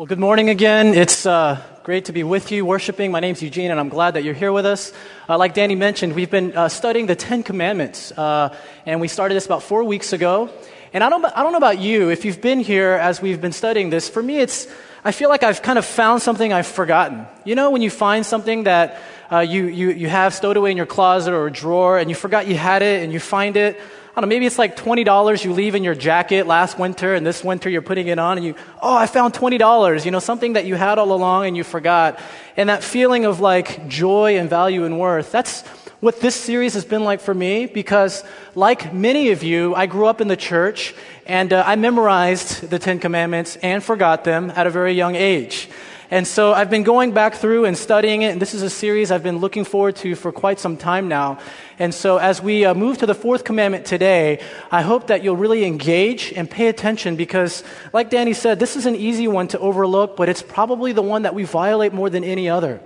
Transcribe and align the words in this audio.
Well, 0.00 0.06
good 0.06 0.18
morning 0.18 0.48
again. 0.48 0.94
It's 0.94 1.26
uh, 1.26 1.60
great 1.82 2.06
to 2.06 2.12
be 2.12 2.24
with 2.24 2.50
you 2.52 2.64
worshiping. 2.64 3.12
My 3.12 3.20
name's 3.20 3.42
Eugene, 3.42 3.70
and 3.70 3.78
I'm 3.78 3.90
glad 3.90 4.12
that 4.12 4.24
you're 4.24 4.32
here 4.32 4.50
with 4.50 4.64
us. 4.64 4.94
Uh, 5.28 5.36
like 5.36 5.52
Danny 5.52 5.74
mentioned, 5.74 6.14
we've 6.14 6.30
been 6.30 6.56
uh, 6.56 6.70
studying 6.70 7.04
the 7.04 7.14
Ten 7.14 7.42
Commandments, 7.42 8.10
uh, 8.12 8.56
and 8.86 9.02
we 9.02 9.08
started 9.08 9.34
this 9.34 9.44
about 9.44 9.62
four 9.62 9.84
weeks 9.84 10.14
ago. 10.14 10.48
And 10.94 11.04
I 11.04 11.10
don't, 11.10 11.22
I 11.22 11.42
don't 11.42 11.52
know 11.52 11.58
about 11.58 11.80
you, 11.80 12.08
if 12.08 12.24
you've 12.24 12.40
been 12.40 12.60
here 12.60 12.92
as 12.92 13.20
we've 13.20 13.42
been 13.42 13.52
studying 13.52 13.90
this, 13.90 14.08
for 14.08 14.22
me, 14.22 14.38
it's, 14.38 14.68
I 15.04 15.12
feel 15.12 15.28
like 15.28 15.42
I've 15.42 15.60
kind 15.60 15.78
of 15.78 15.84
found 15.84 16.22
something 16.22 16.50
I've 16.50 16.66
forgotten. 16.66 17.26
You 17.44 17.54
know, 17.54 17.70
when 17.70 17.82
you 17.82 17.90
find 17.90 18.24
something 18.24 18.64
that 18.64 19.02
uh, 19.30 19.40
you, 19.40 19.66
you, 19.66 19.90
you 19.90 20.08
have 20.08 20.32
stowed 20.32 20.56
away 20.56 20.70
in 20.70 20.78
your 20.78 20.86
closet 20.86 21.34
or 21.34 21.46
a 21.46 21.52
drawer, 21.52 21.98
and 21.98 22.08
you 22.08 22.16
forgot 22.16 22.46
you 22.46 22.56
had 22.56 22.80
it, 22.80 23.04
and 23.04 23.12
you 23.12 23.20
find 23.20 23.54
it, 23.54 23.78
I 24.10 24.20
don't 24.20 24.28
know, 24.28 24.34
maybe 24.34 24.46
it's 24.46 24.58
like 24.58 24.76
$20 24.76 25.44
you 25.44 25.52
leave 25.52 25.76
in 25.76 25.84
your 25.84 25.94
jacket 25.94 26.48
last 26.48 26.80
winter, 26.80 27.14
and 27.14 27.24
this 27.24 27.44
winter 27.44 27.70
you're 27.70 27.80
putting 27.80 28.08
it 28.08 28.18
on, 28.18 28.38
and 28.38 28.44
you, 28.44 28.56
oh, 28.82 28.96
I 28.96 29.06
found 29.06 29.34
$20, 29.34 30.04
you 30.04 30.10
know, 30.10 30.18
something 30.18 30.54
that 30.54 30.64
you 30.66 30.74
had 30.74 30.98
all 30.98 31.12
along 31.12 31.46
and 31.46 31.56
you 31.56 31.62
forgot. 31.62 32.18
And 32.56 32.68
that 32.68 32.82
feeling 32.82 33.24
of 33.24 33.38
like 33.38 33.86
joy 33.86 34.36
and 34.36 34.50
value 34.50 34.84
and 34.84 34.98
worth, 34.98 35.30
that's 35.30 35.62
what 36.00 36.20
this 36.20 36.34
series 36.34 36.74
has 36.74 36.84
been 36.84 37.04
like 37.04 37.20
for 37.20 37.32
me 37.32 37.66
because, 37.66 38.24
like 38.56 38.92
many 38.92 39.30
of 39.30 39.44
you, 39.44 39.76
I 39.76 39.86
grew 39.86 40.06
up 40.06 40.20
in 40.20 40.26
the 40.26 40.36
church 40.36 40.92
and 41.26 41.52
uh, 41.52 41.62
I 41.64 41.76
memorized 41.76 42.68
the 42.68 42.80
Ten 42.80 42.98
Commandments 42.98 43.56
and 43.62 43.80
forgot 43.80 44.24
them 44.24 44.50
at 44.56 44.66
a 44.66 44.70
very 44.70 44.94
young 44.94 45.14
age. 45.14 45.68
And 46.12 46.26
so 46.26 46.52
I've 46.52 46.70
been 46.70 46.82
going 46.82 47.12
back 47.12 47.36
through 47.36 47.66
and 47.66 47.78
studying 47.78 48.22
it, 48.22 48.32
and 48.32 48.42
this 48.42 48.52
is 48.52 48.62
a 48.62 48.70
series 48.70 49.12
I've 49.12 49.22
been 49.22 49.38
looking 49.38 49.64
forward 49.64 49.94
to 49.96 50.16
for 50.16 50.32
quite 50.32 50.58
some 50.58 50.76
time 50.76 51.06
now. 51.06 51.38
And 51.78 51.94
so 51.94 52.16
as 52.16 52.42
we 52.42 52.64
uh, 52.64 52.74
move 52.74 52.98
to 52.98 53.06
the 53.06 53.14
fourth 53.14 53.44
commandment 53.44 53.86
today, 53.86 54.42
I 54.72 54.82
hope 54.82 55.06
that 55.06 55.22
you'll 55.22 55.36
really 55.36 55.64
engage 55.64 56.32
and 56.32 56.50
pay 56.50 56.66
attention 56.66 57.14
because, 57.14 57.62
like 57.92 58.10
Danny 58.10 58.32
said, 58.32 58.58
this 58.58 58.74
is 58.74 58.86
an 58.86 58.96
easy 58.96 59.28
one 59.28 59.46
to 59.48 59.58
overlook, 59.60 60.16
but 60.16 60.28
it's 60.28 60.42
probably 60.42 60.90
the 60.90 61.00
one 61.00 61.22
that 61.22 61.34
we 61.34 61.44
violate 61.44 61.92
more 61.92 62.10
than 62.10 62.24
any 62.24 62.48
other. 62.48 62.80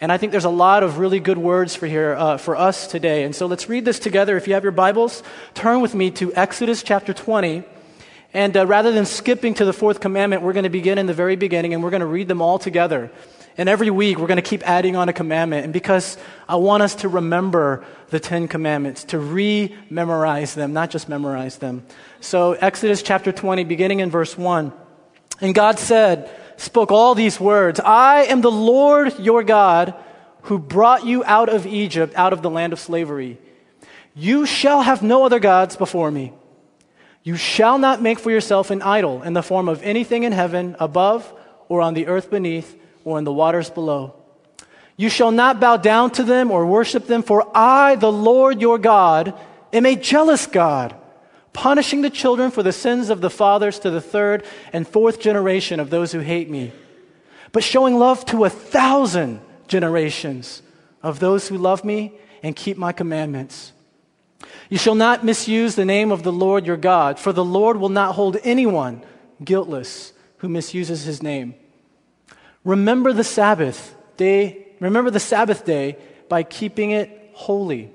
And 0.00 0.12
I 0.12 0.16
think 0.16 0.30
there's 0.30 0.44
a 0.44 0.50
lot 0.50 0.84
of 0.84 0.98
really 0.98 1.18
good 1.18 1.38
words 1.38 1.74
for 1.74 1.88
here 1.88 2.14
uh, 2.14 2.36
for 2.36 2.54
us 2.54 2.86
today. 2.86 3.24
And 3.24 3.34
so 3.34 3.46
let's 3.46 3.68
read 3.68 3.84
this 3.84 3.98
together. 3.98 4.36
If 4.36 4.46
you 4.46 4.54
have 4.54 4.62
your 4.62 4.70
Bibles, 4.70 5.24
turn 5.54 5.80
with 5.80 5.94
me 5.96 6.12
to 6.12 6.32
Exodus 6.34 6.84
chapter 6.84 7.12
20. 7.12 7.64
And 8.34 8.56
uh, 8.56 8.66
rather 8.66 8.90
than 8.90 9.06
skipping 9.06 9.54
to 9.54 9.64
the 9.64 9.72
fourth 9.72 10.00
commandment, 10.00 10.42
we're 10.42 10.52
going 10.52 10.64
to 10.64 10.70
begin 10.70 10.98
in 10.98 11.06
the 11.06 11.14
very 11.14 11.36
beginning 11.36 11.72
and 11.72 11.84
we're 11.84 11.90
going 11.90 12.00
to 12.00 12.06
read 12.06 12.26
them 12.26 12.42
all 12.42 12.58
together. 12.58 13.12
And 13.56 13.68
every 13.68 13.90
week 13.90 14.18
we're 14.18 14.26
going 14.26 14.36
to 14.36 14.42
keep 14.42 14.68
adding 14.68 14.96
on 14.96 15.08
a 15.08 15.12
commandment. 15.12 15.62
And 15.62 15.72
because 15.72 16.18
I 16.48 16.56
want 16.56 16.82
us 16.82 16.96
to 16.96 17.08
remember 17.08 17.84
the 18.08 18.18
Ten 18.18 18.48
Commandments, 18.48 19.04
to 19.04 19.20
re 19.20 19.74
memorize 19.88 20.54
them, 20.54 20.72
not 20.72 20.90
just 20.90 21.08
memorize 21.08 21.58
them. 21.58 21.86
So, 22.20 22.54
Exodus 22.54 23.02
chapter 23.02 23.30
20, 23.30 23.62
beginning 23.62 24.00
in 24.00 24.10
verse 24.10 24.36
1. 24.36 24.72
And 25.40 25.54
God 25.54 25.78
said, 25.78 26.28
spoke 26.56 26.90
all 26.90 27.14
these 27.14 27.38
words 27.38 27.78
I 27.78 28.24
am 28.24 28.40
the 28.40 28.50
Lord 28.50 29.16
your 29.20 29.44
God 29.44 29.94
who 30.42 30.58
brought 30.58 31.06
you 31.06 31.22
out 31.24 31.48
of 31.48 31.66
Egypt, 31.66 32.14
out 32.16 32.32
of 32.32 32.42
the 32.42 32.50
land 32.50 32.72
of 32.72 32.80
slavery. 32.80 33.38
You 34.16 34.44
shall 34.44 34.82
have 34.82 35.02
no 35.02 35.24
other 35.24 35.38
gods 35.38 35.76
before 35.76 36.10
me. 36.10 36.32
You 37.24 37.36
shall 37.36 37.78
not 37.78 38.02
make 38.02 38.18
for 38.18 38.30
yourself 38.30 38.70
an 38.70 38.82
idol 38.82 39.22
in 39.22 39.32
the 39.32 39.42
form 39.42 39.68
of 39.68 39.82
anything 39.82 40.24
in 40.24 40.32
heaven 40.32 40.76
above 40.78 41.32
or 41.70 41.80
on 41.80 41.94
the 41.94 42.06
earth 42.06 42.30
beneath 42.30 42.78
or 43.02 43.18
in 43.18 43.24
the 43.24 43.32
waters 43.32 43.70
below. 43.70 44.14
You 44.96 45.08
shall 45.08 45.32
not 45.32 45.58
bow 45.58 45.78
down 45.78 46.10
to 46.12 46.22
them 46.22 46.50
or 46.50 46.66
worship 46.66 47.06
them, 47.06 47.22
for 47.22 47.50
I, 47.56 47.96
the 47.96 48.12
Lord 48.12 48.60
your 48.60 48.78
God, 48.78 49.34
am 49.72 49.86
a 49.86 49.96
jealous 49.96 50.46
God, 50.46 50.94
punishing 51.52 52.02
the 52.02 52.10
children 52.10 52.50
for 52.50 52.62
the 52.62 52.72
sins 52.72 53.10
of 53.10 53.22
the 53.22 53.30
fathers 53.30 53.78
to 53.80 53.90
the 53.90 54.02
third 54.02 54.44
and 54.72 54.86
fourth 54.86 55.18
generation 55.18 55.80
of 55.80 55.90
those 55.90 56.12
who 56.12 56.20
hate 56.20 56.48
me, 56.48 56.72
but 57.52 57.64
showing 57.64 57.98
love 57.98 58.24
to 58.26 58.44
a 58.44 58.50
thousand 58.50 59.40
generations 59.66 60.62
of 61.02 61.20
those 61.20 61.48
who 61.48 61.56
love 61.56 61.84
me 61.84 62.12
and 62.42 62.54
keep 62.54 62.76
my 62.76 62.92
commandments. 62.92 63.72
You 64.68 64.78
shall 64.78 64.94
not 64.94 65.24
misuse 65.24 65.74
the 65.74 65.84
name 65.84 66.10
of 66.10 66.22
the 66.22 66.32
Lord 66.32 66.66
your 66.66 66.76
God, 66.76 67.18
for 67.18 67.32
the 67.32 67.44
Lord 67.44 67.76
will 67.76 67.88
not 67.88 68.14
hold 68.14 68.36
anyone 68.42 69.02
guiltless 69.42 70.12
who 70.38 70.48
misuses 70.48 71.04
his 71.04 71.22
name. 71.22 71.54
Remember 72.64 73.12
the 73.12 73.24
Sabbath 73.24 73.94
day, 74.16 74.68
remember 74.80 75.10
the 75.10 75.20
Sabbath 75.20 75.64
day 75.64 75.96
by 76.28 76.42
keeping 76.42 76.90
it 76.92 77.30
holy. 77.34 77.90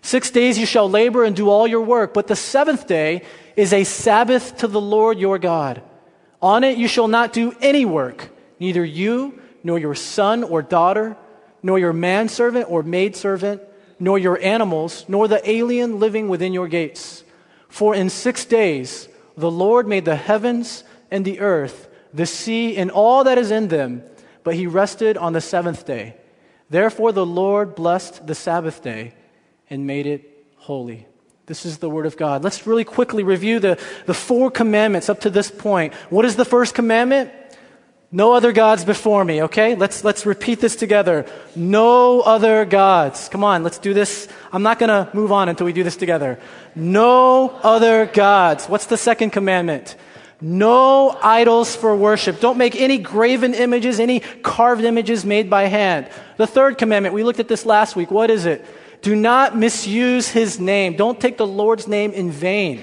Six 0.00 0.30
days 0.30 0.58
you 0.58 0.66
shall 0.66 0.88
labor 0.88 1.24
and 1.24 1.34
do 1.34 1.50
all 1.50 1.66
your 1.66 1.80
work, 1.80 2.14
but 2.14 2.28
the 2.28 2.36
seventh 2.36 2.86
day 2.86 3.22
is 3.56 3.72
a 3.72 3.84
Sabbath 3.84 4.58
to 4.58 4.68
the 4.68 4.80
Lord 4.80 5.18
your 5.18 5.38
God. 5.38 5.82
On 6.40 6.64
it 6.64 6.78
you 6.78 6.88
shall 6.88 7.08
not 7.08 7.32
do 7.32 7.54
any 7.60 7.84
work, 7.84 8.30
neither 8.60 8.84
you, 8.84 9.40
nor 9.64 9.78
your 9.78 9.94
son 9.94 10.44
or 10.44 10.62
daughter, 10.62 11.16
nor 11.62 11.78
your 11.78 11.92
manservant 11.92 12.70
or 12.70 12.82
maidservant 12.82 13.60
nor 13.98 14.18
your 14.18 14.38
animals, 14.40 15.04
nor 15.08 15.28
the 15.28 15.48
alien 15.48 15.98
living 15.98 16.28
within 16.28 16.52
your 16.52 16.68
gates. 16.68 17.24
For 17.68 17.94
in 17.94 18.10
six 18.10 18.44
days 18.44 19.08
the 19.36 19.50
Lord 19.50 19.86
made 19.86 20.04
the 20.04 20.16
heavens 20.16 20.84
and 21.10 21.24
the 21.24 21.40
earth, 21.40 21.88
the 22.12 22.26
sea, 22.26 22.76
and 22.76 22.90
all 22.90 23.24
that 23.24 23.38
is 23.38 23.50
in 23.50 23.68
them, 23.68 24.02
but 24.44 24.54
he 24.54 24.66
rested 24.66 25.16
on 25.16 25.32
the 25.32 25.40
seventh 25.40 25.84
day. 25.86 26.16
Therefore 26.70 27.12
the 27.12 27.26
Lord 27.26 27.74
blessed 27.74 28.26
the 28.26 28.34
Sabbath 28.34 28.82
day 28.82 29.14
and 29.70 29.86
made 29.86 30.06
it 30.06 30.46
holy. 30.56 31.06
This 31.46 31.64
is 31.64 31.78
the 31.78 31.88
word 31.88 32.06
of 32.06 32.16
God. 32.16 32.42
Let's 32.42 32.66
really 32.66 32.84
quickly 32.84 33.22
review 33.22 33.60
the, 33.60 33.78
the 34.06 34.14
four 34.14 34.50
commandments 34.50 35.08
up 35.08 35.20
to 35.20 35.30
this 35.30 35.50
point. 35.50 35.94
What 36.10 36.24
is 36.24 36.34
the 36.34 36.44
first 36.44 36.74
commandment? 36.74 37.30
No 38.12 38.34
other 38.34 38.52
gods 38.52 38.84
before 38.84 39.24
me, 39.24 39.42
okay? 39.42 39.74
Let's, 39.74 40.04
let's 40.04 40.24
repeat 40.24 40.60
this 40.60 40.76
together. 40.76 41.26
No 41.56 42.20
other 42.20 42.64
gods. 42.64 43.28
Come 43.28 43.42
on, 43.42 43.64
let's 43.64 43.78
do 43.78 43.94
this. 43.94 44.28
I'm 44.52 44.62
not 44.62 44.78
gonna 44.78 45.10
move 45.12 45.32
on 45.32 45.48
until 45.48 45.66
we 45.66 45.72
do 45.72 45.82
this 45.82 45.96
together. 45.96 46.38
No 46.76 47.50
other 47.62 48.06
gods. 48.06 48.66
What's 48.66 48.86
the 48.86 48.96
second 48.96 49.30
commandment? 49.30 49.96
No 50.40 51.18
idols 51.22 51.74
for 51.74 51.96
worship. 51.96 52.40
Don't 52.40 52.58
make 52.58 52.76
any 52.76 52.98
graven 52.98 53.54
images, 53.54 53.98
any 53.98 54.20
carved 54.20 54.84
images 54.84 55.24
made 55.24 55.50
by 55.50 55.64
hand. 55.64 56.08
The 56.36 56.46
third 56.46 56.78
commandment, 56.78 57.14
we 57.14 57.24
looked 57.24 57.40
at 57.40 57.48
this 57.48 57.66
last 57.66 57.96
week. 57.96 58.10
What 58.10 58.30
is 58.30 58.46
it? 58.46 58.64
Do 59.02 59.16
not 59.16 59.56
misuse 59.56 60.28
his 60.28 60.60
name. 60.60 60.96
Don't 60.96 61.20
take 61.20 61.38
the 61.38 61.46
Lord's 61.46 61.88
name 61.88 62.12
in 62.12 62.30
vain. 62.30 62.82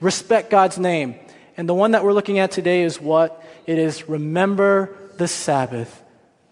Respect 0.00 0.50
God's 0.50 0.78
name. 0.78 1.14
And 1.56 1.68
the 1.68 1.74
one 1.74 1.92
that 1.92 2.04
we're 2.04 2.12
looking 2.12 2.38
at 2.38 2.50
today 2.50 2.82
is 2.82 3.00
what? 3.00 3.42
It 3.68 3.78
is 3.78 4.08
remember 4.08 4.96
the 5.18 5.28
Sabbath, 5.28 6.02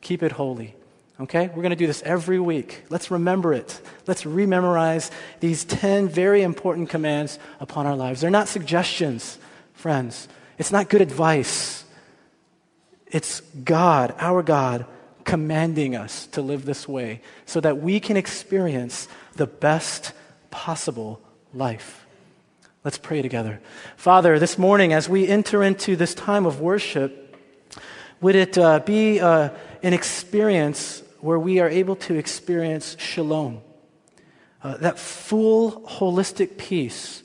keep 0.03 0.22
it 0.22 0.32
holy. 0.32 0.75
Okay? 1.19 1.49
We're 1.49 1.62
going 1.62 1.71
to 1.71 1.77
do 1.77 1.87
this 1.87 2.03
every 2.03 2.38
week. 2.38 2.82
Let's 2.91 3.10
remember 3.10 3.54
it. 3.54 3.81
Let's 4.06 4.25
rememorize 4.25 5.10
these 5.41 5.65
10 5.65 6.10
very 6.10 6.43
important 6.43 6.91
commands 6.91 7.38
upon 7.59 7.87
our 7.87 7.97
lives. 7.97 8.21
They're 8.21 8.31
not 8.31 8.49
suggestions, 8.49 9.38
friends. 9.72 10.28
It's 10.59 10.71
not 10.71 10.91
good 10.91 11.00
advice. 11.00 11.84
It's 13.06 13.41
God, 13.65 14.15
our 14.19 14.43
God, 14.43 14.84
commanding 15.25 15.97
us 15.97 16.27
to 16.28 16.43
live 16.43 16.66
this 16.66 16.87
way 16.87 17.22
so 17.47 17.60
that 17.60 17.78
we 17.78 17.98
can 17.98 18.19
experience 18.19 19.09
the 19.37 19.47
best 19.47 20.12
possible 20.50 21.22
life. 21.54 22.05
Let's 22.86 22.98
pray 22.98 23.20
together. 23.20 23.60
Father, 23.97 24.38
this 24.38 24.58
morning, 24.58 24.92
as 24.92 25.08
we 25.08 25.26
enter 25.26 25.64
into 25.64 25.97
this 25.97 26.14
time 26.14 26.47
of 26.47 26.60
worship, 26.60 27.36
would 28.20 28.36
it 28.36 28.56
uh, 28.56 28.78
be 28.78 29.19
uh, 29.19 29.48
an 29.82 29.92
experience 29.92 31.02
where 31.19 31.36
we 31.36 31.58
are 31.58 31.69
able 31.69 31.97
to 31.97 32.14
experience 32.14 32.97
shalom, 32.97 33.60
uh, 34.62 34.76
that 34.76 35.00
full, 35.00 35.80
holistic 35.80 36.58
peace 36.58 37.24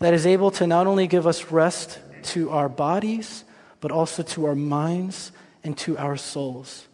that 0.00 0.12
is 0.12 0.26
able 0.26 0.50
to 0.50 0.66
not 0.66 0.88
only 0.88 1.06
give 1.06 1.24
us 1.24 1.52
rest 1.52 2.00
to 2.24 2.50
our 2.50 2.68
bodies, 2.68 3.44
but 3.80 3.92
also 3.92 4.24
to 4.24 4.46
our 4.46 4.56
minds 4.56 5.30
and 5.62 5.78
to 5.78 5.96
our 5.98 6.16
souls. 6.16 6.88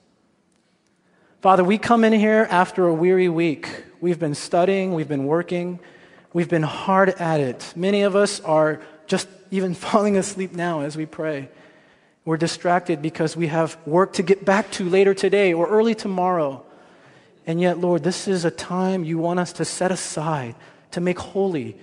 Father, 1.41 1.65
we 1.65 1.79
come 1.79 2.05
in 2.05 2.13
here 2.13 2.47
after 2.51 2.87
a 2.87 2.93
weary 2.93 3.31
week. 3.31 3.85
We've 4.03 4.19
been 4.19 4.35
studying, 4.35 4.93
we've 4.93 5.09
been 5.09 5.25
working. 5.25 5.81
We've 6.33 6.49
been 6.49 6.63
hard 6.63 7.11
at 7.11 7.41
it. 7.41 7.73
Many 7.77 8.03
of 8.03 8.17
us 8.17 8.41
are 8.41 8.81
just 9.07 9.29
even 9.51 9.75
falling 9.89 10.17
asleep 10.17 10.53
now 10.53 10.81
as 10.81 10.97
we 10.97 11.07
pray. 11.07 11.49
We're 12.25 12.37
distracted 12.37 13.03
because 13.03 13.37
we 13.37 13.49
have 13.49 13.77
work 13.85 14.15
to 14.15 14.23
get 14.23 14.45
back 14.45 14.71
to 14.73 14.89
later 14.89 15.13
today 15.13 15.53
or 15.53 15.69
early 15.69 15.95
tomorrow. 15.95 16.65
And 17.47 17.61
yet, 17.61 17.79
Lord, 17.79 18.05
this 18.05 18.29
is 18.29 18.45
a 18.45 18.51
time 18.51 19.05
you 19.05 19.19
want 19.19 19.41
us 19.41 19.53
to 19.55 19.65
set 19.65 19.91
aside 19.91 20.55
to 20.93 21.01
make 21.01 21.19
holy 21.19 21.77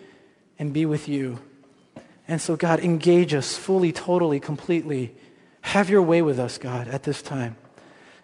and 0.57 0.71
be 0.71 0.85
with 0.85 1.09
you. 1.09 1.39
And 2.27 2.39
so, 2.39 2.55
God, 2.55 2.79
engage 2.79 3.33
us 3.33 3.57
fully, 3.57 3.91
totally, 3.91 4.39
completely. 4.39 5.13
Have 5.61 5.89
your 5.89 6.01
way 6.01 6.21
with 6.21 6.39
us, 6.39 6.57
God, 6.57 6.87
at 6.87 7.03
this 7.03 7.21
time. 7.21 7.57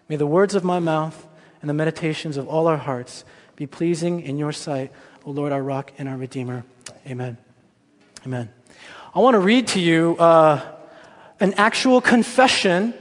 May 0.08 0.16
the 0.16 0.26
words 0.26 0.54
of 0.54 0.64
my 0.64 0.78
mouth 0.78 1.26
and 1.60 1.68
the 1.68 1.74
meditations 1.74 2.36
of 2.36 2.48
all 2.48 2.66
our 2.66 2.76
hearts 2.76 3.24
be 3.56 3.66
pleasing 3.66 4.20
in 4.20 4.38
your 4.38 4.52
sight. 4.52 4.92
O 5.26 5.32
Lord, 5.32 5.50
our 5.50 5.60
rock 5.60 5.92
and 5.98 6.08
our 6.08 6.16
redeemer. 6.16 6.64
Amen. 7.04 7.36
Amen. 8.24 8.48
I 9.12 9.18
want 9.18 9.34
to 9.34 9.40
read 9.40 9.66
to 9.68 9.80
you 9.80 10.16
uh, 10.20 10.60
an 11.40 11.54
actual 11.54 12.00
confession 12.00 12.94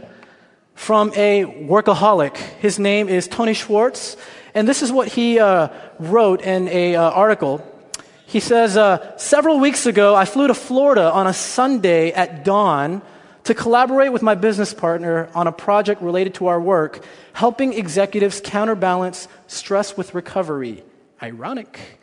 from 0.74 1.12
a 1.16 1.44
workaholic. 1.46 2.36
His 2.36 2.80
name 2.80 3.10
is 3.10 3.28
Tony 3.28 3.54
Schwartz, 3.54 4.18
and 4.56 4.68
this 4.68 4.82
is 4.82 4.92
what 4.92 5.08
he 5.08 5.40
uh, 5.40 5.68
wrote 6.00 6.42
in 6.42 6.68
an 6.68 6.96
uh, 6.96 7.12
article. 7.12 7.64
He 8.26 8.40
says, 8.40 8.76
uh, 8.76 9.16
several 9.18 9.60
weeks 9.60 9.86
ago, 9.86 10.16
I 10.16 10.26
flew 10.26 10.48
to 10.48 10.56
Florida 10.56 11.12
on 11.12 11.28
a 11.28 11.34
Sunday 11.34 12.12
at 12.12 12.44
dawn 12.44 13.04
to 13.44 13.54
collaborate 13.54 14.12
with 14.12 14.24
my 14.24 14.34
business 14.34 14.74
partner 14.74 15.30
on 15.36 15.46
a 15.46 15.52
project 15.52 16.02
related 16.02 16.34
to 16.34 16.48
our 16.48 16.60
work, 16.60 17.06
helping 17.34 17.74
executives 17.74 18.42
counterbalance 18.44 19.28
stress 19.46 19.96
with 19.96 20.16
recovery. 20.16 20.84
Ironic. 21.22 22.00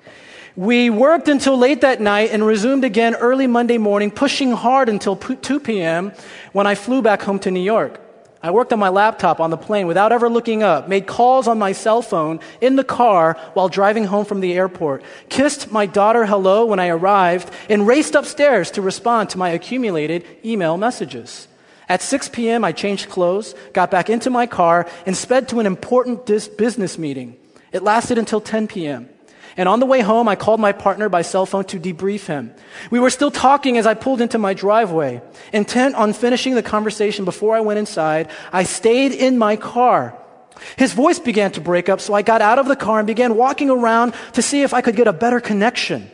We 0.57 0.91
worked 0.91 1.29
until 1.29 1.57
late 1.57 1.81
that 1.81 2.01
night 2.01 2.31
and 2.31 2.45
resumed 2.45 2.85
again 2.85 3.15
early 3.15 3.47
Monday 3.47 3.79
morning, 3.79 4.11
pushing 4.11 4.53
hard 4.53 4.89
until 4.89 5.17
2 5.17 5.61
p.m. 5.61 6.13
when 6.53 6.67
I 6.67 6.75
flew 6.75 7.01
back 7.01 7.23
home 7.23 7.39
to 7.41 7.51
New 7.51 7.61
York. 7.61 8.01
I 8.43 8.51
worked 8.51 8.73
on 8.73 8.79
my 8.81 8.89
laptop 8.89 9.39
on 9.39 9.51
the 9.51 9.57
plane 9.57 9.87
without 9.87 10.11
ever 10.11 10.29
looking 10.29 10.63
up, 10.65 10.89
made 10.89 11.07
calls 11.07 11.47
on 11.47 11.59
my 11.59 11.73
cell 11.73 12.03
phone 12.03 12.41
in 12.61 12.75
the 12.75 12.85
car 12.85 13.39
while 13.55 13.69
driving 13.69 14.05
home 14.05 14.25
from 14.25 14.41
the 14.41 14.53
airport, 14.55 15.05
kissed 15.29 15.71
my 15.71 15.87
daughter 15.87 16.27
hello 16.27 16.67
when 16.67 16.81
I 16.81 16.89
arrived, 16.89 17.51
and 17.71 17.87
raced 17.87 18.17
upstairs 18.17 18.73
to 18.73 18.83
respond 18.83 19.31
to 19.31 19.39
my 19.39 19.51
accumulated 19.51 20.27
email 20.45 20.77
messages. 20.77 21.47
At 21.89 22.03
6 22.03 22.31
p.m., 22.31 22.65
I 22.65 22.73
changed 22.73 23.09
clothes, 23.09 23.55
got 23.73 23.91
back 23.91 24.11
into 24.11 24.29
my 24.29 24.47
car, 24.47 24.89
and 25.07 25.17
sped 25.17 25.49
to 25.51 25.61
an 25.61 25.67
important 25.67 26.27
dis- 26.27 26.49
business 26.49 26.99
meeting. 26.99 27.37
It 27.73 27.83
lasted 27.83 28.19
until 28.19 28.41
10 28.41 28.69
p.m. 28.69 29.09
And 29.57 29.69
on 29.69 29.81
the 29.81 29.87
way 29.87 30.01
home, 30.01 30.29
I 30.29 30.37
called 30.37 30.61
my 30.61 30.73
partner 30.73 31.09
by 31.09 31.23
cell 31.23 31.45
phone 31.45 31.65
to 31.65 31.81
debrief 31.81 32.27
him. 32.27 32.55
We 32.91 33.01
were 33.01 33.11
still 33.11 33.31
talking 33.31 33.77
as 33.77 33.87
I 33.87 33.95
pulled 33.95 34.21
into 34.21 34.39
my 34.39 34.55
driveway. 34.55 35.21
Intent 35.53 35.95
on 35.95 36.13
finishing 36.13 36.55
the 36.55 36.63
conversation 36.63 37.25
before 37.25 37.55
I 37.55 37.61
went 37.61 37.79
inside, 37.79 38.31
I 38.53 38.63
stayed 38.63 39.13
in 39.13 39.37
my 39.37 39.57
car. 39.57 40.17
His 40.77 40.93
voice 40.93 41.19
began 41.19 41.53
to 41.53 41.61
break 41.61 41.89
up, 41.89 42.01
so 42.01 42.15
I 42.15 42.23
got 42.23 42.41
out 42.41 42.59
of 42.59 42.67
the 42.67 42.77
car 42.77 42.99
and 42.99 43.07
began 43.07 43.37
walking 43.37 43.69
around 43.69 44.15
to 44.35 44.43
see 44.43 44.63
if 44.63 44.73
I 44.73 44.81
could 44.81 44.97
get 44.97 45.09
a 45.09 45.13
better 45.13 45.41
connection. 45.41 46.11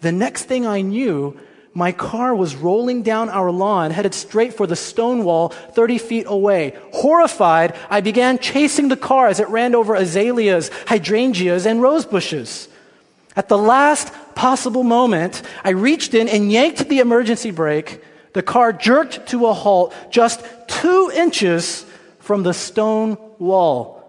The 0.00 0.12
next 0.12 0.44
thing 0.44 0.66
I 0.66 0.82
knew, 0.82 1.38
my 1.76 1.92
car 1.92 2.34
was 2.34 2.56
rolling 2.56 3.02
down 3.02 3.28
our 3.28 3.50
lawn, 3.50 3.90
headed 3.90 4.14
straight 4.14 4.54
for 4.54 4.66
the 4.66 4.74
stone 4.74 5.24
wall 5.24 5.50
30 5.50 5.98
feet 5.98 6.24
away. 6.26 6.74
Horrified, 6.94 7.76
I 7.90 8.00
began 8.00 8.38
chasing 8.38 8.88
the 8.88 8.96
car 8.96 9.28
as 9.28 9.40
it 9.40 9.48
ran 9.50 9.74
over 9.74 9.94
azaleas, 9.94 10.70
hydrangeas, 10.86 11.66
and 11.66 11.82
rose 11.82 12.06
bushes. 12.06 12.68
At 13.36 13.50
the 13.50 13.58
last 13.58 14.10
possible 14.34 14.84
moment, 14.84 15.42
I 15.64 15.70
reached 15.70 16.14
in 16.14 16.30
and 16.30 16.50
yanked 16.50 16.88
the 16.88 17.00
emergency 17.00 17.50
brake. 17.50 18.02
The 18.32 18.42
car 18.42 18.72
jerked 18.72 19.26
to 19.28 19.44
a 19.44 19.52
halt 19.52 19.92
just 20.08 20.42
two 20.68 21.12
inches 21.14 21.84
from 22.20 22.42
the 22.42 22.54
stone 22.54 23.18
wall. 23.38 24.02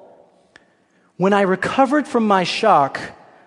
When 1.17 1.33
I 1.33 1.41
recovered 1.41 2.07
from 2.07 2.25
my 2.27 2.45
shock, 2.45 2.97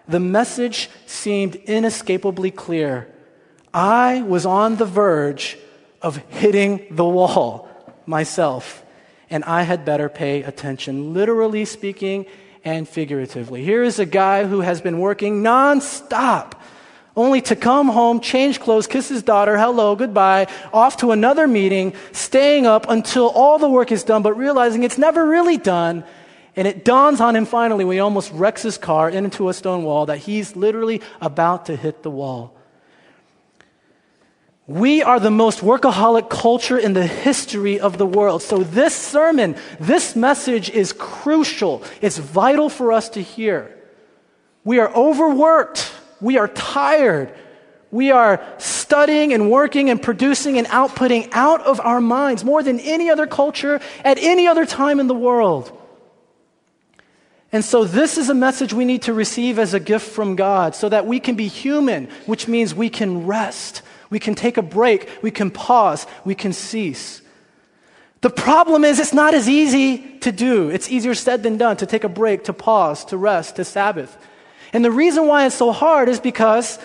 the 0.07 0.21
message 0.21 0.91
seemed 1.07 1.55
inescapably 1.55 2.51
clear. 2.51 3.09
I 3.73 4.23
was 4.23 4.47
on 4.47 4.77
the 4.77 4.85
verge 4.85 5.59
of 6.03 6.17
hitting 6.29 6.87
the 6.91 7.05
wall 7.05 7.69
myself, 8.07 8.85
and 9.29 9.45
I 9.45 9.63
had 9.63 9.85
better 9.85 10.09
pay 10.09 10.43
attention. 10.43 11.15
Literally 11.15 11.65
speaking, 11.65 12.27
and 12.65 12.89
figuratively. 12.89 13.65
Here 13.65 13.83
is 13.83 13.99
a 13.99 14.07
guy 14.07 14.45
who 14.45 14.61
has 14.61 14.81
been 14.81 14.99
working 14.99 15.43
nonstop 15.43 16.53
only 17.17 17.41
to 17.43 17.57
come 17.57 17.89
home, 17.89 18.21
change 18.21 18.61
clothes, 18.61 18.87
kiss 18.87 19.09
his 19.09 19.23
daughter, 19.23 19.59
hello, 19.59 19.97
goodbye, 19.97 20.47
off 20.73 20.99
to 20.99 21.11
another 21.11 21.47
meeting, 21.49 21.93
staying 22.13 22.67
up 22.67 22.89
until 22.89 23.29
all 23.29 23.59
the 23.59 23.69
work 23.69 23.91
is 23.91 24.05
done, 24.05 24.23
but 24.23 24.35
realizing 24.35 24.85
it's 24.85 24.99
never 24.99 25.27
really 25.27 25.57
done. 25.59 26.05
And 26.57 26.69
it 26.69 26.85
dawns 26.85 27.21
on 27.21 27.35
him 27.35 27.47
finally 27.47 27.85
when 27.85 27.95
he 27.95 28.01
almost 28.01 28.33
wrecks 28.33 28.63
his 28.63 28.79
car 28.79 29.09
into 29.09 29.49
a 29.49 29.55
stone 29.55 29.83
wall 29.85 30.07
that 30.07 30.19
he's 30.19 30.55
literally 30.55 31.01
about 31.21 31.67
to 31.67 31.77
hit 31.77 32.03
the 32.03 32.11
wall. 32.11 32.57
We 34.71 35.03
are 35.03 35.19
the 35.19 35.33
most 35.33 35.63
workaholic 35.63 36.31
culture 36.31 36.79
in 36.79 36.93
the 36.93 37.05
history 37.05 37.81
of 37.81 37.99
the 37.99 38.07
world. 38.07 38.41
So, 38.41 38.63
this 38.63 38.95
sermon, 38.95 39.57
this 39.81 40.15
message 40.15 40.71
is 40.71 40.93
crucial. 40.93 41.83
It's 42.01 42.19
vital 42.19 42.69
for 42.69 42.93
us 42.93 43.09
to 43.09 43.21
hear. 43.21 43.77
We 44.63 44.79
are 44.79 44.89
overworked. 44.95 45.93
We 46.21 46.39
are 46.39 46.47
tired. 46.47 47.35
We 47.91 48.13
are 48.13 48.41
studying 48.59 49.33
and 49.33 49.51
working 49.51 49.91
and 49.91 50.01
producing 50.01 50.57
and 50.57 50.69
outputting 50.69 51.31
out 51.33 51.63
of 51.63 51.81
our 51.81 52.01
minds 52.01 52.45
more 52.45 52.63
than 52.63 52.79
any 52.79 53.11
other 53.11 53.27
culture 53.27 53.81
at 54.05 54.19
any 54.19 54.47
other 54.47 54.67
time 54.67 55.01
in 55.01 55.09
the 55.09 55.17
world. 55.17 55.77
And 57.51 57.65
so, 57.65 57.83
this 57.83 58.19
is 58.19 58.29
a 58.29 58.35
message 58.35 58.73
we 58.73 58.85
need 58.85 59.03
to 59.03 59.15
receive 59.15 59.59
as 59.59 59.75
a 59.75 59.81
gift 59.81 60.09
from 60.09 60.37
God 60.37 60.77
so 60.77 60.89
that 60.89 61.09
we 61.09 61.19
can 61.19 61.35
be 61.35 61.49
human, 61.49 62.09
which 62.27 62.47
means 62.47 62.73
we 62.73 62.89
can 62.89 63.27
rest 63.27 63.83
we 64.11 64.19
can 64.19 64.35
take 64.35 64.57
a 64.57 64.63
break. 64.63 65.09
We 65.23 65.31
can 65.31 65.51
pause. 65.51 66.07
We 66.25 66.35
can 66.35 66.53
cease. 66.53 67.23
The 68.21 68.31
problem 68.31 68.85
is, 68.85 68.99
it's 68.99 69.15
not 69.15 69.33
as 69.33 69.49
easy 69.49 70.19
to 70.19 70.31
do. 70.31 70.69
It's 70.69 70.91
easier 70.91 71.15
said 71.15 71.43
than 71.43 71.57
done 71.57 71.79
to 71.79 71.87
take 71.87 72.05
a 72.05 72.09
break, 72.09 72.45
to 72.45 72.53
pause, 72.53 73.05
to 73.07 73.17
rest, 73.17 73.57
to 73.57 73.65
Sabbath. 73.65 74.15
And 74.73 74.85
the 74.85 74.91
reason 74.91 75.27
why 75.27 75.47
it's 75.47 75.55
so 75.55 75.73
hard 75.73 76.09
is 76.09 76.21
because, 76.21 76.79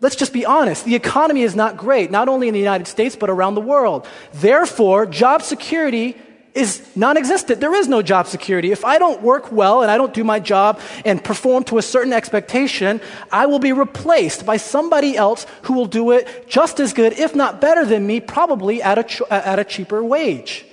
let's 0.00 0.14
just 0.14 0.32
be 0.32 0.46
honest, 0.46 0.84
the 0.84 0.94
economy 0.94 1.42
is 1.42 1.56
not 1.56 1.76
great, 1.76 2.12
not 2.12 2.28
only 2.28 2.46
in 2.46 2.54
the 2.54 2.60
United 2.60 2.86
States, 2.86 3.16
but 3.16 3.30
around 3.30 3.56
the 3.56 3.60
world. 3.60 4.06
Therefore, 4.32 5.06
job 5.06 5.42
security 5.42 6.16
is 6.54 6.84
non 6.96 7.16
existent. 7.16 7.60
There 7.60 7.74
is 7.74 7.88
no 7.88 8.02
job 8.02 8.26
security. 8.26 8.72
If 8.72 8.84
I 8.84 8.98
don't 8.98 9.22
work 9.22 9.52
well 9.52 9.82
and 9.82 9.90
I 9.90 9.96
don't 9.96 10.12
do 10.12 10.24
my 10.24 10.40
job 10.40 10.80
and 11.04 11.22
perform 11.22 11.64
to 11.64 11.78
a 11.78 11.82
certain 11.82 12.12
expectation, 12.12 13.00
I 13.30 13.46
will 13.46 13.58
be 13.58 13.72
replaced 13.72 14.44
by 14.44 14.56
somebody 14.56 15.16
else 15.16 15.46
who 15.62 15.74
will 15.74 15.86
do 15.86 16.10
it 16.10 16.48
just 16.48 16.80
as 16.80 16.92
good, 16.92 17.18
if 17.18 17.34
not 17.34 17.60
better 17.60 17.84
than 17.84 18.06
me, 18.06 18.20
probably 18.20 18.82
at 18.82 18.98
a, 18.98 19.04
ch- 19.04 19.22
at 19.30 19.58
a 19.58 19.64
cheaper 19.64 20.02
wage. 20.02 20.66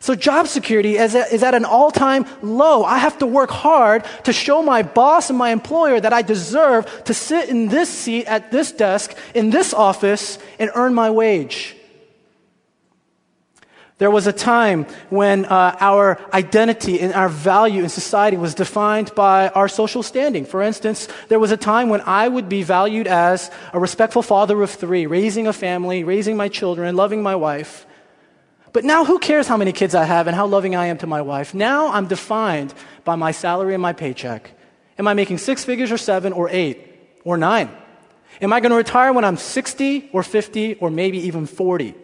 So 0.00 0.16
job 0.16 0.48
security 0.48 0.96
is 0.96 1.14
is 1.14 1.44
at 1.44 1.54
an 1.54 1.64
all 1.64 1.92
time 1.92 2.26
low. 2.42 2.82
I 2.82 2.98
have 2.98 3.18
to 3.18 3.26
work 3.26 3.50
hard 3.50 4.04
to 4.24 4.32
show 4.32 4.60
my 4.60 4.82
boss 4.82 5.30
and 5.30 5.38
my 5.38 5.50
employer 5.50 6.00
that 6.00 6.12
I 6.12 6.22
deserve 6.22 7.04
to 7.04 7.14
sit 7.14 7.48
in 7.48 7.68
this 7.68 7.88
seat 7.88 8.26
at 8.26 8.50
this 8.50 8.72
desk 8.72 9.16
in 9.32 9.50
this 9.50 9.72
office 9.72 10.40
and 10.58 10.72
earn 10.74 10.92
my 10.92 11.10
wage. 11.10 11.76
There 14.02 14.10
was 14.10 14.26
a 14.26 14.32
time 14.32 14.86
when 15.10 15.44
uh, 15.44 15.76
our 15.78 16.18
identity 16.34 16.98
and 16.98 17.14
our 17.14 17.28
value 17.28 17.84
in 17.84 17.88
society 17.88 18.36
was 18.36 18.52
defined 18.52 19.14
by 19.14 19.48
our 19.50 19.68
social 19.68 20.02
standing. 20.02 20.44
For 20.44 20.60
instance, 20.60 21.06
there 21.28 21.38
was 21.38 21.52
a 21.52 21.56
time 21.56 21.88
when 21.88 22.00
I 22.00 22.26
would 22.26 22.48
be 22.48 22.64
valued 22.64 23.06
as 23.06 23.48
a 23.72 23.78
respectful 23.78 24.22
father 24.22 24.60
of 24.60 24.72
three, 24.72 25.06
raising 25.06 25.46
a 25.46 25.52
family, 25.52 26.02
raising 26.02 26.36
my 26.36 26.48
children, 26.48 26.96
loving 26.96 27.22
my 27.22 27.36
wife. 27.36 27.86
But 28.72 28.82
now, 28.82 29.04
who 29.04 29.20
cares 29.20 29.46
how 29.46 29.56
many 29.56 29.70
kids 29.70 29.94
I 29.94 30.02
have 30.02 30.26
and 30.26 30.34
how 30.34 30.46
loving 30.48 30.74
I 30.74 30.86
am 30.86 30.98
to 30.98 31.06
my 31.06 31.22
wife? 31.22 31.54
Now 31.54 31.92
I'm 31.92 32.08
defined 32.08 32.74
by 33.04 33.14
my 33.14 33.30
salary 33.30 33.74
and 33.74 33.82
my 33.82 33.92
paycheck. 33.92 34.50
Am 34.98 35.06
I 35.06 35.14
making 35.14 35.38
six 35.38 35.62
figures 35.62 35.92
or 35.92 35.96
seven 35.96 36.32
or 36.32 36.48
eight 36.50 37.22
or 37.22 37.36
nine? 37.36 37.70
Am 38.40 38.52
I 38.52 38.58
going 38.58 38.70
to 38.70 38.76
retire 38.76 39.12
when 39.12 39.24
I'm 39.24 39.36
60 39.36 40.10
or 40.12 40.24
50 40.24 40.74
or 40.80 40.90
maybe 40.90 41.18
even 41.18 41.46
40? 41.46 41.94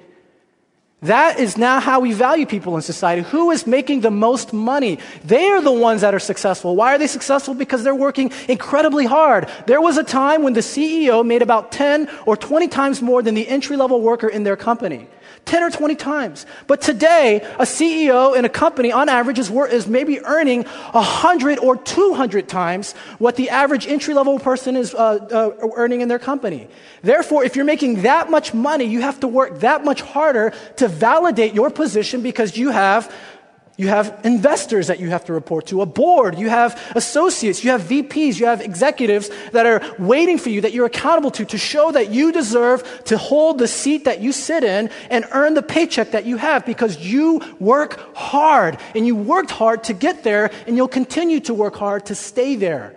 That 1.03 1.39
is 1.39 1.57
now 1.57 1.79
how 1.79 2.01
we 2.01 2.13
value 2.13 2.45
people 2.45 2.75
in 2.75 2.83
society. 2.83 3.23
Who 3.23 3.53
is 3.53 3.69
making 3.69 4.01
the 4.01 4.11
most 4.11 4.53
money? 4.53 4.99
They 5.25 5.47
are 5.47 5.61
the 5.61 5.73
ones 5.73 6.01
that 6.01 6.13
are 6.13 6.19
successful. 6.19 6.75
Why 6.75 6.93
are 6.95 6.99
they 6.99 7.07
successful? 7.07 7.55
Because 7.55 7.85
they're 7.85 7.95
working 7.95 8.33
incredibly 8.49 9.07
hard. 9.07 9.49
There 9.67 9.81
was 9.81 9.97
a 9.97 10.03
time 10.03 10.43
when 10.43 10.55
the 10.55 10.61
CEO 10.61 11.25
made 11.25 11.41
about 11.41 11.71
10 11.71 12.11
or 12.27 12.37
20 12.37 12.67
times 12.67 13.01
more 13.01 13.23
than 13.23 13.37
the 13.37 13.47
entry 13.47 13.77
level 13.77 14.01
worker 14.01 14.27
in 14.27 14.43
their 14.43 14.57
company. 14.57 15.07
10 15.49 15.63
or 15.63 15.71
20 15.71 15.95
times. 15.97 16.45
But 16.67 16.83
today, 16.83 17.41
a 17.59 17.65
CEO 17.65 18.37
in 18.37 18.45
a 18.45 18.51
company 18.51 18.93
on 18.93 19.09
average 19.09 19.39
is, 19.39 19.51
is 19.51 19.89
maybe 19.89 20.21
earning 20.25 20.65
100 20.65 21.59
or 21.59 21.77
200 21.77 22.49
times 22.49 22.93
what 23.19 23.37
the 23.37 23.49
average 23.49 23.87
entry 23.87 24.13
level 24.13 24.39
person 24.39 24.77
is 24.77 24.95
uh, 24.95 24.99
uh, 25.01 25.69
earning 25.75 26.03
in 26.03 26.09
their 26.09 26.19
company. 26.19 26.69
Therefore, 27.03 27.45
if 27.45 27.57
you're 27.57 27.65
making 27.65 28.03
that 28.03 28.31
much 28.31 28.53
money, 28.53 28.85
you 28.85 29.01
have 29.01 29.21
to 29.21 29.29
work 29.29 29.61
that 29.61 29.85
much 29.85 30.03
harder 30.03 30.53
to 30.77 30.87
validate 30.87 31.55
your 31.55 31.71
position 31.71 32.21
because 32.21 32.57
you 32.59 32.71
have 32.71 33.11
you 33.79 33.87
have 33.87 34.21
investors 34.25 34.89
that 34.89 34.99
you 34.99 35.09
have 35.09 35.25
to 35.27 35.33
report 35.33 35.67
to, 35.67 35.83
a 35.83 35.87
board, 35.87 36.37
you 36.37 36.49
have 36.49 36.93
associates, 36.97 37.63
you 37.63 37.71
have 37.71 37.83
VPs, 37.83 38.41
you 38.41 38.47
have 38.47 38.61
executives 38.61 39.31
that 39.53 39.67
are 39.67 39.81
waiting 40.01 40.37
for 40.37 40.51
you, 40.51 40.61
that 40.61 40.73
you're 40.73 40.87
accountable 40.87 41.31
to, 41.31 41.45
to 41.45 41.57
show 41.57 41.93
that 41.93 42.11
you 42.11 42.33
deserve 42.33 43.05
to 43.05 43.17
hold 43.17 43.59
the 43.59 43.69
seat 43.69 44.05
that 44.05 44.21
you 44.21 44.33
sit 44.33 44.65
in 44.65 44.91
and 45.11 45.25
earn 45.31 45.55
the 45.55 45.63
paycheck 45.63 46.11
that 46.11 46.27
you 46.27 46.37
have 46.37 46.67
because 46.67 46.99
you 46.99 47.41
work 47.61 48.17
hard 48.17 48.77
and 48.97 49.07
you 49.07 49.15
worked 49.15 49.53
hard 49.53 49.85
to 49.85 49.95
get 49.95 50.25
there 50.25 50.51
and 50.67 50.77
you'll 50.77 50.89
continue 50.89 51.39
to 51.39 51.55
work 51.55 51.77
hard 51.77 52.05
to 52.07 52.17
stay 52.17 52.57
there. 52.57 52.97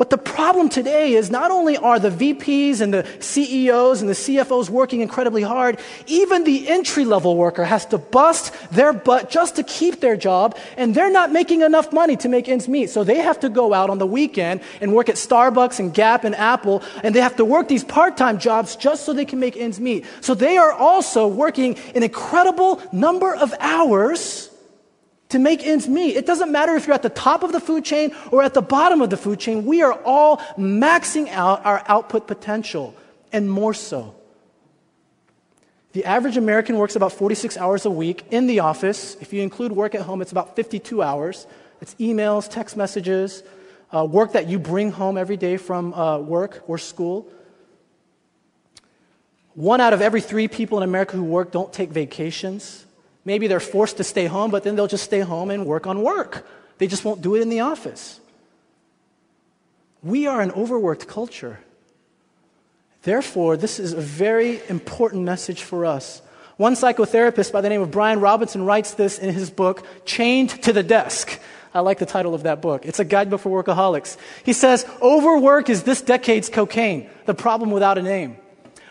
But 0.00 0.08
the 0.08 0.16
problem 0.16 0.70
today 0.70 1.12
is 1.12 1.30
not 1.30 1.50
only 1.50 1.76
are 1.76 1.98
the 1.98 2.08
VPs 2.08 2.80
and 2.80 2.94
the 2.94 3.06
CEOs 3.18 4.00
and 4.00 4.08
the 4.08 4.14
CFOs 4.14 4.70
working 4.70 5.02
incredibly 5.02 5.42
hard, 5.42 5.78
even 6.06 6.44
the 6.44 6.70
entry 6.70 7.04
level 7.04 7.36
worker 7.36 7.64
has 7.64 7.84
to 7.84 7.98
bust 7.98 8.54
their 8.72 8.94
butt 8.94 9.28
just 9.28 9.56
to 9.56 9.62
keep 9.62 10.00
their 10.00 10.16
job, 10.16 10.56
and 10.78 10.94
they're 10.94 11.10
not 11.10 11.32
making 11.32 11.60
enough 11.60 11.92
money 11.92 12.16
to 12.16 12.30
make 12.30 12.48
ends 12.48 12.66
meet. 12.66 12.88
So 12.88 13.04
they 13.04 13.18
have 13.18 13.40
to 13.40 13.50
go 13.50 13.74
out 13.74 13.90
on 13.90 13.98
the 13.98 14.06
weekend 14.06 14.62
and 14.80 14.94
work 14.94 15.10
at 15.10 15.16
Starbucks 15.16 15.80
and 15.80 15.92
Gap 15.92 16.24
and 16.24 16.34
Apple, 16.34 16.82
and 17.04 17.14
they 17.14 17.20
have 17.20 17.36
to 17.36 17.44
work 17.44 17.68
these 17.68 17.84
part 17.84 18.16
time 18.16 18.38
jobs 18.38 18.76
just 18.76 19.04
so 19.04 19.12
they 19.12 19.26
can 19.26 19.38
make 19.38 19.58
ends 19.58 19.78
meet. 19.78 20.06
So 20.22 20.32
they 20.32 20.56
are 20.56 20.72
also 20.72 21.28
working 21.28 21.76
an 21.94 22.02
incredible 22.02 22.80
number 22.90 23.34
of 23.34 23.52
hours 23.60 24.49
to 25.30 25.38
make 25.38 25.66
ends 25.66 25.88
meet. 25.88 26.16
It 26.16 26.26
doesn't 26.26 26.52
matter 26.52 26.74
if 26.76 26.86
you're 26.86 26.94
at 26.94 27.02
the 27.02 27.08
top 27.08 27.42
of 27.42 27.52
the 27.52 27.60
food 27.60 27.84
chain 27.84 28.14
or 28.30 28.42
at 28.42 28.54
the 28.54 28.62
bottom 28.62 29.00
of 29.00 29.10
the 29.10 29.16
food 29.16 29.40
chain. 29.40 29.64
We 29.64 29.82
are 29.82 29.94
all 30.04 30.38
maxing 30.58 31.28
out 31.30 31.64
our 31.64 31.82
output 31.86 32.26
potential, 32.26 32.94
and 33.32 33.50
more 33.50 33.74
so. 33.74 34.14
The 35.92 36.04
average 36.04 36.36
American 36.36 36.76
works 36.76 36.94
about 36.94 37.12
46 37.12 37.56
hours 37.56 37.84
a 37.84 37.90
week 37.90 38.24
in 38.30 38.46
the 38.46 38.60
office. 38.60 39.16
If 39.20 39.32
you 39.32 39.42
include 39.42 39.72
work 39.72 39.94
at 39.94 40.02
home, 40.02 40.22
it's 40.22 40.30
about 40.30 40.54
52 40.54 41.02
hours. 41.02 41.46
It's 41.80 41.94
emails, 41.94 42.48
text 42.48 42.76
messages, 42.76 43.42
uh, 43.92 44.04
work 44.04 44.32
that 44.32 44.48
you 44.48 44.58
bring 44.58 44.92
home 44.92 45.16
every 45.16 45.36
day 45.36 45.56
from 45.56 45.92
uh, 45.94 46.18
work 46.18 46.62
or 46.68 46.78
school. 46.78 47.28
One 49.54 49.80
out 49.80 49.92
of 49.92 50.00
every 50.00 50.20
three 50.20 50.46
people 50.46 50.78
in 50.78 50.84
America 50.84 51.16
who 51.16 51.24
work 51.24 51.50
don't 51.50 51.72
take 51.72 51.90
vacations. 51.90 52.84
Maybe 53.24 53.46
they're 53.46 53.60
forced 53.60 53.98
to 53.98 54.04
stay 54.04 54.26
home, 54.26 54.50
but 54.50 54.62
then 54.62 54.76
they'll 54.76 54.86
just 54.86 55.04
stay 55.04 55.20
home 55.20 55.50
and 55.50 55.66
work 55.66 55.86
on 55.86 56.02
work. 56.02 56.46
They 56.78 56.86
just 56.86 57.04
won't 57.04 57.20
do 57.20 57.34
it 57.34 57.42
in 57.42 57.50
the 57.50 57.60
office. 57.60 58.20
We 60.02 60.26
are 60.26 60.40
an 60.40 60.50
overworked 60.52 61.06
culture. 61.06 61.60
Therefore, 63.02 63.56
this 63.56 63.78
is 63.78 63.92
a 63.92 64.00
very 64.00 64.60
important 64.68 65.24
message 65.24 65.62
for 65.62 65.84
us. 65.84 66.22
One 66.56 66.74
psychotherapist 66.74 67.52
by 67.52 67.60
the 67.62 67.68
name 67.68 67.80
of 67.80 67.90
Bryan 67.90 68.20
Robinson 68.20 68.64
writes 68.64 68.92
this 68.92 69.18
in 69.18 69.32
his 69.32 69.50
book, 69.50 69.84
Chained 70.04 70.50
to 70.62 70.72
the 70.72 70.82
Desk. 70.82 71.40
I 71.72 71.80
like 71.80 71.98
the 71.98 72.06
title 72.06 72.34
of 72.34 72.42
that 72.42 72.60
book. 72.60 72.84
It's 72.84 72.98
a 72.98 73.04
guidebook 73.04 73.40
for 73.40 73.62
workaholics. 73.62 74.16
He 74.44 74.52
says, 74.52 74.84
Overwork 75.00 75.70
is 75.70 75.84
this 75.84 76.02
decade's 76.02 76.48
cocaine, 76.48 77.08
the 77.26 77.34
problem 77.34 77.70
without 77.70 77.96
a 77.96 78.02
name. 78.02 78.36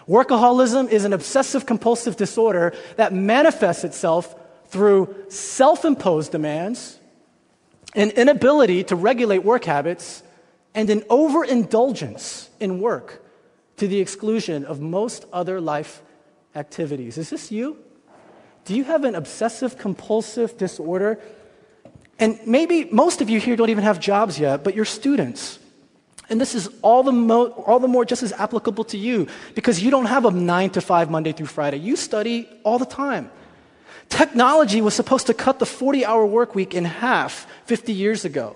Workaholism 0.10 0.90
is 0.90 1.06
an 1.06 1.14
obsessive 1.14 1.68
compulsive 1.68 2.18
disorder 2.18 2.74
that 2.96 3.14
manifests 3.14 3.84
itself 3.84 4.36
through 4.70 5.16
self 5.30 5.86
imposed 5.86 6.32
demands, 6.32 7.00
an 7.94 8.10
inability 8.12 8.84
to 8.86 8.96
regulate 8.96 9.44
work 9.44 9.66
habits, 9.66 10.24
and 10.74 10.90
an 10.90 11.04
overindulgence 11.12 12.50
in 12.60 12.82
work 12.82 13.24
to 13.78 13.88
the 13.88 14.00
exclusion 14.00 14.66
of 14.66 14.82
most 14.82 15.26
other 15.32 15.62
life 15.62 16.02
activities. 16.56 17.20
Is 17.20 17.30
this 17.30 17.52
you? 17.52 17.78
Do 18.66 18.76
you 18.76 18.86
have 18.86 19.04
an 19.04 19.14
obsessive 19.14 19.78
compulsive 19.78 20.58
disorder? 20.58 21.20
And 22.18 22.40
maybe 22.48 22.86
most 22.86 23.22
of 23.22 23.30
you 23.30 23.40
here 23.40 23.56
don't 23.56 23.70
even 23.70 23.84
have 23.84 24.00
jobs 24.00 24.40
yet, 24.40 24.64
but 24.64 24.76
you're 24.76 24.86
students. 24.86 25.60
And 26.30 26.40
this 26.40 26.54
is 26.54 26.70
all 26.84 27.02
the, 27.02 27.12
mo- 27.12 27.50
all 27.66 27.80
the 27.80 27.88
more 27.88 28.06
just 28.06 28.22
as 28.22 28.32
applicable 28.34 28.84
to 28.86 28.98
you 28.98 29.28
because 29.56 29.82
you 29.82 29.90
don't 29.90 30.06
have 30.06 30.26
a 30.26 30.32
nine 30.32 30.70
to 30.72 30.82
five 30.82 31.10
Monday 31.10 31.32
through 31.32 31.48
Friday. 31.48 31.78
You 31.78 31.96
study 31.96 32.48
all 32.64 32.78
the 32.78 32.86
time. 32.86 33.32
Technology 34.10 34.82
was 34.82 34.94
supposed 34.94 35.28
to 35.28 35.34
cut 35.34 35.60
the 35.60 35.66
40 35.66 36.06
hour 36.06 36.26
work 36.26 36.54
week 36.54 36.74
in 36.76 36.86
half 36.86 37.48
50 37.66 37.94
years 37.94 38.26
ago. 38.26 38.56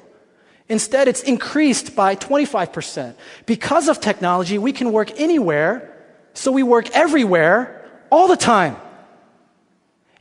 Instead, 0.70 1.08
it's 1.08 1.24
increased 1.24 1.96
by 1.96 2.16
25%. 2.16 3.16
Because 3.46 3.88
of 3.88 4.00
technology, 4.00 4.58
we 4.58 4.72
can 4.72 4.92
work 4.92 5.20
anywhere, 5.20 5.96
so 6.34 6.52
we 6.52 6.64
work 6.64 6.90
everywhere 6.92 7.90
all 8.12 8.28
the 8.28 8.38
time. 8.38 8.78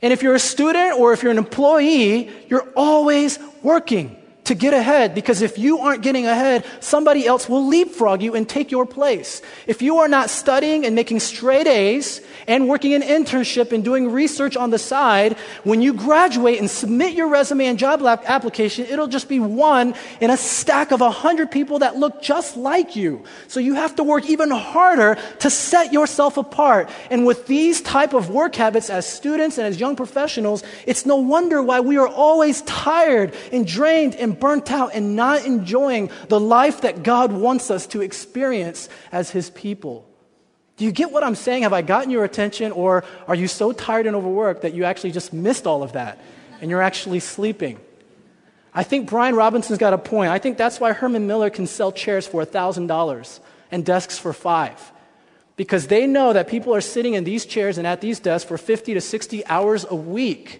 And 0.01 0.11
if 0.11 0.21
you're 0.21 0.35
a 0.35 0.39
student 0.39 0.99
or 0.99 1.13
if 1.13 1.23
you're 1.23 1.31
an 1.31 1.37
employee, 1.37 2.29
you're 2.49 2.67
always 2.75 3.39
working 3.61 4.22
to 4.45 4.55
get 4.55 4.73
ahead 4.73 5.15
because 5.15 5.41
if 5.41 5.57
you 5.57 5.79
aren't 5.79 6.01
getting 6.01 6.25
ahead, 6.25 6.65
somebody 6.81 7.25
else 7.25 7.47
will 7.47 7.67
leapfrog 7.67 8.21
you 8.21 8.35
and 8.35 8.47
take 8.47 8.71
your 8.71 8.85
place. 8.85 9.41
If 9.67 9.81
you 9.81 9.99
are 9.99 10.07
not 10.07 10.29
studying 10.29 10.85
and 10.85 10.95
making 10.95 11.21
straight 11.21 11.67
A's 11.67 12.21
and 12.47 12.67
working 12.67 12.93
an 12.93 13.01
internship 13.01 13.71
and 13.71 13.83
doing 13.83 14.11
research 14.11 14.57
on 14.57 14.69
the 14.69 14.79
side, 14.79 15.37
when 15.63 15.81
you 15.81 15.93
graduate 15.93 16.59
and 16.59 16.69
submit 16.69 17.13
your 17.13 17.29
resume 17.29 17.67
and 17.67 17.79
job 17.79 18.01
application, 18.03 18.85
it'll 18.85 19.07
just 19.07 19.29
be 19.29 19.39
one 19.39 19.95
in 20.19 20.29
a 20.29 20.37
stack 20.37 20.91
of 20.91 21.01
a 21.01 21.11
hundred 21.11 21.49
people 21.49 21.79
that 21.79 21.95
look 21.95 22.21
just 22.21 22.57
like 22.57 22.95
you. 22.95 23.23
So 23.47 23.59
you 23.59 23.75
have 23.75 23.95
to 23.95 24.03
work 24.03 24.25
even 24.25 24.51
harder 24.51 25.17
to 25.39 25.49
set 25.49 25.93
yourself 25.93 26.37
apart. 26.37 26.89
And 27.09 27.25
with 27.25 27.47
these 27.47 27.81
type 27.81 28.13
of 28.13 28.29
work 28.29 28.55
habits 28.55 28.89
as 28.89 29.05
students 29.05 29.57
and 29.57 29.65
as 29.65 29.79
young 29.79 29.95
professionals, 29.95 30.63
it's 30.85 31.05
no 31.05 31.15
wonder 31.15 31.63
why 31.63 31.79
we 31.79 31.97
are 31.97 32.07
always 32.07 32.61
tired 32.63 33.33
and 33.51 33.65
drained 33.65 34.15
and 34.15 34.32
burnt 34.39 34.71
out 34.71 34.91
and 34.93 35.15
not 35.15 35.45
enjoying 35.45 36.09
the 36.29 36.39
life 36.39 36.81
that 36.81 37.03
God 37.03 37.31
wants 37.31 37.71
us 37.71 37.87
to 37.87 38.01
experience 38.01 38.89
as 39.11 39.29
His 39.29 39.49
people. 39.49 40.07
Do 40.77 40.85
you 40.85 40.91
get 40.91 41.11
what 41.11 41.23
I'm 41.23 41.35
saying? 41.35 41.63
Have 41.63 41.73
I 41.73 41.81
gotten 41.81 42.09
your 42.09 42.23
attention? 42.23 42.71
Or 42.71 43.03
are 43.27 43.35
you 43.35 43.47
so 43.47 43.71
tired 43.71 44.07
and 44.07 44.15
overworked 44.15 44.63
that 44.63 44.73
you 44.73 44.85
actually 44.85 45.11
just 45.11 45.31
missed 45.31 45.67
all 45.67 45.83
of 45.83 45.93
that 45.93 46.19
and 46.61 46.69
you're 46.69 46.81
actually 46.81 47.19
sleeping? 47.19 47.79
I 48.73 48.83
think 48.83 49.09
Bryan 49.09 49.35
Robinson's 49.35 49.77
got 49.77 49.93
a 49.93 49.99
point. 49.99 50.31
I 50.31 50.39
think 50.39 50.57
that's 50.57 50.79
why 50.79 50.93
Herman 50.93 51.27
Miller 51.27 51.51
can 51.51 51.67
sell 51.67 51.91
chairs 51.91 52.25
for 52.25 52.43
$1,000 52.43 53.39
and 53.71 53.85
desks 53.85 54.17
for 54.17 54.33
five. 54.33 54.91
Because 55.55 55.87
they 55.87 56.07
know 56.07 56.33
that 56.33 56.47
people 56.47 56.73
are 56.73 56.81
sitting 56.81 57.13
in 57.13 57.23
these 57.23 57.45
chairs 57.45 57.77
and 57.77 57.85
at 57.85 58.01
these 58.01 58.19
desks 58.19 58.47
for 58.47 58.57
50 58.57 58.95
to 58.95 59.01
60 59.01 59.45
hours 59.45 59.85
a 59.87 59.95
week. 59.95 60.59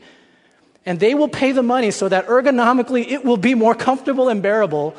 And 0.86 1.00
they 1.00 1.14
will 1.14 1.30
pay 1.30 1.54
the 1.54 1.64
money 1.64 1.92
so 1.92 2.10
that 2.10 2.28
ergonomically 2.28 3.08
it 3.10 3.24
will 3.24 3.38
be 3.38 3.56
more 3.56 3.74
comfortable 3.74 4.30
and 4.30 4.42
bearable 4.42 4.96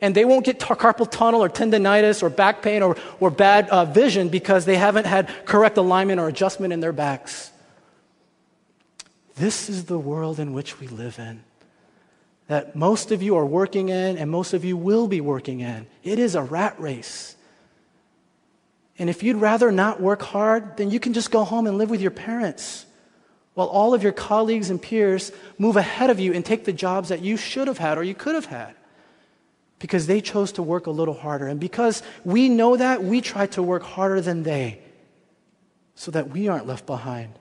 and 0.00 0.14
they 0.14 0.24
won't 0.24 0.44
get 0.44 0.58
carpal 0.58 1.10
tunnel 1.10 1.42
or 1.42 1.48
tendonitis 1.48 2.22
or 2.22 2.28
back 2.28 2.62
pain 2.62 2.82
or, 2.82 2.96
or 3.18 3.30
bad 3.30 3.68
uh, 3.70 3.84
vision 3.84 4.28
because 4.28 4.64
they 4.64 4.76
haven't 4.76 5.06
had 5.06 5.30
correct 5.46 5.78
alignment 5.78 6.20
or 6.20 6.28
adjustment 6.28 6.72
in 6.72 6.80
their 6.80 6.92
backs. 6.92 7.50
This 9.36 9.68
is 9.68 9.84
the 9.84 9.98
world 9.98 10.38
in 10.38 10.52
which 10.52 10.80
we 10.80 10.88
live 10.88 11.18
in, 11.18 11.42
that 12.46 12.76
most 12.76 13.10
of 13.10 13.22
you 13.22 13.36
are 13.36 13.46
working 13.46 13.88
in 13.88 14.16
and 14.18 14.30
most 14.30 14.54
of 14.54 14.64
you 14.64 14.76
will 14.76 15.08
be 15.08 15.20
working 15.20 15.60
in. 15.60 15.86
It 16.02 16.18
is 16.18 16.34
a 16.34 16.42
rat 16.42 16.78
race. 16.80 17.36
And 18.98 19.10
if 19.10 19.22
you'd 19.22 19.36
rather 19.36 19.70
not 19.70 20.00
work 20.00 20.22
hard, 20.22 20.78
then 20.78 20.90
you 20.90 21.00
can 21.00 21.12
just 21.12 21.30
go 21.30 21.44
home 21.44 21.66
and 21.66 21.76
live 21.76 21.90
with 21.90 22.00
your 22.00 22.10
parents 22.10 22.85
while 23.56 23.68
all 23.68 23.94
of 23.94 24.02
your 24.02 24.12
colleagues 24.12 24.68
and 24.68 24.82
peers 24.82 25.32
move 25.56 25.78
ahead 25.78 26.10
of 26.10 26.20
you 26.20 26.34
and 26.34 26.44
take 26.44 26.66
the 26.66 26.74
jobs 26.74 27.08
that 27.08 27.22
you 27.22 27.38
should 27.38 27.66
have 27.68 27.78
had 27.78 27.96
or 27.96 28.04
you 28.04 28.14
could 28.14 28.34
have 28.34 28.44
had 28.44 28.74
because 29.78 30.06
they 30.06 30.20
chose 30.20 30.52
to 30.52 30.62
work 30.62 30.86
a 30.86 30.90
little 30.90 31.14
harder. 31.14 31.46
And 31.46 31.58
because 31.58 32.02
we 32.22 32.50
know 32.50 32.76
that, 32.76 33.02
we 33.02 33.22
try 33.22 33.46
to 33.46 33.62
work 33.62 33.82
harder 33.82 34.20
than 34.20 34.42
they 34.42 34.82
so 35.94 36.10
that 36.10 36.28
we 36.28 36.48
aren't 36.48 36.66
left 36.66 36.84
behind, 36.84 37.32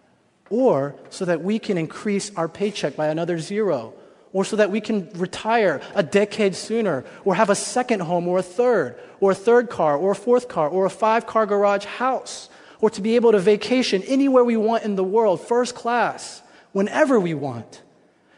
or 0.50 0.95
so 1.10 1.25
that 1.25 1.41
we 1.41 1.60
can 1.60 1.77
increase 1.77 2.34
our 2.38 2.48
paycheck 2.48 2.95
by 2.95 3.07
another 3.07 3.38
zero, 3.38 3.93
or 4.31 4.45
so 4.45 4.55
that 4.55 4.72
we 4.72 4.79
can 4.79 5.10
retire 5.15 5.81
a 5.95 6.03
decade 6.03 6.55
sooner, 6.55 7.03
or 7.25 7.36
have 7.36 7.50
a 7.50 7.55
second 7.55 8.00
home, 8.00 8.25
or 8.25 8.38
a 8.38 8.41
third, 8.41 8.98
or 9.19 9.31
a 9.31 9.36
third 9.36 9.69
car, 9.69 9.98
or 9.98 10.12
a 10.12 10.15
fourth 10.15 10.48
car, 10.48 10.69
or 10.69 10.86
a 10.86 10.89
five 10.89 11.27
car 11.27 11.45
garage 11.45 11.84
house, 11.84 12.48
or 12.82 12.89
to 12.89 13.01
be 13.01 13.15
able 13.15 13.32
to 13.32 13.39
vacation 13.39 14.03
anywhere 14.03 14.44
we 14.44 14.58
want 14.58 14.84
in 14.84 14.96
the 14.96 15.03
world, 15.03 15.41
first 15.41 15.75
class, 15.75 16.41
whenever 16.72 17.20
we 17.20 17.34
want. 17.34 17.82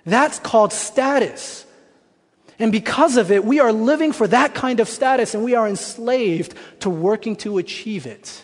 That's 0.06 0.40
called 0.40 0.72
status. 0.72 1.66
And 2.60 2.72
because 2.72 3.18
of 3.18 3.32
it, 3.32 3.44
we 3.44 3.60
are 3.60 3.72
living 3.72 4.14
for 4.14 4.28
that 4.28 4.56
kind 4.56 4.80
of 4.80 4.88
status 4.88 5.36
and 5.36 5.44
we 5.44 5.56
are 5.56 5.68
enslaved 5.68 6.56
to 6.82 6.90
working 6.90 7.36
to 7.38 7.58
achieve 7.58 8.06
it. 8.06 8.44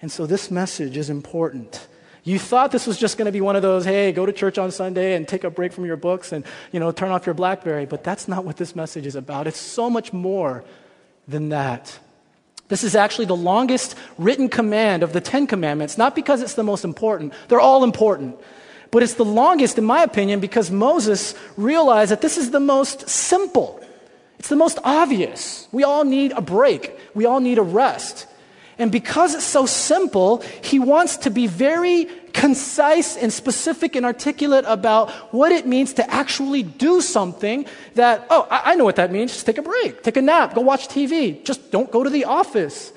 And 0.00 0.10
so 0.10 0.26
this 0.26 0.50
message 0.50 0.96
is 0.96 1.10
important. 1.10 1.86
You 2.24 2.38
thought 2.38 2.72
this 2.72 2.86
was 2.86 2.98
just 2.98 3.18
going 3.18 3.26
to 3.26 3.32
be 3.32 3.42
one 3.42 3.56
of 3.56 3.62
those, 3.62 3.84
hey, 3.84 4.12
go 4.12 4.24
to 4.24 4.32
church 4.32 4.56
on 4.56 4.70
Sunday 4.70 5.14
and 5.14 5.28
take 5.28 5.44
a 5.44 5.50
break 5.50 5.72
from 5.72 5.84
your 5.84 5.96
books 5.96 6.32
and, 6.32 6.44
you 6.72 6.80
know, 6.80 6.90
turn 6.90 7.10
off 7.10 7.26
your 7.26 7.34
Blackberry. 7.34 7.84
But 7.84 8.02
that's 8.02 8.26
not 8.26 8.44
what 8.44 8.56
this 8.56 8.74
message 8.74 9.04
is 9.04 9.14
about. 9.14 9.46
It's 9.46 9.58
so 9.58 9.90
much 9.90 10.12
more 10.12 10.64
than 11.28 11.50
that. 11.50 11.98
This 12.68 12.82
is 12.82 12.96
actually 12.96 13.26
the 13.26 13.36
longest 13.36 13.94
written 14.16 14.48
command 14.48 15.02
of 15.02 15.12
the 15.12 15.20
Ten 15.20 15.46
Commandments, 15.46 15.98
not 15.98 16.14
because 16.14 16.40
it's 16.40 16.54
the 16.54 16.62
most 16.62 16.84
important, 16.84 17.32
they're 17.48 17.60
all 17.60 17.84
important. 17.84 18.36
But 18.90 19.02
it's 19.02 19.14
the 19.14 19.24
longest, 19.24 19.76
in 19.76 19.84
my 19.84 20.02
opinion, 20.02 20.40
because 20.40 20.70
Moses 20.70 21.34
realized 21.56 22.12
that 22.12 22.20
this 22.20 22.38
is 22.38 22.52
the 22.52 22.60
most 22.60 23.08
simple. 23.08 23.84
It's 24.38 24.48
the 24.48 24.56
most 24.56 24.78
obvious. 24.84 25.66
We 25.72 25.84
all 25.84 26.04
need 26.04 26.32
a 26.32 26.40
break, 26.40 26.96
we 27.14 27.24
all 27.24 27.40
need 27.40 27.58
a 27.58 27.62
rest. 27.62 28.26
And 28.78 28.90
because 28.90 29.34
it's 29.34 29.44
so 29.44 29.66
simple, 29.66 30.42
he 30.62 30.78
wants 30.78 31.18
to 31.18 31.30
be 31.30 31.46
very 31.46 32.08
concise 32.34 33.16
and 33.16 33.32
specific 33.32 33.96
and 33.96 34.04
articulate 34.04 34.64
about 34.66 35.10
what 35.32 35.52
it 35.52 35.66
means 35.66 35.94
to 35.94 36.10
actually 36.12 36.62
do 36.62 37.00
something 37.00 37.64
that, 37.94 38.26
oh, 38.28 38.46
I, 38.50 38.72
I 38.72 38.74
know 38.74 38.84
what 38.84 38.96
that 38.96 39.10
means. 39.10 39.32
Just 39.32 39.46
take 39.46 39.56
a 39.56 39.62
break, 39.62 40.02
take 40.02 40.18
a 40.18 40.22
nap, 40.22 40.54
go 40.54 40.60
watch 40.60 40.88
TV. 40.88 41.42
Just 41.44 41.70
don't 41.70 41.90
go 41.90 42.02
to 42.02 42.10
the 42.10 42.24
office. 42.24 42.92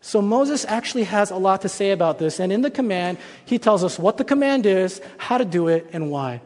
So 0.00 0.22
Moses 0.22 0.64
actually 0.64 1.04
has 1.04 1.30
a 1.30 1.36
lot 1.36 1.62
to 1.62 1.68
say 1.68 1.90
about 1.90 2.18
this. 2.18 2.38
And 2.40 2.52
in 2.52 2.62
the 2.62 2.70
command, 2.70 3.18
he 3.44 3.58
tells 3.58 3.82
us 3.82 3.98
what 3.98 4.16
the 4.16 4.24
command 4.24 4.64
is, 4.64 5.02
how 5.18 5.36
to 5.36 5.44
do 5.44 5.68
it, 5.68 5.90
and 5.92 6.10
why. 6.10 6.40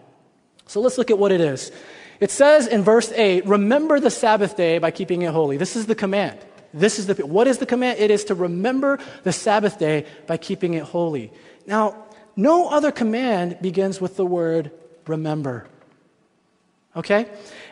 So 0.67 0.81
let's 0.81 0.97
look 0.97 1.11
at 1.11 1.19
what 1.19 1.33
it 1.33 1.41
is. 1.41 1.71
It 2.19 2.31
says 2.31 2.67
in 2.67 2.83
verse 2.83 3.13
8, 3.13 3.47
remember 3.47 4.01
the 4.01 4.11
Sabbath 4.11 4.57
day 4.57 4.79
by 4.79 4.91
keeping 4.91 5.23
it 5.23 5.33
holy. 5.33 5.59
This 5.59 5.77
is 5.77 5.87
the 5.87 5.95
command. 5.95 6.39
This 6.73 6.99
is 6.99 7.07
the 7.07 7.15
what 7.27 7.47
is 7.47 7.59
the 7.59 7.67
command? 7.67 7.99
It 7.99 8.11
is 8.11 8.25
to 8.25 8.35
remember 8.35 8.99
the 9.25 9.33
Sabbath 9.33 9.79
day 9.79 10.07
by 10.27 10.39
keeping 10.39 10.73
it 10.75 10.85
holy. 10.85 11.31
Now, 11.67 12.07
no 12.37 12.69
other 12.69 12.91
command 12.91 13.59
begins 13.61 14.01
with 14.01 14.17
the 14.17 14.27
word 14.27 14.71
remember. 15.07 15.67
Okay? 16.97 17.27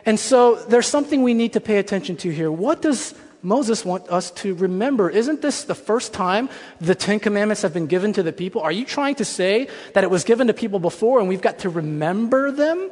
And 0.05 0.19
so 0.19 0.55
there's 0.55 0.87
something 0.87 1.23
we 1.23 1.33
need 1.33 1.53
to 1.53 1.61
pay 1.61 1.77
attention 1.77 2.17
to 2.17 2.29
here. 2.29 2.51
What 2.51 2.81
does 2.81 3.13
Moses 3.43 3.83
want 3.83 4.07
us 4.09 4.31
to 4.31 4.53
remember? 4.55 5.09
Isn't 5.09 5.41
this 5.41 5.63
the 5.63 5.75
first 5.75 6.13
time 6.13 6.49
the 6.79 6.95
Ten 6.95 7.19
Commandments 7.19 7.61
have 7.61 7.73
been 7.73 7.87
given 7.87 8.13
to 8.13 8.23
the 8.23 8.33
people? 8.33 8.61
Are 8.61 8.71
you 8.71 8.85
trying 8.85 9.15
to 9.15 9.25
say 9.25 9.67
that 9.93 10.03
it 10.03 10.09
was 10.09 10.23
given 10.23 10.47
to 10.47 10.53
people 10.53 10.79
before 10.79 11.19
and 11.19 11.27
we've 11.27 11.41
got 11.41 11.59
to 11.59 11.69
remember 11.69 12.51
them? 12.51 12.91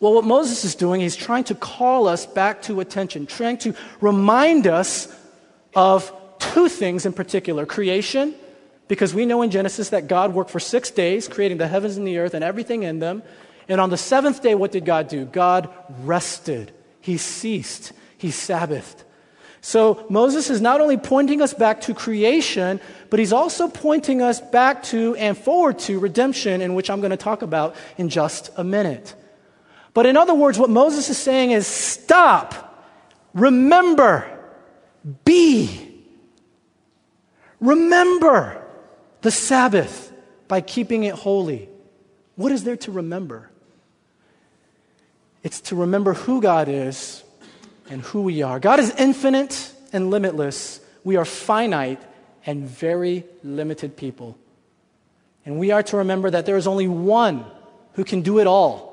Well, 0.00 0.14
what 0.14 0.24
Moses 0.24 0.64
is 0.64 0.74
doing, 0.76 1.00
he's 1.00 1.16
trying 1.16 1.44
to 1.44 1.54
call 1.54 2.06
us 2.06 2.24
back 2.24 2.62
to 2.62 2.80
attention, 2.80 3.26
trying 3.26 3.58
to 3.58 3.74
remind 4.00 4.68
us 4.68 5.12
of 5.74 6.12
two 6.38 6.68
things 6.68 7.04
in 7.04 7.12
particular 7.12 7.66
creation, 7.66 8.34
because 8.88 9.14
we 9.14 9.26
know 9.26 9.42
in 9.42 9.50
Genesis 9.50 9.90
that 9.90 10.08
God 10.08 10.34
worked 10.34 10.50
for 10.50 10.60
six 10.60 10.90
days, 10.90 11.28
creating 11.28 11.58
the 11.58 11.68
heavens 11.68 11.96
and 11.96 12.06
the 12.06 12.18
earth 12.18 12.34
and 12.34 12.42
everything 12.42 12.82
in 12.82 12.98
them. 12.98 13.22
And 13.68 13.80
on 13.80 13.90
the 13.90 13.98
seventh 13.98 14.42
day, 14.42 14.54
what 14.54 14.72
did 14.72 14.84
God 14.84 15.08
do? 15.08 15.26
God 15.26 15.68
rested, 16.02 16.72
He 17.00 17.18
ceased, 17.18 17.92
He 18.16 18.28
Sabbathed. 18.28 19.04
So 19.60 20.06
Moses 20.08 20.50
is 20.50 20.60
not 20.60 20.80
only 20.80 20.96
pointing 20.96 21.42
us 21.42 21.52
back 21.52 21.82
to 21.82 21.94
creation, 21.94 22.80
but 23.10 23.18
he's 23.18 23.32
also 23.32 23.68
pointing 23.68 24.22
us 24.22 24.40
back 24.40 24.84
to 24.84 25.16
and 25.16 25.36
forward 25.36 25.80
to 25.80 25.98
redemption, 25.98 26.62
in 26.62 26.74
which 26.74 26.88
I'm 26.88 27.00
going 27.00 27.10
to 27.10 27.16
talk 27.16 27.42
about 27.42 27.74
in 27.96 28.08
just 28.08 28.50
a 28.56 28.64
minute. 28.64 29.14
But 29.94 30.06
in 30.06 30.16
other 30.16 30.34
words, 30.34 30.58
what 30.58 30.70
Moses 30.70 31.10
is 31.10 31.18
saying 31.18 31.50
is 31.50 31.66
stop, 31.66 32.86
remember, 33.34 34.30
be. 35.24 35.84
Remember 37.60 38.57
the 39.22 39.30
Sabbath 39.30 40.12
by 40.46 40.60
keeping 40.60 41.04
it 41.04 41.14
holy. 41.14 41.68
What 42.36 42.52
is 42.52 42.64
there 42.64 42.76
to 42.78 42.92
remember? 42.92 43.50
It's 45.42 45.60
to 45.62 45.76
remember 45.76 46.14
who 46.14 46.40
God 46.40 46.68
is 46.68 47.22
and 47.90 48.02
who 48.02 48.22
we 48.22 48.42
are. 48.42 48.58
God 48.60 48.80
is 48.80 48.90
infinite 48.96 49.72
and 49.92 50.10
limitless. 50.10 50.80
We 51.04 51.16
are 51.16 51.24
finite 51.24 52.00
and 52.44 52.64
very 52.64 53.24
limited 53.42 53.96
people. 53.96 54.36
And 55.44 55.58
we 55.58 55.70
are 55.70 55.82
to 55.84 55.98
remember 55.98 56.30
that 56.30 56.46
there 56.46 56.56
is 56.56 56.66
only 56.66 56.88
one 56.88 57.44
who 57.94 58.04
can 58.04 58.22
do 58.22 58.38
it 58.38 58.46
all. 58.46 58.88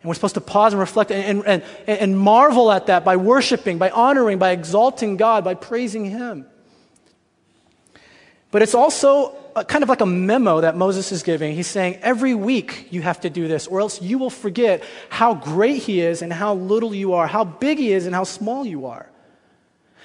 And 0.00 0.08
we're 0.08 0.14
supposed 0.14 0.34
to 0.34 0.40
pause 0.40 0.72
and 0.72 0.80
reflect 0.80 1.10
and, 1.10 1.44
and, 1.46 1.62
and, 1.86 2.18
marvel 2.18 2.70
at 2.70 2.86
that 2.86 3.04
by 3.04 3.16
worshiping, 3.16 3.78
by 3.78 3.90
honoring, 3.90 4.38
by 4.38 4.50
exalting 4.50 5.16
God, 5.16 5.44
by 5.44 5.54
praising 5.54 6.04
Him. 6.04 6.46
But 8.50 8.62
it's 8.62 8.74
also 8.74 9.36
a, 9.56 9.64
kind 9.64 9.82
of 9.82 9.88
like 9.88 10.00
a 10.00 10.06
memo 10.06 10.60
that 10.60 10.76
Moses 10.76 11.12
is 11.12 11.22
giving. 11.22 11.54
He's 11.54 11.66
saying, 11.66 11.98
every 12.02 12.34
week 12.34 12.88
you 12.90 13.02
have 13.02 13.20
to 13.20 13.30
do 13.30 13.48
this, 13.48 13.66
or 13.66 13.80
else 13.80 14.00
you 14.00 14.18
will 14.18 14.30
forget 14.30 14.84
how 15.08 15.34
great 15.34 15.82
He 15.82 16.00
is 16.00 16.22
and 16.22 16.32
how 16.32 16.54
little 16.54 16.94
you 16.94 17.14
are, 17.14 17.26
how 17.26 17.44
big 17.44 17.78
He 17.78 17.92
is 17.92 18.06
and 18.06 18.14
how 18.14 18.24
small 18.24 18.64
you 18.64 18.86
are. 18.86 19.08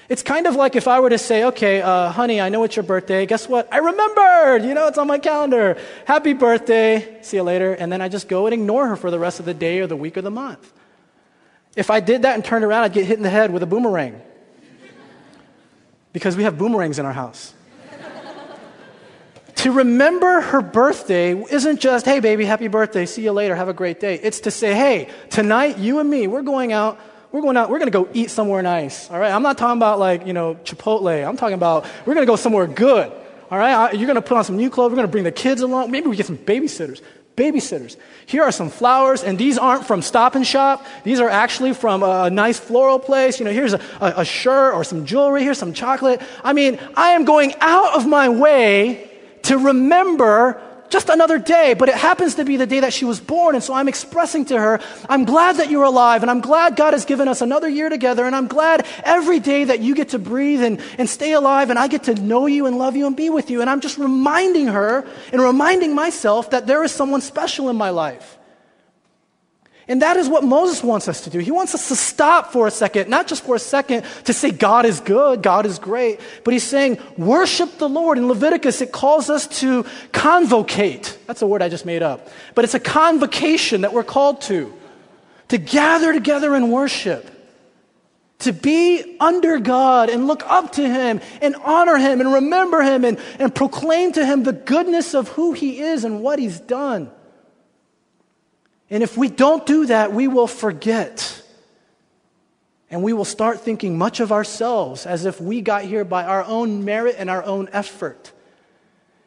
It's 0.08 0.22
kind 0.22 0.46
of 0.46 0.56
like 0.56 0.76
if 0.76 0.88
I 0.88 1.00
were 1.00 1.10
to 1.10 1.16
say, 1.16 1.44
okay, 1.44 1.80
uh, 1.80 2.10
honey, 2.10 2.40
I 2.40 2.48
know 2.48 2.64
it's 2.64 2.76
your 2.76 2.82
birthday. 2.82 3.24
Guess 3.24 3.48
what? 3.48 3.72
I 3.72 3.78
remembered. 3.78 4.64
You 4.64 4.74
know, 4.74 4.88
it's 4.88 4.98
on 4.98 5.06
my 5.06 5.18
calendar. 5.18 5.78
Happy 6.04 6.32
birthday. 6.34 7.22
See 7.22 7.36
you 7.36 7.42
later. 7.42 7.72
And 7.72 7.90
then 7.90 8.02
I 8.02 8.08
just 8.08 8.28
go 8.28 8.46
and 8.46 8.52
ignore 8.52 8.88
her 8.88 8.96
for 8.96 9.10
the 9.10 9.18
rest 9.18 9.40
of 9.40 9.46
the 9.46 9.54
day 9.54 9.78
or 9.78 9.86
the 9.86 9.96
week 9.96 10.18
or 10.18 10.22
the 10.22 10.30
month. 10.30 10.70
If 11.76 11.90
I 11.90 12.00
did 12.00 12.22
that 12.22 12.34
and 12.34 12.44
turned 12.44 12.64
around, 12.64 12.82
I'd 12.82 12.92
get 12.92 13.06
hit 13.06 13.16
in 13.16 13.22
the 13.22 13.30
head 13.30 13.52
with 13.52 13.62
a 13.62 13.66
boomerang. 13.66 14.20
Because 16.12 16.36
we 16.36 16.42
have 16.42 16.58
boomerangs 16.58 16.98
in 16.98 17.06
our 17.06 17.14
house. 17.14 17.54
To 19.56 19.72
remember 19.72 20.40
her 20.40 20.62
birthday 20.62 21.34
isn't 21.34 21.80
just, 21.80 22.04
hey, 22.04 22.20
baby, 22.20 22.44
happy 22.44 22.68
birthday. 22.68 23.06
See 23.06 23.22
you 23.22 23.32
later. 23.32 23.54
Have 23.54 23.68
a 23.68 23.74
great 23.74 24.00
day. 24.00 24.16
It's 24.16 24.40
to 24.40 24.50
say, 24.50 24.74
hey, 24.74 25.10
tonight, 25.30 25.78
you 25.78 25.98
and 25.98 26.08
me, 26.08 26.26
we're 26.26 26.42
going 26.42 26.72
out 26.72 26.98
we're 27.32 27.40
going 27.40 27.56
out, 27.56 27.70
we're 27.70 27.78
going 27.78 27.90
to 27.90 27.98
go 27.98 28.08
eat 28.12 28.30
somewhere 28.30 28.62
nice. 28.62 29.10
All 29.10 29.18
right. 29.18 29.32
I'm 29.32 29.42
not 29.42 29.56
talking 29.56 29.78
about 29.78 29.98
like, 29.98 30.26
you 30.26 30.34
know, 30.34 30.54
Chipotle. 30.56 31.26
I'm 31.26 31.38
talking 31.38 31.54
about 31.54 31.86
we're 32.04 32.14
going 32.14 32.26
to 32.26 32.30
go 32.30 32.36
somewhere 32.36 32.66
good. 32.66 33.10
All 33.50 33.58
right. 33.58 33.94
You're 33.94 34.06
going 34.06 34.16
to 34.16 34.22
put 34.22 34.36
on 34.36 34.44
some 34.44 34.58
new 34.58 34.68
clothes. 34.68 34.90
We're 34.90 34.96
going 34.96 35.08
to 35.08 35.10
bring 35.10 35.24
the 35.24 35.32
kids 35.32 35.62
along. 35.62 35.90
Maybe 35.90 36.08
we 36.08 36.16
get 36.16 36.26
some 36.26 36.36
babysitters. 36.36 37.00
Babysitters. 37.34 37.96
Here 38.26 38.42
are 38.42 38.52
some 38.52 38.68
flowers, 38.68 39.22
and 39.22 39.38
these 39.38 39.56
aren't 39.56 39.86
from 39.86 40.02
Stop 40.02 40.34
and 40.34 40.46
Shop. 40.46 40.84
These 41.02 41.18
are 41.18 41.30
actually 41.30 41.72
from 41.72 42.02
a 42.02 42.28
nice 42.28 42.60
floral 42.60 42.98
place. 42.98 43.38
You 43.38 43.46
know, 43.46 43.52
here's 43.52 43.72
a, 43.72 43.80
a, 44.02 44.12
a 44.18 44.24
shirt 44.26 44.74
or 44.74 44.84
some 44.84 45.06
jewelry. 45.06 45.42
Here's 45.42 45.56
some 45.56 45.72
chocolate. 45.72 46.20
I 46.44 46.52
mean, 46.52 46.78
I 46.94 47.12
am 47.12 47.24
going 47.24 47.54
out 47.60 47.96
of 47.96 48.06
my 48.06 48.28
way 48.28 49.10
to 49.42 49.58
remember 49.58 50.60
just 50.92 51.08
another 51.08 51.38
day, 51.38 51.74
but 51.74 51.88
it 51.88 51.94
happens 51.94 52.34
to 52.34 52.44
be 52.44 52.58
the 52.58 52.66
day 52.66 52.80
that 52.80 52.92
she 52.92 53.06
was 53.06 53.18
born. 53.18 53.54
And 53.54 53.64
so 53.64 53.72
I'm 53.72 53.88
expressing 53.88 54.44
to 54.46 54.58
her, 54.60 54.78
I'm 55.08 55.24
glad 55.24 55.56
that 55.56 55.70
you're 55.70 55.84
alive, 55.84 56.22
and 56.22 56.30
I'm 56.30 56.42
glad 56.42 56.76
God 56.76 56.92
has 56.92 57.06
given 57.06 57.28
us 57.28 57.40
another 57.40 57.68
year 57.68 57.88
together, 57.88 58.26
and 58.26 58.36
I'm 58.36 58.46
glad 58.46 58.86
every 59.02 59.40
day 59.40 59.64
that 59.64 59.80
you 59.80 59.94
get 59.94 60.10
to 60.10 60.18
breathe 60.18 60.62
and, 60.62 60.80
and 60.98 61.08
stay 61.08 61.32
alive, 61.32 61.70
and 61.70 61.78
I 61.78 61.88
get 61.88 62.04
to 62.04 62.14
know 62.14 62.46
you 62.46 62.66
and 62.66 62.76
love 62.76 62.94
you 62.94 63.06
and 63.06 63.16
be 63.16 63.30
with 63.30 63.50
you. 63.50 63.62
And 63.62 63.70
I'm 63.70 63.80
just 63.80 63.96
reminding 63.96 64.68
her 64.68 65.06
and 65.32 65.40
reminding 65.40 65.94
myself 65.94 66.50
that 66.50 66.66
there 66.66 66.84
is 66.84 66.92
someone 66.92 67.22
special 67.22 67.70
in 67.70 67.76
my 67.76 67.90
life. 67.90 68.38
And 69.88 70.02
that 70.02 70.16
is 70.16 70.28
what 70.28 70.44
Moses 70.44 70.82
wants 70.82 71.08
us 71.08 71.22
to 71.22 71.30
do. 71.30 71.40
He 71.40 71.50
wants 71.50 71.74
us 71.74 71.88
to 71.88 71.96
stop 71.96 72.52
for 72.52 72.68
a 72.68 72.70
second, 72.70 73.10
not 73.10 73.26
just 73.26 73.42
for 73.44 73.56
a 73.56 73.58
second 73.58 74.04
to 74.24 74.32
say 74.32 74.50
God 74.50 74.86
is 74.86 75.00
good, 75.00 75.42
God 75.42 75.66
is 75.66 75.78
great, 75.80 76.20
but 76.44 76.54
he's 76.54 76.62
saying 76.62 76.98
worship 77.18 77.78
the 77.78 77.88
Lord. 77.88 78.16
In 78.16 78.28
Leviticus, 78.28 78.80
it 78.80 78.92
calls 78.92 79.28
us 79.28 79.48
to 79.60 79.84
convocate. 80.12 81.18
That's 81.26 81.42
a 81.42 81.46
word 81.46 81.62
I 81.62 81.68
just 81.68 81.84
made 81.84 82.02
up. 82.02 82.28
But 82.54 82.64
it's 82.64 82.74
a 82.74 82.80
convocation 82.80 83.80
that 83.80 83.92
we're 83.92 84.04
called 84.04 84.42
to, 84.42 84.72
to 85.48 85.58
gather 85.58 86.12
together 86.12 86.54
and 86.54 86.72
worship. 86.72 87.30
To 88.40 88.52
be 88.52 89.16
under 89.20 89.60
God 89.60 90.10
and 90.10 90.26
look 90.26 90.42
up 90.46 90.72
to 90.72 90.82
Him 90.82 91.20
and 91.40 91.54
honor 91.56 91.96
Him 91.96 92.20
and 92.20 92.32
remember 92.32 92.82
Him 92.82 93.04
and, 93.04 93.18
and 93.38 93.54
proclaim 93.54 94.12
to 94.12 94.26
Him 94.26 94.42
the 94.42 94.52
goodness 94.52 95.14
of 95.14 95.28
who 95.28 95.52
He 95.52 95.78
is 95.78 96.02
and 96.04 96.22
what 96.22 96.40
He's 96.40 96.58
done. 96.58 97.08
And 98.92 99.02
if 99.02 99.16
we 99.16 99.28
don't 99.28 99.64
do 99.64 99.86
that, 99.86 100.12
we 100.12 100.28
will 100.28 100.46
forget. 100.46 101.42
And 102.90 103.02
we 103.02 103.14
will 103.14 103.24
start 103.24 103.60
thinking 103.60 103.96
much 103.96 104.20
of 104.20 104.30
ourselves 104.30 105.06
as 105.06 105.24
if 105.24 105.40
we 105.40 105.62
got 105.62 105.84
here 105.84 106.04
by 106.04 106.24
our 106.24 106.44
own 106.44 106.84
merit 106.84 107.16
and 107.18 107.30
our 107.30 107.42
own 107.42 107.70
effort. 107.72 108.32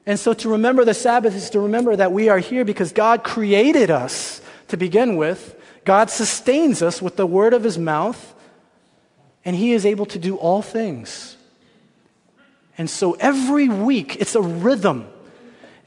And 0.06 0.19
so 0.19 0.34
to 0.36 0.49
remember 0.49 0.86
the 0.86 0.93
Sabbath 0.93 1.36
is 1.36 1.49
to 1.49 1.62
remember 1.62 1.95
that 1.95 2.12
we 2.12 2.30
are 2.30 2.38
here 2.38 2.63
because 2.63 2.91
God 2.91 3.23
created 3.23 3.89
us 3.89 4.39
to 4.67 4.78
begin 4.78 5.15
with. 5.15 5.60
God 5.84 6.12
sustains 6.12 6.84
us 6.84 7.01
with 7.01 7.15
the 7.15 7.25
word 7.25 7.56
of 7.56 7.63
his 7.63 7.80
mouth, 7.80 8.36
and 9.43 9.56
he 9.56 9.71
is 9.71 9.84
able 9.84 10.06
to 10.06 10.19
do 10.19 10.36
all 10.36 10.62
things. 10.62 11.38
And 12.78 12.88
so 12.88 13.13
every 13.13 13.67
week, 13.67 14.17
it's 14.17 14.36
a 14.36 14.41
rhythm. 14.43 15.08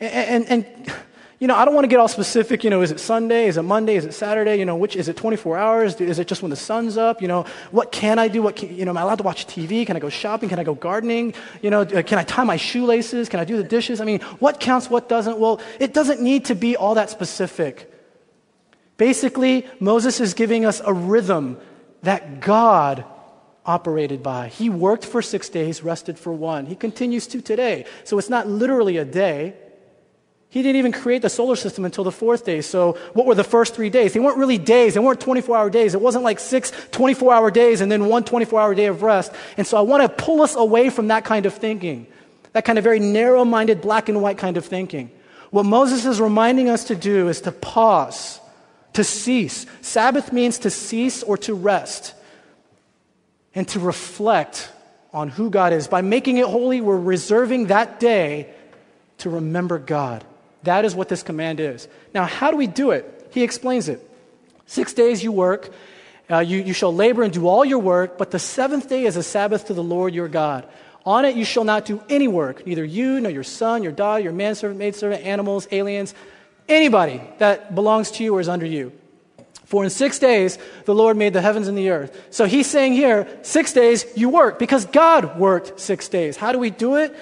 And, 0.00 0.44
and, 0.48 0.66
and 0.66 0.94
you 1.40 1.46
know, 1.46 1.54
I 1.54 1.64
don't 1.64 1.74
want 1.74 1.84
to 1.84 1.88
get 1.88 2.00
all 2.00 2.08
specific. 2.08 2.64
You 2.64 2.70
know, 2.70 2.82
is 2.82 2.90
it 2.90 2.98
Sunday? 2.98 3.46
Is 3.46 3.56
it 3.56 3.62
Monday? 3.62 3.94
Is 3.94 4.04
it 4.04 4.12
Saturday? 4.12 4.56
You 4.56 4.64
know, 4.64 4.74
which 4.74 4.96
is 4.96 5.08
it 5.08 5.16
24 5.16 5.56
hours? 5.56 6.00
Is 6.00 6.18
it 6.18 6.26
just 6.26 6.42
when 6.42 6.50
the 6.50 6.56
sun's 6.56 6.96
up? 6.96 7.22
You 7.22 7.28
know, 7.28 7.44
what 7.70 7.92
can 7.92 8.18
I 8.18 8.26
do? 8.26 8.42
What 8.42 8.56
can, 8.56 8.74
you 8.74 8.84
know, 8.84 8.90
am 8.90 8.98
I 8.98 9.02
allowed 9.02 9.18
to 9.18 9.22
watch 9.22 9.46
TV? 9.46 9.86
Can 9.86 9.96
I 9.96 10.00
go 10.00 10.08
shopping? 10.08 10.48
Can 10.48 10.58
I 10.58 10.64
go 10.64 10.74
gardening? 10.74 11.34
You 11.62 11.70
know, 11.70 11.82
uh, 11.82 12.02
can 12.02 12.18
I 12.18 12.24
tie 12.24 12.42
my 12.42 12.56
shoelaces? 12.56 13.28
Can 13.28 13.38
I 13.38 13.44
do 13.44 13.56
the 13.56 13.62
dishes? 13.62 14.00
I 14.00 14.04
mean, 14.04 14.20
what 14.40 14.58
counts? 14.58 14.90
What 14.90 15.08
doesn't? 15.08 15.38
Well, 15.38 15.60
it 15.78 15.94
doesn't 15.94 16.20
need 16.20 16.46
to 16.46 16.56
be 16.56 16.76
all 16.76 16.94
that 16.96 17.08
specific. 17.08 17.92
Basically, 18.96 19.64
Moses 19.78 20.18
is 20.18 20.34
giving 20.34 20.64
us 20.64 20.80
a 20.84 20.92
rhythm 20.92 21.56
that 22.02 22.40
God 22.40 23.04
operated 23.64 24.24
by. 24.24 24.48
He 24.48 24.70
worked 24.70 25.04
for 25.04 25.22
six 25.22 25.48
days, 25.48 25.84
rested 25.84 26.18
for 26.18 26.32
one. 26.32 26.66
He 26.66 26.74
continues 26.74 27.28
to 27.28 27.40
today. 27.40 27.84
So 28.02 28.18
it's 28.18 28.30
not 28.30 28.48
literally 28.48 28.96
a 28.96 29.04
day. 29.04 29.54
He 30.50 30.62
didn't 30.62 30.76
even 30.76 30.92
create 30.92 31.20
the 31.20 31.28
solar 31.28 31.56
system 31.56 31.84
until 31.84 32.04
the 32.04 32.12
fourth 32.12 32.46
day. 32.46 32.62
So, 32.62 32.92
what 33.12 33.26
were 33.26 33.34
the 33.34 33.44
first 33.44 33.74
three 33.74 33.90
days? 33.90 34.14
They 34.14 34.20
weren't 34.20 34.38
really 34.38 34.56
days. 34.56 34.94
They 34.94 35.00
weren't 35.00 35.20
24 35.20 35.56
hour 35.56 35.68
days. 35.68 35.94
It 35.94 36.00
wasn't 36.00 36.24
like 36.24 36.38
six 36.38 36.72
24 36.90 37.34
hour 37.34 37.50
days 37.50 37.82
and 37.82 37.92
then 37.92 38.06
one 38.06 38.24
24 38.24 38.60
hour 38.60 38.74
day 38.74 38.86
of 38.86 39.02
rest. 39.02 39.32
And 39.58 39.66
so, 39.66 39.76
I 39.76 39.82
want 39.82 40.02
to 40.02 40.24
pull 40.24 40.40
us 40.40 40.56
away 40.56 40.88
from 40.88 41.08
that 41.08 41.24
kind 41.24 41.44
of 41.44 41.52
thinking, 41.52 42.06
that 42.54 42.64
kind 42.64 42.78
of 42.78 42.84
very 42.84 42.98
narrow 42.98 43.44
minded, 43.44 43.82
black 43.82 44.08
and 44.08 44.22
white 44.22 44.38
kind 44.38 44.56
of 44.56 44.64
thinking. 44.64 45.10
What 45.50 45.64
Moses 45.64 46.06
is 46.06 46.20
reminding 46.20 46.70
us 46.70 46.84
to 46.84 46.94
do 46.94 47.28
is 47.28 47.42
to 47.42 47.52
pause, 47.52 48.40
to 48.94 49.04
cease. 49.04 49.66
Sabbath 49.82 50.32
means 50.32 50.58
to 50.60 50.70
cease 50.70 51.22
or 51.22 51.36
to 51.38 51.52
rest, 51.54 52.14
and 53.54 53.68
to 53.68 53.80
reflect 53.80 54.70
on 55.12 55.28
who 55.28 55.50
God 55.50 55.74
is. 55.74 55.88
By 55.88 56.00
making 56.00 56.38
it 56.38 56.46
holy, 56.46 56.80
we're 56.80 56.98
reserving 56.98 57.66
that 57.66 58.00
day 58.00 58.48
to 59.18 59.30
remember 59.30 59.78
God. 59.78 60.24
That 60.68 60.84
is 60.84 60.94
what 60.94 61.08
this 61.08 61.22
command 61.22 61.60
is. 61.60 61.88
Now, 62.12 62.26
how 62.26 62.50
do 62.50 62.58
we 62.58 62.66
do 62.66 62.90
it? 62.90 63.30
He 63.30 63.42
explains 63.42 63.88
it. 63.88 64.06
Six 64.66 64.92
days 64.92 65.24
you 65.24 65.32
work, 65.32 65.70
uh, 66.30 66.40
you, 66.40 66.58
you 66.58 66.74
shall 66.74 66.94
labor 66.94 67.22
and 67.22 67.32
do 67.32 67.48
all 67.48 67.64
your 67.64 67.78
work, 67.78 68.18
but 68.18 68.30
the 68.30 68.38
seventh 68.38 68.86
day 68.86 69.06
is 69.06 69.16
a 69.16 69.22
Sabbath 69.22 69.68
to 69.68 69.72
the 69.72 69.82
Lord 69.82 70.12
your 70.12 70.28
God. 70.28 70.68
On 71.06 71.24
it 71.24 71.36
you 71.36 71.46
shall 71.46 71.64
not 71.64 71.86
do 71.86 72.02
any 72.10 72.28
work, 72.28 72.66
neither 72.66 72.84
you, 72.84 73.18
nor 73.18 73.32
your 73.32 73.44
son, 73.44 73.82
your 73.82 73.92
daughter, 73.92 74.22
your 74.22 74.34
manservant, 74.34 74.78
maidservant, 74.78 75.24
animals, 75.24 75.66
aliens, 75.70 76.14
anybody 76.68 77.22
that 77.38 77.74
belongs 77.74 78.10
to 78.10 78.22
you 78.22 78.36
or 78.36 78.40
is 78.40 78.48
under 78.50 78.66
you. 78.66 78.92
For 79.64 79.84
in 79.84 79.88
six 79.88 80.18
days 80.18 80.58
the 80.84 80.94
Lord 80.94 81.16
made 81.16 81.32
the 81.32 81.40
heavens 81.40 81.68
and 81.68 81.78
the 81.78 81.88
earth. 81.88 82.26
So 82.28 82.44
he's 82.44 82.66
saying 82.66 82.92
here, 82.92 83.26
six 83.40 83.72
days 83.72 84.04
you 84.16 84.28
work 84.28 84.58
because 84.58 84.84
God 84.84 85.38
worked 85.38 85.80
six 85.80 86.08
days. 86.08 86.36
How 86.36 86.52
do 86.52 86.58
we 86.58 86.68
do 86.68 86.96
it? 86.96 87.16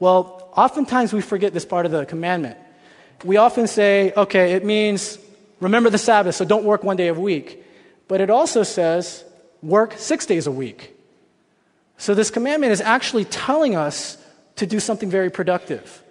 Well, 0.00 0.50
oftentimes 0.56 1.12
we 1.12 1.20
forget 1.20 1.54
this 1.54 1.64
part 1.64 1.86
of 1.86 1.92
the 1.92 2.04
commandment. 2.04 2.58
We 3.24 3.36
often 3.36 3.66
say, 3.66 4.12
okay, 4.16 4.52
it 4.52 4.64
means 4.64 5.18
remember 5.60 5.90
the 5.90 5.98
Sabbath, 5.98 6.36
so 6.36 6.44
don't 6.44 6.64
work 6.64 6.84
one 6.84 6.96
day 6.96 7.08
a 7.08 7.14
week. 7.14 7.64
But 8.06 8.20
it 8.20 8.30
also 8.30 8.62
says 8.62 9.24
work 9.62 9.94
six 9.96 10.24
days 10.26 10.46
a 10.46 10.52
week. 10.52 10.94
So 11.96 12.14
this 12.14 12.30
commandment 12.30 12.72
is 12.72 12.80
actually 12.80 13.24
telling 13.24 13.74
us 13.74 14.16
to 14.56 14.66
do 14.66 14.80
something 14.80 15.10
very 15.10 15.30
productive, 15.30 16.02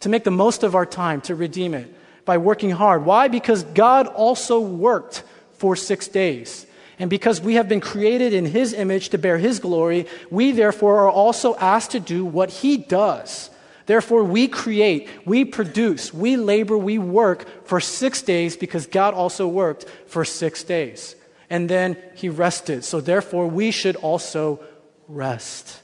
to 0.00 0.08
make 0.08 0.24
the 0.24 0.30
most 0.30 0.62
of 0.62 0.74
our 0.74 0.86
time, 0.86 1.20
to 1.22 1.34
redeem 1.34 1.74
it 1.74 1.92
by 2.24 2.36
working 2.36 2.70
hard. 2.70 3.04
Why? 3.06 3.28
Because 3.28 3.62
God 3.64 4.06
also 4.06 4.60
worked 4.60 5.22
for 5.54 5.76
six 5.76 6.08
days. 6.08 6.66
And 6.98 7.08
because 7.08 7.40
we 7.40 7.54
have 7.54 7.68
been 7.68 7.80
created 7.80 8.34
in 8.34 8.44
His 8.44 8.74
image 8.74 9.10
to 9.10 9.18
bear 9.18 9.38
His 9.38 9.60
glory, 9.60 10.06
we 10.30 10.52
therefore 10.52 11.00
are 11.00 11.10
also 11.10 11.56
asked 11.56 11.92
to 11.92 12.00
do 12.00 12.24
what 12.24 12.50
He 12.50 12.76
does. 12.76 13.50
Therefore, 13.88 14.22
we 14.22 14.48
create, 14.48 15.08
we 15.24 15.46
produce, 15.46 16.12
we 16.12 16.36
labor, 16.36 16.76
we 16.76 16.98
work 16.98 17.46
for 17.64 17.80
six 17.80 18.20
days 18.20 18.54
because 18.54 18.86
God 18.86 19.14
also 19.14 19.48
worked 19.48 19.86
for 20.08 20.26
six 20.26 20.62
days. 20.62 21.16
And 21.48 21.70
then 21.70 21.96
He 22.14 22.28
rested. 22.28 22.84
So, 22.84 23.00
therefore, 23.00 23.46
we 23.46 23.70
should 23.70 23.96
also 23.96 24.60
rest. 25.08 25.80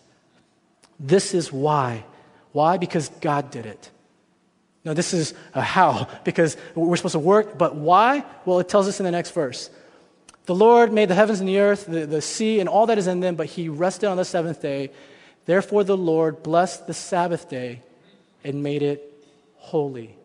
This 1.01 1.33
is 1.33 1.51
why. 1.51 2.05
Why? 2.53 2.77
Because 2.77 3.09
God 3.23 3.51
did 3.51 3.65
it. 3.65 3.91
Now, 4.85 4.93
this 4.93 5.15
is 5.15 5.33
a 5.55 5.63
how, 5.63 6.07
because 6.25 6.59
we're 6.75 6.97
supposed 6.97 7.15
to 7.15 7.19
work, 7.19 7.57
but 7.57 7.75
why? 7.75 8.23
Well, 8.45 8.61
it 8.61 8.69
tells 8.69 8.87
us 8.87 9.01
in 9.01 9.05
the 9.05 9.13
next 9.13 9.31
verse. 9.31 9.71
The 10.45 10.55
Lord 10.55 10.93
made 10.93 11.09
the 11.09 11.15
heavens 11.15 11.41
and 11.41 11.49
the 11.49 11.59
earth, 11.59 11.87
the, 11.87 12.05
the 12.05 12.21
sea, 12.21 12.61
and 12.61 12.69
all 12.69 12.85
that 12.89 12.99
is 12.99 13.07
in 13.07 13.21
them, 13.21 13.35
but 13.35 13.47
he 13.47 13.71
rested 13.71 14.11
on 14.11 14.19
the 14.19 14.27
seventh 14.27 14.61
day. 14.61 14.91
Therefore, 15.47 15.85
the 15.85 15.97
Lord 15.97 16.43
blessed 16.43 16.87
the 16.87 16.93
Sabbath 16.93 17.49
day 17.49 17.81
and 18.45 18.63
made 18.63 18.83
it 18.83 19.27
holy. 19.57 20.17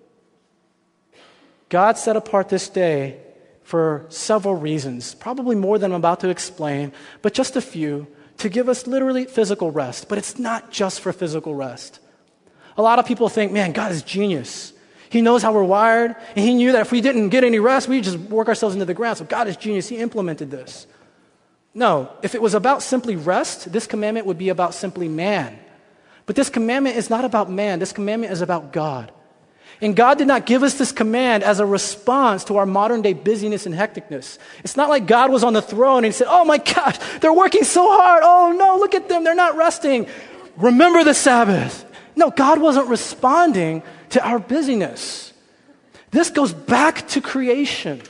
God 1.70 1.98
set 1.98 2.16
apart 2.16 2.50
this 2.50 2.68
day 2.70 3.20
for 3.64 4.06
several 4.10 4.56
reasons, 4.56 5.16
probably 5.16 5.56
more 5.56 5.78
than 5.78 5.92
I'm 5.92 5.98
about 5.98 6.20
to 6.22 6.30
explain, 6.30 6.92
but 7.22 7.34
just 7.34 7.56
a 7.56 7.62
few 7.62 8.08
to 8.38 8.50
give 8.50 8.68
us 8.68 8.88
literally 8.88 9.26
physical 9.26 9.72
rest, 9.72 10.10
but 10.10 10.18
it's 10.18 10.40
not 10.40 10.72
just 10.72 11.02
for 11.02 11.14
physical 11.14 11.54
rest. 11.54 12.00
A 12.78 12.82
lot 12.82 12.98
of 12.98 13.06
people 13.06 13.30
think, 13.30 13.52
man, 13.52 13.72
God 13.72 13.92
is 13.92 14.02
genius. 14.02 14.74
He 15.10 15.22
knows 15.22 15.44
how 15.44 15.54
we're 15.54 15.64
wired, 15.64 16.16
and 16.36 16.46
He 16.46 16.54
knew 16.54 16.72
that 16.72 16.82
if 16.82 16.92
we 16.92 17.02
didn't 17.02 17.30
get 17.30 17.44
any 17.44 17.60
rest, 17.60 17.88
we'd 17.88 18.04
just 18.04 18.18
work 18.18 18.48
ourselves 18.48 18.76
into 18.76 18.86
the 18.86 18.94
ground. 18.94 19.18
So 19.18 19.26
God 19.26 19.48
is 19.48 19.58
genius. 19.58 19.88
He 19.88 19.98
implemented 19.98 20.50
this. 20.50 20.88
No, 21.74 22.12
if 22.24 22.34
it 22.34 22.42
was 22.42 22.54
about 22.54 22.82
simply 22.82 23.16
rest, 23.16 23.72
this 23.72 23.86
commandment 23.86 24.26
would 24.26 24.38
be 24.38 24.50
about 24.50 24.74
simply 24.74 25.08
man. 25.08 25.60
But 26.30 26.36
this 26.36 26.52
commandment 26.52 26.96
is 26.96 27.10
not 27.10 27.26
about 27.26 27.50
man, 27.50 27.80
this 27.80 27.92
commandment 27.92 28.32
is 28.32 28.42
about 28.42 28.72
God. 28.72 29.12
And 29.82 29.96
God 29.96 30.20
did 30.20 30.28
not 30.28 30.46
give 30.46 30.62
us 30.62 30.76
this 30.76 30.92
command 30.92 31.42
as 31.42 31.60
a 31.60 31.66
response 31.66 32.44
to 32.44 32.58
our 32.58 32.68
modern 32.68 33.02
day 33.02 33.14
busyness 33.14 33.66
and 33.66 33.74
hecticness. 33.74 34.38
It's 34.64 34.78
not 34.78 34.90
like 34.90 35.08
God 35.08 35.32
was 35.32 35.44
on 35.44 35.54
the 35.54 35.62
throne 35.64 36.04
and 36.04 36.06
He 36.06 36.12
said, 36.12 36.28
Oh 36.30 36.46
my 36.46 36.60
God, 36.60 37.00
they're 37.20 37.34
working 37.34 37.64
so 37.64 37.82
hard. 37.82 38.22
Oh 38.24 38.56
no, 38.56 38.78
look 38.78 38.94
at 38.94 39.10
them. 39.10 39.24
They're 39.24 39.34
not 39.34 39.58
resting. 39.58 40.06
Remember 40.56 41.04
the 41.04 41.16
Sabbath. 41.16 41.84
No, 42.16 42.30
God 42.30 42.62
wasn't 42.62 42.90
responding 42.90 43.82
to 44.10 44.24
our 44.24 44.38
busyness. 44.38 45.34
This 46.12 46.30
goes 46.30 46.54
back 46.54 47.08
to 47.08 47.22
creation. 47.22 48.04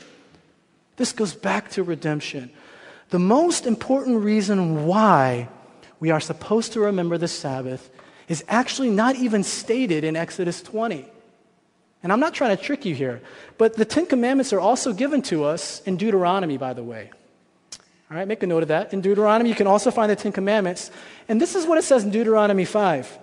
This 0.98 1.14
goes 1.14 1.34
back 1.34 1.70
to 1.70 1.84
redemption. 1.84 2.52
The 3.12 3.20
most 3.20 3.66
important 3.66 4.26
reason 4.26 4.86
why 4.88 5.48
we 6.02 6.12
are 6.12 6.20
supposed 6.20 6.74
to 6.74 6.82
remember 6.82 7.18
the 7.18 7.30
Sabbath 7.30 7.90
is 8.30 8.46
actually 8.48 8.92
not 8.92 9.18
even 9.18 9.44
stated 9.44 10.06
in 10.06 10.16
Exodus 10.16 10.62
20. 10.62 11.06
And 12.02 12.14
I'm 12.14 12.22
not 12.22 12.34
trying 12.34 12.56
to 12.56 12.64
trick 12.64 12.86
you 12.86 12.96
here, 12.96 13.22
but 13.58 13.76
the 13.76 13.84
Ten 13.84 14.06
Commandments 14.06 14.54
are 14.54 14.60
also 14.60 14.94
given 14.94 15.22
to 15.24 15.44
us 15.44 15.82
in 15.82 15.98
Deuteronomy, 15.98 16.56
by 16.56 16.72
the 16.72 16.84
way. 16.84 17.12
All 18.10 18.18
right, 18.18 18.28
make 18.28 18.42
a 18.42 18.48
note 18.48 18.64
of 18.64 18.70
that. 18.70 18.94
In 18.94 19.02
Deuteronomy, 19.02 19.50
you 19.50 19.56
can 19.56 19.68
also 19.68 19.92
find 19.92 20.10
the 20.10 20.16
Ten 20.16 20.32
Commandments. 20.32 20.92
And 21.28 21.42
this 21.42 21.56
is 21.56 21.66
what 21.66 21.78
it 21.78 21.84
says 21.84 22.06
in 22.06 22.12
Deuteronomy 22.12 22.66
5 22.66 23.20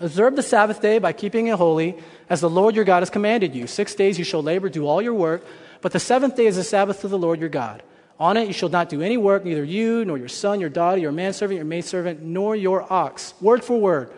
Observe 0.00 0.34
the 0.34 0.42
Sabbath 0.42 0.80
day 0.80 0.98
by 0.98 1.12
keeping 1.12 1.48
it 1.48 1.56
holy, 1.56 1.96
as 2.28 2.40
the 2.40 2.50
Lord 2.50 2.74
your 2.74 2.84
God 2.84 3.00
has 3.00 3.10
commanded 3.10 3.54
you. 3.54 3.66
Six 3.66 3.94
days 3.94 4.18
you 4.18 4.24
shall 4.24 4.42
labor, 4.42 4.68
do 4.68 4.86
all 4.86 5.00
your 5.00 5.14
work, 5.14 5.44
but 5.82 5.92
the 5.92 6.00
seventh 6.00 6.36
day 6.36 6.46
is 6.46 6.56
the 6.56 6.64
Sabbath 6.64 7.00
to 7.02 7.08
the 7.08 7.18
Lord 7.18 7.38
your 7.38 7.48
God. 7.48 7.82
On 8.18 8.36
it 8.36 8.46
you 8.46 8.52
shall 8.52 8.68
not 8.68 8.88
do 8.88 9.02
any 9.02 9.16
work, 9.16 9.44
neither 9.44 9.64
you, 9.64 10.04
nor 10.04 10.18
your 10.18 10.28
son, 10.28 10.60
your 10.60 10.70
daughter, 10.70 10.98
your 10.98 11.12
manservant, 11.12 11.56
your 11.56 11.64
maidservant, 11.64 12.22
nor 12.22 12.56
your 12.56 12.90
ox. 12.92 13.34
Word 13.40 13.62
for 13.62 13.78
word. 13.80 14.12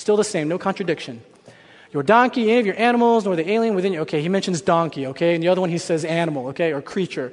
Still 0.00 0.16
the 0.16 0.24
same, 0.24 0.48
no 0.48 0.58
contradiction 0.58 1.22
your 1.92 2.02
donkey, 2.02 2.50
any 2.50 2.60
of 2.60 2.66
your 2.66 2.78
animals, 2.78 3.24
nor 3.24 3.36
the 3.36 3.50
alien 3.50 3.74
within 3.74 3.92
you. 3.92 4.00
Okay, 4.00 4.22
he 4.22 4.28
mentions 4.28 4.60
donkey, 4.60 5.08
okay? 5.08 5.34
And 5.34 5.42
the 5.42 5.48
other 5.48 5.60
one 5.60 5.70
he 5.70 5.78
says 5.78 6.04
animal, 6.04 6.48
okay, 6.48 6.72
or 6.72 6.80
creature. 6.80 7.32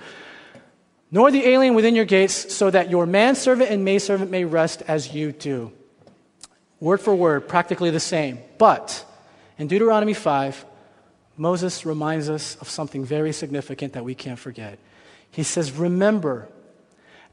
Nor 1.12 1.32
the 1.32 1.46
alien 1.46 1.76
within 1.76 1.96
your 1.96 2.06
gates, 2.06 2.54
so 2.54 2.70
that 2.72 2.90
your 2.90 3.06
manservant 3.06 3.70
and 3.70 3.86
maidservant 3.86 4.32
may 4.32 4.46
rest 4.46 4.82
as 4.88 5.14
you 5.14 5.32
do. 5.32 5.72
Word 6.80 7.02
for 7.02 7.16
word, 7.16 7.48
practically 7.48 7.92
the 7.92 8.00
same. 8.00 8.40
But 8.58 9.06
in 9.58 9.68
Deuteronomy 9.68 10.14
5, 10.14 10.66
Moses 11.38 11.86
reminds 11.86 12.30
us 12.30 12.56
of 12.56 12.68
something 12.68 13.06
very 13.06 13.32
significant 13.32 13.94
that 13.94 14.04
we 14.04 14.16
can't 14.16 14.40
forget. 14.40 14.80
He 15.30 15.44
says, 15.44 15.72
Remember 15.72 16.50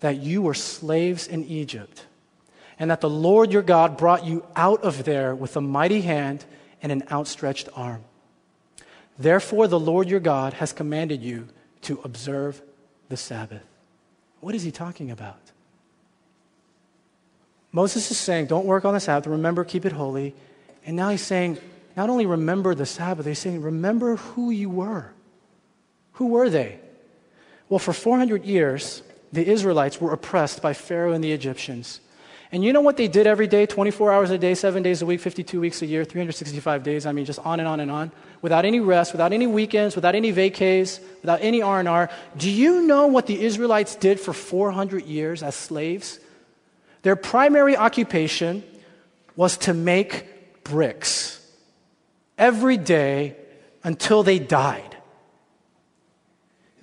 that 0.01 0.19
you 0.19 0.43
were 0.43 0.55
slaves 0.55 1.27
in 1.27 1.45
Egypt, 1.45 2.05
and 2.79 2.91
that 2.91 3.01
the 3.01 3.11
Lord 3.11 3.53
your 3.53 3.63
God 3.63 3.97
brought 3.97 4.25
you 4.25 4.45
out 4.57 4.83
of 4.83 5.05
there 5.05 5.35
with 5.35 5.57
a 5.57 5.61
mighty 5.61 6.01
hand 6.01 6.45
and 6.83 6.91
an 6.91 7.03
outstretched 7.11 7.69
arm. 7.75 8.05
Therefore, 9.19 9.69
the 9.69 9.81
Lord 9.81 10.09
your 10.09 10.21
God 10.21 10.55
has 10.55 10.73
commanded 10.73 11.23
you 11.23 11.49
to 11.83 12.01
observe 12.05 12.61
the 13.09 13.17
Sabbath. 13.17 13.63
What 14.41 14.55
is 14.55 14.63
he 14.63 14.71
talking 14.71 15.11
about? 15.11 15.39
Moses 17.73 18.11
is 18.11 18.19
saying, 18.19 18.47
Don't 18.47 18.67
work 18.67 18.85
on 18.85 18.95
the 18.95 19.01
Sabbath. 19.01 19.27
Remember, 19.27 19.65
keep 19.65 19.85
it 19.85 19.93
holy. 19.93 20.35
And 20.85 20.97
now 20.97 21.11
he's 21.11 21.23
saying, 21.23 21.59
Not 21.97 22.11
only 22.11 22.27
remember 22.27 22.75
the 22.75 22.87
Sabbath, 22.87 23.27
he's 23.27 23.39
saying, 23.39 23.63
Remember 23.63 24.17
who 24.17 24.51
you 24.51 24.69
were. 24.69 25.13
Who 26.15 26.29
were 26.29 26.51
they? 26.51 26.79
Well, 27.69 27.79
for 27.79 27.93
400 27.93 28.45
years, 28.45 29.03
the 29.33 29.47
Israelites 29.47 30.01
were 30.01 30.13
oppressed 30.13 30.63
by 30.63 30.75
Pharaoh 30.75 31.13
and 31.13 31.25
the 31.25 31.33
Egyptians. 31.33 32.01
And 32.55 32.63
you 32.63 32.73
know 32.73 32.83
what 32.83 32.97
they 32.97 33.09
did 33.09 33.27
every 33.27 33.49
day, 33.49 33.67
24 33.67 34.13
hours 34.13 34.31
a 34.31 34.39
day, 34.39 34.55
seven 34.55 34.85
days 34.85 35.03
a 35.03 35.07
week, 35.07 35.19
52 35.19 35.61
weeks 35.61 35.83
a 35.83 35.87
year, 35.87 36.05
365 36.05 36.85
days? 36.85 37.05
I 37.05 37.11
mean, 37.11 37.25
just 37.25 37.41
on 37.41 37.59
and 37.59 37.69
on 37.69 37.81
and 37.81 37.91
on, 37.91 38.13
without 38.43 38.65
any 38.65 38.79
rest, 38.79 39.11
without 39.11 39.33
any 39.33 39.49
weekends, 39.49 39.97
without 39.97 40.15
any 40.15 40.33
vacays, 40.33 41.01
without 41.21 41.41
any 41.43 41.63
R&R. 41.63 42.09
Do 42.37 42.49
you 42.49 42.83
know 42.83 43.09
what 43.09 43.27
the 43.27 43.43
Israelites 43.43 43.97
did 43.97 44.21
for 44.21 44.33
400 44.33 45.05
years 45.05 45.43
as 45.43 45.57
slaves? 45.57 46.21
Their 47.03 47.17
primary 47.17 47.77
occupation 47.77 48.63
was 49.35 49.57
to 49.57 49.75
make 49.75 50.63
bricks 50.63 51.45
every 52.39 52.77
day 52.77 53.35
until 53.83 54.23
they 54.23 54.39
died. 54.39 54.94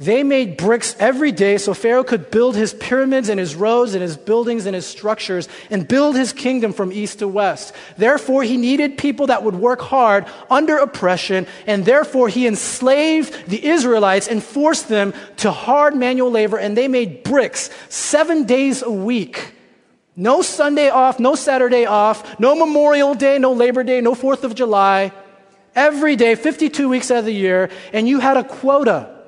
They 0.01 0.23
made 0.23 0.57
bricks 0.57 0.95
every 0.97 1.31
day 1.31 1.59
so 1.59 1.75
Pharaoh 1.75 2.03
could 2.03 2.31
build 2.31 2.55
his 2.55 2.73
pyramids 2.73 3.29
and 3.29 3.39
his 3.39 3.55
roads 3.55 3.93
and 3.93 4.01
his 4.01 4.17
buildings 4.17 4.65
and 4.65 4.73
his 4.73 4.87
structures 4.87 5.47
and 5.69 5.87
build 5.87 6.15
his 6.15 6.33
kingdom 6.33 6.73
from 6.73 6.91
east 6.91 7.19
to 7.19 7.27
west. 7.27 7.75
Therefore, 7.97 8.41
he 8.41 8.57
needed 8.57 8.97
people 8.97 9.27
that 9.27 9.43
would 9.43 9.53
work 9.53 9.79
hard 9.79 10.25
under 10.49 10.77
oppression, 10.77 11.45
and 11.67 11.85
therefore 11.85 12.29
he 12.29 12.47
enslaved 12.47 13.47
the 13.47 13.63
Israelites 13.63 14.27
and 14.27 14.41
forced 14.41 14.89
them 14.89 15.13
to 15.37 15.51
hard 15.51 15.95
manual 15.95 16.31
labor, 16.31 16.57
and 16.57 16.75
they 16.75 16.87
made 16.87 17.21
bricks 17.21 17.69
seven 17.87 18.45
days 18.45 18.81
a 18.81 18.89
week. 18.89 19.53
No 20.15 20.41
Sunday 20.41 20.89
off, 20.89 21.19
no 21.19 21.35
Saturday 21.35 21.85
off, 21.85 22.39
no 22.39 22.55
Memorial 22.55 23.13
Day, 23.13 23.37
no 23.37 23.53
Labor 23.53 23.83
Day, 23.83 24.01
no 24.01 24.15
Fourth 24.15 24.43
of 24.43 24.55
July. 24.55 25.11
every 25.75 26.15
day, 26.15 26.33
52 26.33 26.89
weeks 26.89 27.11
out 27.11 27.19
of 27.19 27.25
the 27.25 27.31
year, 27.31 27.69
and 27.93 28.09
you 28.09 28.19
had 28.19 28.35
a 28.35 28.43
quota. 28.43 29.20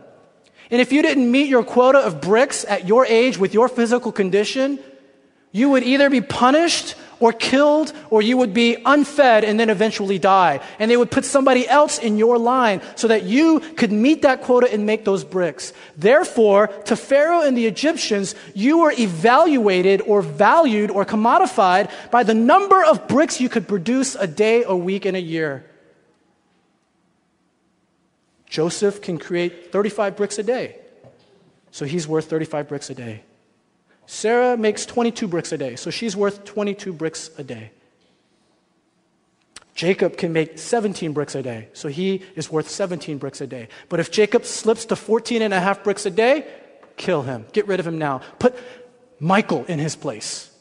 And 0.71 0.81
if 0.81 0.91
you 0.91 1.01
didn't 1.01 1.29
meet 1.29 1.49
your 1.49 1.63
quota 1.63 1.99
of 1.99 2.21
bricks 2.21 2.65
at 2.65 2.87
your 2.87 3.05
age 3.05 3.37
with 3.37 3.53
your 3.53 3.67
physical 3.67 4.11
condition, 4.11 4.79
you 5.51 5.69
would 5.69 5.83
either 5.83 6.09
be 6.09 6.21
punished 6.21 6.95
or 7.19 7.31
killed, 7.31 7.93
or 8.09 8.21
you 8.21 8.35
would 8.35 8.53
be 8.53 8.75
unfed 8.85 9.45
and 9.45 9.57
then 9.57 9.69
eventually 9.69 10.19
die. 10.19 10.59
And 10.77 10.91
they 10.91 10.97
would 10.97 11.09
put 11.09 11.23
somebody 11.23 11.65
else 11.65 11.97
in 11.97 12.17
your 12.17 12.37
line 12.37 12.81
so 12.95 13.07
that 13.07 13.23
you 13.23 13.61
could 13.77 13.93
meet 13.93 14.23
that 14.23 14.41
quota 14.41 14.67
and 14.69 14.85
make 14.85 15.05
those 15.05 15.23
bricks. 15.23 15.71
Therefore, 15.95 16.67
to 16.67 16.97
Pharaoh 16.97 17.41
and 17.41 17.55
the 17.55 17.65
Egyptians, 17.65 18.35
you 18.53 18.79
were 18.79 18.91
evaluated 18.91 20.01
or 20.01 20.21
valued 20.21 20.91
or 20.91 21.05
commodified 21.05 21.89
by 22.11 22.23
the 22.23 22.33
number 22.33 22.83
of 22.83 23.07
bricks 23.07 23.39
you 23.39 23.47
could 23.47 23.69
produce 23.69 24.15
a 24.15 24.27
day, 24.27 24.63
a 24.65 24.75
week, 24.75 25.05
and 25.05 25.15
a 25.15 25.21
year. 25.21 25.63
Joseph 28.53 29.01
can 29.01 29.17
create 29.17 29.71
35 29.71 30.15
bricks 30.15 30.37
a 30.37 30.43
day, 30.43 30.75
so 31.71 31.85
he's 31.85 32.07
worth 32.07 32.29
35 32.29 32.67
bricks 32.67 32.87
a 32.91 32.93
day. 32.93 33.23
Sarah 34.05 34.55
makes 34.55 34.85
22 34.85 35.27
bricks 35.27 35.51
a 35.51 35.57
day, 35.57 35.75
so 35.75 35.89
she's 35.89 36.15
worth 36.15 36.45
22 36.45 36.93
bricks 36.93 37.31
a 37.39 37.43
day. 37.43 37.71
Jacob 39.73 40.17
can 40.17 40.33
make 40.33 40.59
17 40.59 41.13
bricks 41.13 41.33
a 41.33 41.41
day, 41.41 41.69
so 41.73 41.87
he 41.87 42.21
is 42.35 42.51
worth 42.51 42.69
17 42.69 43.17
bricks 43.17 43.41
a 43.41 43.47
day. 43.47 43.69
But 43.89 43.99
if 43.99 44.11
Jacob 44.11 44.45
slips 44.45 44.85
to 44.85 44.95
14 44.95 45.41
and 45.41 45.51
a 45.51 45.59
half 45.59 45.83
bricks 45.83 46.05
a 46.05 46.11
day, 46.11 46.45
kill 46.95 47.23
him. 47.23 47.47
Get 47.53 47.65
rid 47.65 47.79
of 47.79 47.87
him 47.87 47.97
now. 47.97 48.21
Put 48.37 48.55
Michael 49.19 49.65
in 49.65 49.79
his 49.79 49.95
place. 49.95 50.53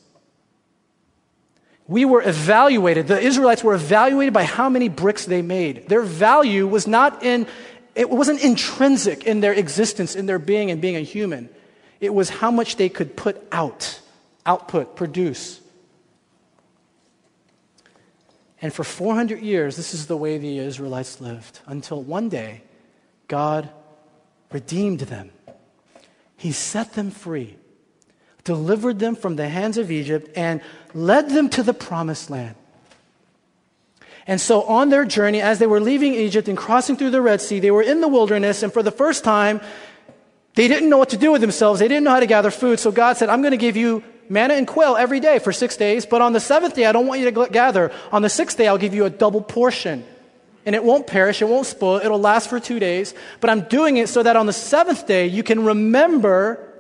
We 1.89 2.05
were 2.05 2.23
evaluated, 2.23 3.09
the 3.09 3.21
Israelites 3.21 3.63
were 3.63 3.75
evaluated 3.75 4.33
by 4.33 4.45
how 4.45 4.71
many 4.71 4.89
bricks 4.89 5.27
they 5.27 5.43
made. 5.43 5.89
Their 5.89 6.03
value 6.03 6.67
was 6.67 6.87
not 6.87 7.23
in, 7.23 7.47
it 7.95 8.09
wasn't 8.09 8.43
intrinsic 8.43 9.25
in 9.25 9.41
their 9.41 9.53
existence, 9.53 10.17
in 10.17 10.27
their 10.27 10.39
being 10.39 10.71
and 10.71 10.81
being 10.81 10.97
a 10.97 11.01
human. 11.01 11.49
It 12.01 12.15
was 12.15 12.31
how 12.31 12.51
much 12.51 12.77
they 12.77 12.89
could 12.89 13.17
put 13.17 13.47
out, 13.53 14.01
output, 14.47 14.97
produce. 14.97 15.61
And 18.61 18.73
for 18.73 18.85
400 18.85 19.41
years, 19.41 19.77
this 19.77 19.93
is 19.93 20.07
the 20.07 20.17
way 20.17 20.39
the 20.39 20.59
Israelites 20.59 21.21
lived 21.21 21.61
until 21.67 22.03
one 22.03 22.29
day 22.29 22.63
God 23.29 23.69
redeemed 24.51 25.01
them. 25.01 25.31
He 26.37 26.53
set 26.53 26.95
them 26.95 27.11
free, 27.11 27.57
delivered 28.45 28.99
them 28.99 29.17
from 29.17 29.37
the 29.37 29.49
hands 29.49 29.79
of 29.79 29.91
Egypt, 29.91 30.31
and 30.37 30.61
led 30.95 31.31
them 31.31 31.49
to 31.51 31.63
the 31.63 31.75
promised 31.75 32.31
land. 32.31 32.55
And 34.27 34.41
so, 34.41 34.63
on 34.63 34.89
their 34.91 35.05
journey, 35.05 35.41
as 35.41 35.59
they 35.59 35.67
were 35.67 35.81
leaving 35.81 36.15
Egypt 36.15 36.49
and 36.49 36.57
crossing 36.57 36.97
through 36.97 37.11
the 37.11 37.21
Red 37.21 37.41
Sea, 37.41 37.59
they 37.59 37.71
were 37.71 37.83
in 37.83 38.01
the 38.01 38.09
wilderness, 38.09 38.63
and 38.63 38.73
for 38.73 38.83
the 38.83 38.93
first 38.93 39.25
time, 39.25 39.61
they 40.55 40.69
didn't 40.69 40.91
know 40.91 40.99
what 40.99 41.11
to 41.11 41.17
do 41.17 41.33
with 41.33 41.41
themselves. 41.41 41.81
They 41.81 41.89
didn't 41.89 42.05
know 42.05 42.11
how 42.11 42.21
to 42.21 42.27
gather 42.27 42.51
food. 42.51 42.79
So 42.79 42.93
God 42.93 43.17
said, 43.17 43.29
I'm 43.31 43.41
going 43.41 43.53
to 43.53 43.57
give 43.57 43.77
you 43.77 44.05
manna 44.29 44.55
and 44.55 44.67
quail 44.67 44.97
every 44.97 45.21
day 45.21 45.39
for 45.39 45.53
six 45.53 45.77
days. 45.77 46.05
But 46.05 46.21
on 46.21 46.33
the 46.33 46.41
seventh 46.41 46.75
day, 46.75 46.85
I 46.85 46.93
don't 46.93 47.07
want 47.07 47.21
you 47.21 47.31
to 47.31 47.49
gather. 47.51 47.91
On 48.13 48.23
the 48.23 48.29
sixth 48.29 48.59
day, 48.59 48.69
I'll 48.69 48.79
give 48.79 48.95
you 48.95 49.05
a 49.05 49.11
double 49.11 49.41
portion. 49.41 50.05
And 50.65 50.77
it 50.77 50.85
won't 50.85 51.07
perish, 51.07 51.43
it 51.43 51.49
won't 51.49 51.67
spoil, 51.67 51.97
it'll 51.97 52.21
last 52.21 52.49
for 52.49 52.61
two 52.61 52.79
days. 52.79 53.15
But 53.41 53.51
I'm 53.51 53.63
doing 53.63 53.97
it 53.97 54.09
so 54.09 54.23
that 54.23 54.37
on 54.37 54.47
the 54.47 54.53
seventh 54.53 55.07
day, 55.07 55.27
you 55.27 55.43
can 55.43 55.65
remember 55.65 56.72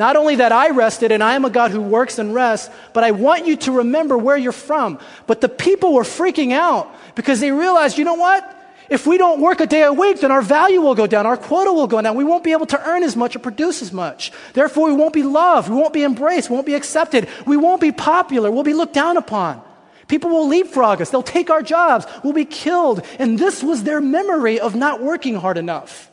not 0.00 0.16
only 0.16 0.36
that 0.36 0.50
I 0.50 0.70
rested 0.70 1.12
and 1.12 1.22
I 1.22 1.34
am 1.34 1.44
a 1.44 1.50
God 1.50 1.72
who 1.72 1.82
works 1.82 2.18
and 2.18 2.34
rests, 2.34 2.70
but 2.94 3.04
I 3.04 3.10
want 3.10 3.46
you 3.46 3.54
to 3.58 3.72
remember 3.72 4.16
where 4.16 4.36
you're 4.38 4.50
from. 4.50 4.98
But 5.26 5.42
the 5.42 5.48
people 5.50 5.92
were 5.92 6.04
freaking 6.04 6.52
out 6.52 6.90
because 7.14 7.38
they 7.38 7.52
realized, 7.52 7.98
you 7.98 8.06
know 8.06 8.14
what? 8.14 8.56
If 8.88 9.06
we 9.06 9.18
don't 9.18 9.42
work 9.42 9.60
a 9.60 9.66
day 9.66 9.82
a 9.82 9.92
week, 9.92 10.20
then 10.20 10.32
our 10.32 10.40
value 10.40 10.80
will 10.80 10.94
go 10.94 11.06
down, 11.06 11.26
our 11.26 11.36
quota 11.36 11.70
will 11.70 11.86
go 11.86 12.00
down. 12.00 12.16
We 12.16 12.24
won't 12.24 12.42
be 12.42 12.52
able 12.52 12.64
to 12.66 12.88
earn 12.88 13.02
as 13.02 13.14
much 13.14 13.36
or 13.36 13.40
produce 13.40 13.82
as 13.82 13.92
much. 13.92 14.32
Therefore, 14.54 14.86
we 14.86 14.94
won't 14.94 15.12
be 15.12 15.22
loved, 15.22 15.68
we 15.68 15.76
won't 15.76 15.92
be 15.92 16.02
embraced, 16.02 16.48
we 16.48 16.54
won't 16.54 16.66
be 16.66 16.74
accepted, 16.74 17.28
we 17.46 17.58
won't 17.58 17.82
be 17.82 17.92
popular, 17.92 18.50
we'll 18.50 18.62
be 18.62 18.72
looked 18.72 18.94
down 18.94 19.18
upon. 19.18 19.60
People 20.08 20.30
will 20.30 20.48
leapfrog 20.48 21.02
us, 21.02 21.10
they'll 21.10 21.22
take 21.22 21.50
our 21.50 21.62
jobs, 21.62 22.06
we'll 22.24 22.32
be 22.32 22.46
killed. 22.46 23.04
And 23.18 23.38
this 23.38 23.62
was 23.62 23.82
their 23.82 24.00
memory 24.00 24.58
of 24.58 24.74
not 24.74 25.02
working 25.02 25.34
hard 25.34 25.58
enough. 25.58 26.09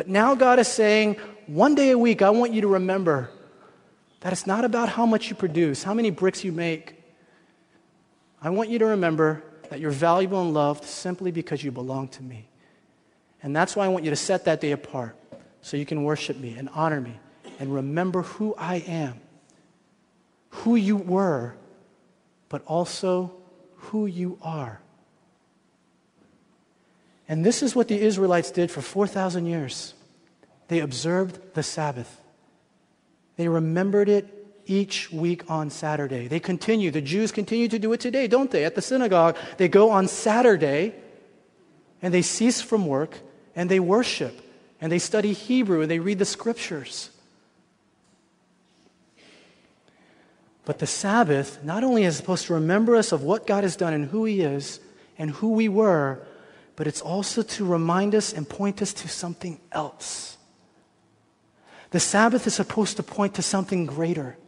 But 0.00 0.08
now 0.08 0.34
God 0.34 0.58
is 0.58 0.66
saying, 0.66 1.16
one 1.46 1.74
day 1.74 1.90
a 1.90 1.98
week, 1.98 2.22
I 2.22 2.30
want 2.30 2.54
you 2.54 2.62
to 2.62 2.68
remember 2.68 3.28
that 4.20 4.32
it's 4.32 4.46
not 4.46 4.64
about 4.64 4.88
how 4.88 5.04
much 5.04 5.28
you 5.28 5.36
produce, 5.36 5.82
how 5.82 5.92
many 5.92 6.08
bricks 6.08 6.42
you 6.42 6.52
make. 6.52 6.94
I 8.40 8.48
want 8.48 8.70
you 8.70 8.78
to 8.78 8.86
remember 8.86 9.44
that 9.68 9.78
you're 9.78 9.90
valuable 9.90 10.40
and 10.40 10.54
loved 10.54 10.84
simply 10.84 11.30
because 11.32 11.62
you 11.62 11.70
belong 11.70 12.08
to 12.16 12.22
me. 12.22 12.48
And 13.42 13.54
that's 13.54 13.76
why 13.76 13.84
I 13.84 13.88
want 13.88 14.06
you 14.06 14.10
to 14.10 14.16
set 14.16 14.46
that 14.46 14.62
day 14.62 14.70
apart 14.72 15.16
so 15.60 15.76
you 15.76 15.84
can 15.84 16.02
worship 16.02 16.38
me 16.38 16.54
and 16.56 16.70
honor 16.72 17.02
me 17.02 17.20
and 17.58 17.74
remember 17.74 18.22
who 18.22 18.54
I 18.56 18.76
am, 18.76 19.20
who 20.48 20.76
you 20.76 20.96
were, 20.96 21.56
but 22.48 22.64
also 22.64 23.34
who 23.76 24.06
you 24.06 24.38
are. 24.40 24.80
And 27.30 27.46
this 27.46 27.62
is 27.62 27.76
what 27.76 27.86
the 27.86 28.00
Israelites 28.00 28.50
did 28.50 28.72
for 28.72 28.82
4,000 28.82 29.46
years. 29.46 29.94
They 30.66 30.80
observed 30.80 31.54
the 31.54 31.62
Sabbath. 31.62 32.20
They 33.36 33.46
remembered 33.46 34.08
it 34.08 34.26
each 34.66 35.12
week 35.12 35.48
on 35.48 35.70
Saturday. 35.70 36.26
They 36.26 36.40
continue, 36.40 36.90
the 36.90 37.00
Jews 37.00 37.30
continue 37.30 37.68
to 37.68 37.78
do 37.78 37.92
it 37.92 38.00
today, 38.00 38.26
don't 38.26 38.50
they? 38.50 38.64
At 38.64 38.74
the 38.74 38.82
synagogue, 38.82 39.36
they 39.58 39.68
go 39.68 39.90
on 39.90 40.08
Saturday 40.08 40.92
and 42.02 42.12
they 42.12 42.22
cease 42.22 42.60
from 42.60 42.84
work 42.84 43.20
and 43.54 43.70
they 43.70 43.78
worship 43.78 44.42
and 44.80 44.90
they 44.90 44.98
study 44.98 45.32
Hebrew 45.32 45.82
and 45.82 45.90
they 45.90 46.00
read 46.00 46.18
the 46.18 46.24
scriptures. 46.24 47.10
But 50.64 50.80
the 50.80 50.86
Sabbath 50.88 51.62
not 51.62 51.84
only 51.84 52.02
is 52.02 52.16
supposed 52.16 52.46
to 52.46 52.54
remember 52.54 52.96
us 52.96 53.12
of 53.12 53.22
what 53.22 53.46
God 53.46 53.62
has 53.62 53.76
done 53.76 53.92
and 53.92 54.06
who 54.06 54.24
He 54.24 54.40
is 54.40 54.80
and 55.16 55.30
who 55.30 55.52
we 55.52 55.68
were, 55.68 56.26
but 56.80 56.86
it's 56.86 57.02
also 57.02 57.42
to 57.42 57.66
remind 57.66 58.14
us 58.14 58.32
and 58.32 58.48
point 58.48 58.80
us 58.80 58.94
to 58.94 59.06
something 59.06 59.60
else. 59.70 60.38
The 61.90 62.00
Sabbath 62.00 62.46
is 62.46 62.54
supposed 62.54 62.96
to 62.96 63.02
point 63.02 63.34
to 63.34 63.42
something 63.42 63.84
greater. 63.84 64.38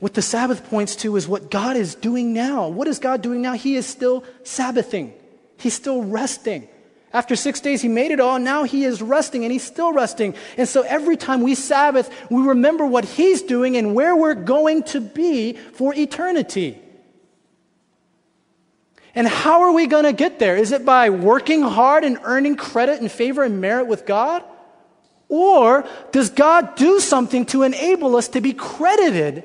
What 0.00 0.12
the 0.12 0.20
Sabbath 0.20 0.68
points 0.68 0.96
to 0.96 1.16
is 1.16 1.26
what 1.26 1.50
God 1.50 1.76
is 1.76 1.94
doing 1.94 2.34
now. 2.34 2.68
What 2.68 2.88
is 2.88 2.98
God 2.98 3.22
doing 3.22 3.40
now? 3.40 3.54
He 3.54 3.74
is 3.74 3.86
still 3.86 4.22
Sabbathing, 4.42 5.14
He's 5.56 5.72
still 5.72 6.02
resting. 6.02 6.68
After 7.14 7.36
six 7.36 7.58
days, 7.62 7.80
he 7.80 7.88
made 7.88 8.10
it 8.10 8.20
all. 8.20 8.38
Now 8.38 8.64
he 8.64 8.84
is 8.84 9.00
resting 9.00 9.44
and 9.44 9.50
he's 9.50 9.64
still 9.64 9.94
resting. 9.94 10.34
And 10.58 10.68
so 10.68 10.82
every 10.82 11.16
time 11.16 11.40
we 11.40 11.54
Sabbath, 11.54 12.14
we 12.30 12.42
remember 12.42 12.84
what 12.84 13.06
he's 13.06 13.40
doing 13.40 13.78
and 13.78 13.94
where 13.94 14.14
we're 14.14 14.34
going 14.34 14.82
to 14.92 15.00
be 15.00 15.54
for 15.54 15.94
eternity. 15.94 16.82
And 19.18 19.26
how 19.26 19.62
are 19.62 19.72
we 19.72 19.88
going 19.88 20.04
to 20.04 20.12
get 20.12 20.38
there? 20.38 20.56
Is 20.56 20.70
it 20.70 20.84
by 20.84 21.10
working 21.10 21.62
hard 21.62 22.04
and 22.04 22.18
earning 22.22 22.54
credit 22.54 23.00
and 23.00 23.10
favor 23.10 23.42
and 23.42 23.60
merit 23.60 23.88
with 23.88 24.06
God? 24.06 24.44
Or 25.28 25.84
does 26.12 26.30
God 26.30 26.76
do 26.76 27.00
something 27.00 27.44
to 27.46 27.64
enable 27.64 28.14
us 28.14 28.28
to 28.28 28.40
be 28.40 28.52
credited 28.52 29.42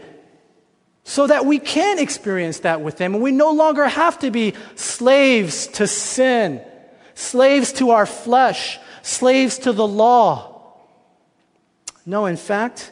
so 1.03 1.25
that 1.25 1.47
we 1.47 1.57
can 1.57 1.97
experience 1.97 2.59
that 2.59 2.81
with 2.81 2.99
Him. 2.99 3.15
And 3.15 3.23
we 3.23 3.31
no 3.31 3.51
longer 3.51 3.87
have 3.87 4.19
to 4.19 4.29
be 4.29 4.53
slaves 4.75 5.65
to 5.69 5.87
sin, 5.87 6.61
slaves 7.15 7.73
to 7.73 7.89
our 7.89 8.05
flesh, 8.05 8.79
slaves 9.01 9.57
to 9.59 9.73
the 9.73 9.87
law. 9.87 10.77
No, 12.05 12.27
in 12.27 12.37
fact, 12.37 12.91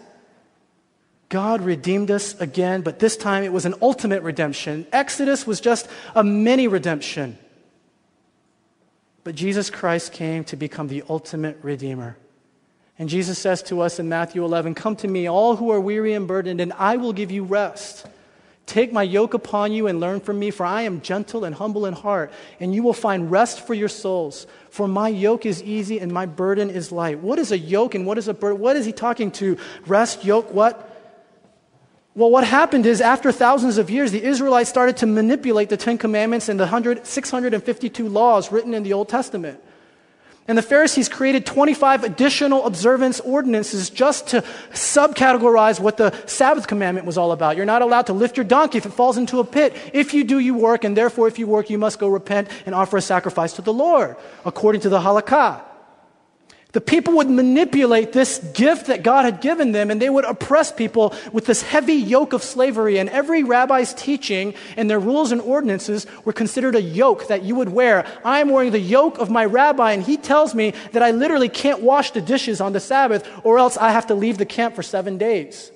God 1.32 1.62
redeemed 1.62 2.12
us 2.12 2.38
again, 2.42 2.82
but 2.82 3.00
this 3.00 3.16
time 3.16 3.46
it 3.46 3.54
was 3.54 3.66
an 3.66 3.74
ultimate 3.82 4.22
redemption. 4.22 4.86
Exodus 4.92 5.48
was 5.48 5.62
just 5.62 5.88
a 6.14 6.26
mini 6.26 6.68
redemption. 6.68 7.38
But 9.24 9.36
Jesus 9.36 9.70
Christ 9.70 10.12
came 10.12 10.44
to 10.46 10.58
become 10.58 10.90
the 10.90 11.04
ultimate 11.10 11.58
redeemer. 11.62 12.18
And 13.00 13.08
Jesus 13.08 13.40
says 13.40 13.64
to 13.64 13.80
us 13.80 13.98
in 13.98 14.10
Matthew 14.10 14.44
11, 14.44 14.76
Come 14.76 14.98
to 14.98 15.08
me, 15.08 15.30
all 15.30 15.56
who 15.56 15.72
are 15.72 15.80
weary 15.80 16.14
and 16.14 16.28
burdened, 16.28 16.60
and 16.60 16.74
I 16.74 16.98
will 16.98 17.14
give 17.14 17.32
you 17.32 17.46
rest. 17.46 18.06
Take 18.66 18.92
my 18.92 19.04
yoke 19.04 19.34
upon 19.34 19.72
you 19.72 19.88
and 19.88 20.02
learn 20.02 20.20
from 20.20 20.38
me, 20.38 20.52
for 20.52 20.66
I 20.66 20.82
am 20.82 21.00
gentle 21.00 21.46
and 21.46 21.56
humble 21.56 21.86
in 21.86 21.94
heart, 21.94 22.34
and 22.60 22.76
you 22.76 22.84
will 22.84 22.94
find 22.94 23.32
rest 23.32 23.66
for 23.66 23.74
your 23.74 23.88
souls. 23.88 24.48
For 24.70 24.86
my 24.86 25.08
yoke 25.08 25.46
is 25.46 25.64
easy 25.64 26.02
and 26.02 26.12
my 26.12 26.26
burden 26.26 26.70
is 26.70 26.92
light. 26.92 27.20
What 27.20 27.40
is 27.40 27.54
a 27.54 27.58
yoke 27.58 27.96
and 27.96 28.06
what 28.06 28.18
is 28.18 28.28
a 28.28 28.34
burden? 28.34 28.60
What 28.60 28.76
is 28.76 28.86
he 28.86 28.92
talking 28.92 29.32
to? 29.32 29.58
Rest, 29.88 30.26
yoke, 30.26 30.54
what? 30.54 30.90
Well, 32.14 32.30
what 32.30 32.44
happened 32.44 32.86
is 32.86 33.00
after 33.00 33.32
thousands 33.32 33.78
of 33.78 33.90
years, 33.90 34.12
the 34.12 34.22
Israelites 34.22 34.70
started 34.70 34.98
to 34.98 35.06
manipulate 35.06 35.70
the 35.70 35.78
Ten 35.78 35.98
Commandments 35.98 36.50
and 36.50 36.60
the 36.60 37.00
652 37.04 38.10
laws 38.10 38.52
written 38.52 38.74
in 38.74 38.84
the 38.84 38.92
Old 38.92 39.08
Testament. 39.08 39.62
And 40.48 40.58
the 40.58 40.62
Pharisees 40.62 41.08
created 41.08 41.46
25 41.46 42.04
additional 42.04 42.66
observance 42.66 43.22
ordinances 43.22 43.90
just 43.90 44.28
to 44.30 44.42
subcategorize 44.74 45.80
what 45.80 45.96
the 45.96 46.12
Sabbath 46.26 46.68
commandment 46.68 47.08
was 47.08 47.18
all 47.18 47.32
about. 47.32 47.56
You're 47.56 47.66
not 47.66 47.82
allowed 47.82 48.08
to 48.08 48.14
lift 48.14 48.36
your 48.36 48.44
donkey 48.44 48.80
if 48.80 48.86
it 48.86 48.92
falls 48.92 49.18
into 49.18 49.40
a 49.40 49.46
pit. 49.46 49.74
If 49.94 50.14
you 50.14 50.26
do, 50.26 50.40
you 50.40 50.56
work, 50.56 50.84
and 50.84 50.98
therefore, 50.98 51.30
if 51.30 51.40
you 51.40 51.48
work, 51.48 51.70
you 51.70 51.78
must 51.78 52.00
go 52.00 52.10
repent 52.10 52.50
and 52.66 52.76
offer 52.76 52.98
a 52.98 53.02
sacrifice 53.02 53.54
to 53.54 53.62
the 53.62 53.72
Lord, 53.72 54.18
according 54.44 54.82
to 54.82 54.90
the 54.90 55.00
halakha. 55.00 55.62
The 56.74 56.82
people 56.82 57.18
would 57.18 57.30
manipulate 57.30 58.14
this 58.14 58.38
gift 58.54 58.88
that 58.88 59.04
God 59.04 59.26
had 59.26 59.42
given 59.42 59.74
them 59.74 59.92
and 59.92 60.02
they 60.02 60.10
would 60.10 60.24
oppress 60.24 60.72
people 60.72 61.14
with 61.34 61.46
this 61.46 61.62
heavy 61.62 61.96
yoke 61.96 62.32
of 62.32 62.44
slavery. 62.44 62.98
And 62.98 63.10
every 63.10 63.44
rabbi's 63.44 63.94
teaching 63.94 64.54
and 64.78 64.90
their 64.90 65.00
rules 65.00 65.34
and 65.34 65.42
ordinances 65.42 66.08
were 66.24 66.32
considered 66.32 66.76
a 66.76 66.82
yoke 66.82 67.28
that 67.28 67.44
you 67.44 67.56
would 67.56 67.70
wear. 67.70 68.06
I'm 68.24 68.50
wearing 68.50 68.72
the 68.72 68.80
yoke 68.80 69.18
of 69.20 69.30
my 69.30 69.44
rabbi 69.44 69.92
and 69.92 70.02
he 70.02 70.16
tells 70.16 70.56
me 70.56 70.74
that 70.94 71.04
I 71.04 71.12
literally 71.12 71.50
can't 71.50 71.82
wash 71.82 72.12
the 72.12 72.22
dishes 72.22 72.62
on 72.62 72.72
the 72.72 72.80
Sabbath 72.80 73.28
or 73.44 73.60
else 73.60 73.76
I 73.76 73.92
have 73.92 74.08
to 74.08 74.16
leave 74.16 74.38
the 74.38 74.46
camp 74.46 74.76
for 74.76 74.84
seven 74.84 75.18
days. 75.18 75.72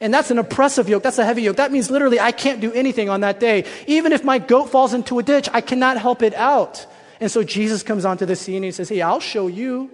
And 0.00 0.14
that's 0.14 0.30
an 0.30 0.38
oppressive 0.38 0.88
yoke. 0.88 1.02
That's 1.02 1.18
a 1.18 1.24
heavy 1.26 1.42
yoke. 1.42 1.56
That 1.56 1.72
means 1.72 1.90
literally 1.90 2.20
I 2.20 2.32
can't 2.32 2.60
do 2.60 2.72
anything 2.72 3.10
on 3.10 3.20
that 3.20 3.38
day. 3.38 3.66
Even 3.86 4.12
if 4.12 4.24
my 4.24 4.38
goat 4.38 4.70
falls 4.70 4.94
into 4.94 5.18
a 5.18 5.22
ditch, 5.22 5.48
I 5.52 5.60
cannot 5.60 5.98
help 5.98 6.22
it 6.22 6.34
out. 6.34 6.86
And 7.20 7.30
so 7.30 7.42
Jesus 7.42 7.82
comes 7.82 8.06
onto 8.06 8.24
the 8.24 8.36
scene 8.36 8.56
and 8.56 8.64
he 8.66 8.72
says, 8.72 8.88
Hey, 8.88 9.02
I'll 9.02 9.20
show 9.20 9.46
you. 9.46 9.90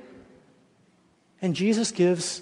And 1.42 1.56
Jesus 1.56 1.90
gives 1.90 2.40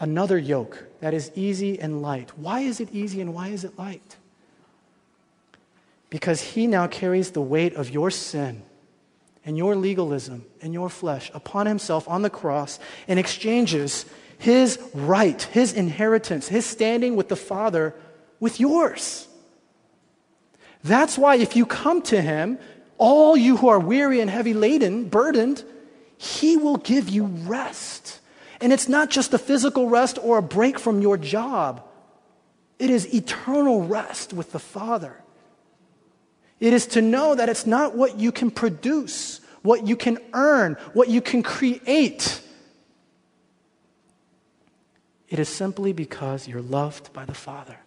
another 0.00 0.38
yoke 0.38 0.84
that 1.00 1.12
is 1.12 1.30
easy 1.34 1.78
and 1.78 2.00
light. 2.00 2.30
Why 2.36 2.60
is 2.60 2.80
it 2.80 2.88
easy 2.92 3.20
and 3.20 3.34
why 3.34 3.48
is 3.48 3.62
it 3.62 3.78
light? 3.78 4.16
Because 6.08 6.40
he 6.40 6.66
now 6.66 6.86
carries 6.86 7.32
the 7.32 7.42
weight 7.42 7.74
of 7.74 7.90
your 7.90 8.10
sin 8.10 8.62
and 9.44 9.56
your 9.56 9.76
legalism 9.76 10.46
and 10.62 10.72
your 10.72 10.88
flesh 10.88 11.30
upon 11.34 11.66
himself 11.66 12.08
on 12.08 12.22
the 12.22 12.30
cross 12.30 12.78
and 13.06 13.18
exchanges 13.18 14.06
his 14.38 14.78
right, 14.94 15.40
his 15.42 15.72
inheritance, 15.72 16.48
his 16.48 16.64
standing 16.64 17.16
with 17.16 17.28
the 17.28 17.36
Father 17.36 17.94
with 18.40 18.58
yours. 18.60 19.28
That's 20.82 21.18
why 21.18 21.36
if 21.36 21.56
you 21.56 21.66
come 21.66 22.00
to 22.02 22.20
him, 22.20 22.58
all 22.98 23.36
you 23.36 23.56
who 23.56 23.68
are 23.68 23.80
weary 23.80 24.20
and 24.20 24.30
heavy 24.30 24.54
laden, 24.54 25.08
burdened, 25.08 25.64
he 26.16 26.56
will 26.56 26.76
give 26.76 27.08
you 27.08 27.24
rest. 27.24 28.20
And 28.60 28.72
it's 28.72 28.88
not 28.88 29.10
just 29.10 29.34
a 29.34 29.38
physical 29.38 29.88
rest 29.88 30.18
or 30.22 30.38
a 30.38 30.42
break 30.42 30.78
from 30.78 31.02
your 31.02 31.16
job, 31.16 31.82
it 32.78 32.90
is 32.90 33.14
eternal 33.14 33.82
rest 33.82 34.32
with 34.32 34.52
the 34.52 34.58
Father. 34.58 35.22
It 36.60 36.72
is 36.72 36.86
to 36.88 37.02
know 37.02 37.34
that 37.34 37.48
it's 37.48 37.66
not 37.66 37.96
what 37.96 38.18
you 38.18 38.32
can 38.32 38.50
produce, 38.50 39.40
what 39.62 39.86
you 39.86 39.96
can 39.96 40.18
earn, 40.32 40.74
what 40.92 41.08
you 41.08 41.20
can 41.20 41.42
create. 41.42 42.40
It 45.28 45.38
is 45.38 45.48
simply 45.48 45.92
because 45.92 46.46
you're 46.46 46.62
loved 46.62 47.12
by 47.12 47.24
the 47.24 47.34
Father. 47.34 47.78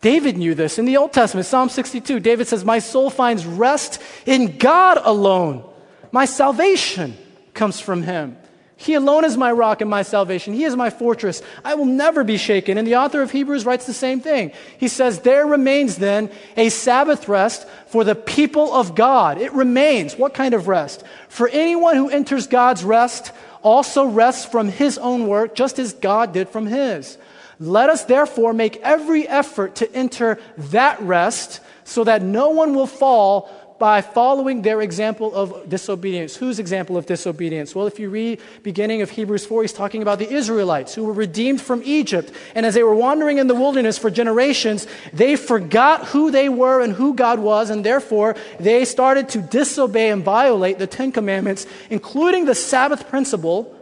David 0.00 0.36
knew 0.36 0.54
this 0.54 0.78
in 0.78 0.84
the 0.84 0.96
Old 0.96 1.12
Testament, 1.12 1.46
Psalm 1.46 1.68
62. 1.68 2.20
David 2.20 2.46
says, 2.46 2.64
My 2.64 2.78
soul 2.78 3.10
finds 3.10 3.44
rest 3.44 4.00
in 4.26 4.56
God 4.56 4.98
alone. 5.02 5.69
My 6.12 6.24
salvation 6.24 7.16
comes 7.54 7.80
from 7.80 8.02
him. 8.02 8.36
He 8.80 8.94
alone 8.94 9.26
is 9.26 9.36
my 9.36 9.52
rock 9.52 9.82
and 9.82 9.90
my 9.90 10.00
salvation. 10.00 10.54
He 10.54 10.64
is 10.64 10.74
my 10.74 10.88
fortress. 10.88 11.42
I 11.62 11.74
will 11.74 11.84
never 11.84 12.24
be 12.24 12.38
shaken. 12.38 12.78
And 12.78 12.86
the 12.88 12.96
author 12.96 13.20
of 13.20 13.30
Hebrews 13.30 13.66
writes 13.66 13.84
the 13.84 13.92
same 13.92 14.20
thing. 14.20 14.52
He 14.78 14.88
says, 14.88 15.20
There 15.20 15.46
remains 15.46 15.96
then 15.96 16.30
a 16.56 16.70
Sabbath 16.70 17.28
rest 17.28 17.68
for 17.88 18.04
the 18.04 18.14
people 18.14 18.72
of 18.72 18.94
God. 18.94 19.36
It 19.36 19.52
remains. 19.52 20.16
What 20.16 20.32
kind 20.32 20.54
of 20.54 20.66
rest? 20.66 21.04
For 21.28 21.46
anyone 21.48 21.96
who 21.96 22.08
enters 22.08 22.46
God's 22.46 22.82
rest 22.82 23.32
also 23.60 24.06
rests 24.06 24.46
from 24.46 24.70
his 24.70 24.96
own 24.96 25.26
work, 25.26 25.54
just 25.54 25.78
as 25.78 25.92
God 25.92 26.32
did 26.32 26.48
from 26.48 26.66
his. 26.66 27.18
Let 27.58 27.90
us 27.90 28.04
therefore 28.04 28.54
make 28.54 28.78
every 28.78 29.28
effort 29.28 29.74
to 29.76 29.94
enter 29.94 30.38
that 30.56 31.02
rest 31.02 31.60
so 31.84 32.04
that 32.04 32.22
no 32.22 32.48
one 32.48 32.74
will 32.74 32.86
fall 32.86 33.50
by 33.80 34.02
following 34.02 34.60
their 34.60 34.82
example 34.82 35.34
of 35.34 35.66
disobedience. 35.66 36.36
Whose 36.36 36.58
example 36.58 36.98
of 36.98 37.06
disobedience? 37.06 37.74
Well, 37.74 37.86
if 37.86 37.98
you 37.98 38.10
read 38.10 38.38
beginning 38.62 39.00
of 39.00 39.08
Hebrews 39.08 39.46
4, 39.46 39.62
he's 39.62 39.72
talking 39.72 40.02
about 40.02 40.18
the 40.18 40.30
Israelites 40.30 40.94
who 40.94 41.04
were 41.04 41.14
redeemed 41.14 41.62
from 41.62 41.80
Egypt. 41.86 42.30
And 42.54 42.66
as 42.66 42.74
they 42.74 42.82
were 42.82 42.94
wandering 42.94 43.38
in 43.38 43.46
the 43.46 43.54
wilderness 43.54 43.96
for 43.96 44.10
generations, 44.10 44.86
they 45.14 45.34
forgot 45.34 46.08
who 46.08 46.30
they 46.30 46.50
were 46.50 46.82
and 46.82 46.92
who 46.92 47.14
God 47.14 47.38
was, 47.38 47.70
and 47.70 47.82
therefore 47.82 48.36
they 48.60 48.84
started 48.84 49.30
to 49.30 49.38
disobey 49.40 50.10
and 50.10 50.22
violate 50.22 50.78
the 50.78 50.86
Ten 50.86 51.10
Commandments, 51.10 51.66
including 51.88 52.44
the 52.44 52.54
Sabbath 52.54 53.08
principle. 53.08 53.74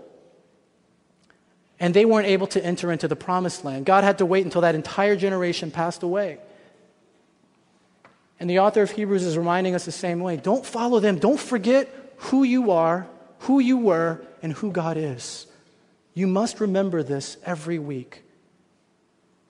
And 1.81 1.93
they 1.93 2.05
weren't 2.05 2.29
able 2.29 2.47
to 2.49 2.65
enter 2.65 2.93
into 2.93 3.09
the 3.09 3.17
promised 3.17 3.65
land. 3.65 3.85
God 3.85 4.05
had 4.05 4.19
to 4.19 4.27
wait 4.27 4.45
until 4.45 4.61
that 4.61 4.77
entire 4.77 5.17
generation 5.17 5.73
passed 5.73 6.05
away. 6.05 6.39
And 8.41 8.49
the 8.49 8.61
author 8.61 8.83
of 8.83 8.91
Hebrews 8.91 9.25
is 9.25 9.37
reminding 9.37 9.75
us 9.75 9.85
the 9.85 9.93
same 9.93 10.21
way. 10.21 10.37
Don't 10.37 10.65
follow 10.65 11.01
them. 11.01 11.19
Don't 11.19 11.41
forget 11.41 11.89
who 12.19 12.45
you 12.45 12.71
are, 12.71 13.07
who 13.41 13.59
you 13.59 13.77
were, 13.77 14.21
and 14.43 14.53
who 14.53 14.71
God 14.71 14.97
is. 14.97 15.47
You 16.15 16.27
must 16.27 16.61
remember 16.61 17.03
this 17.03 17.37
every 17.45 17.79
week. 17.79 18.25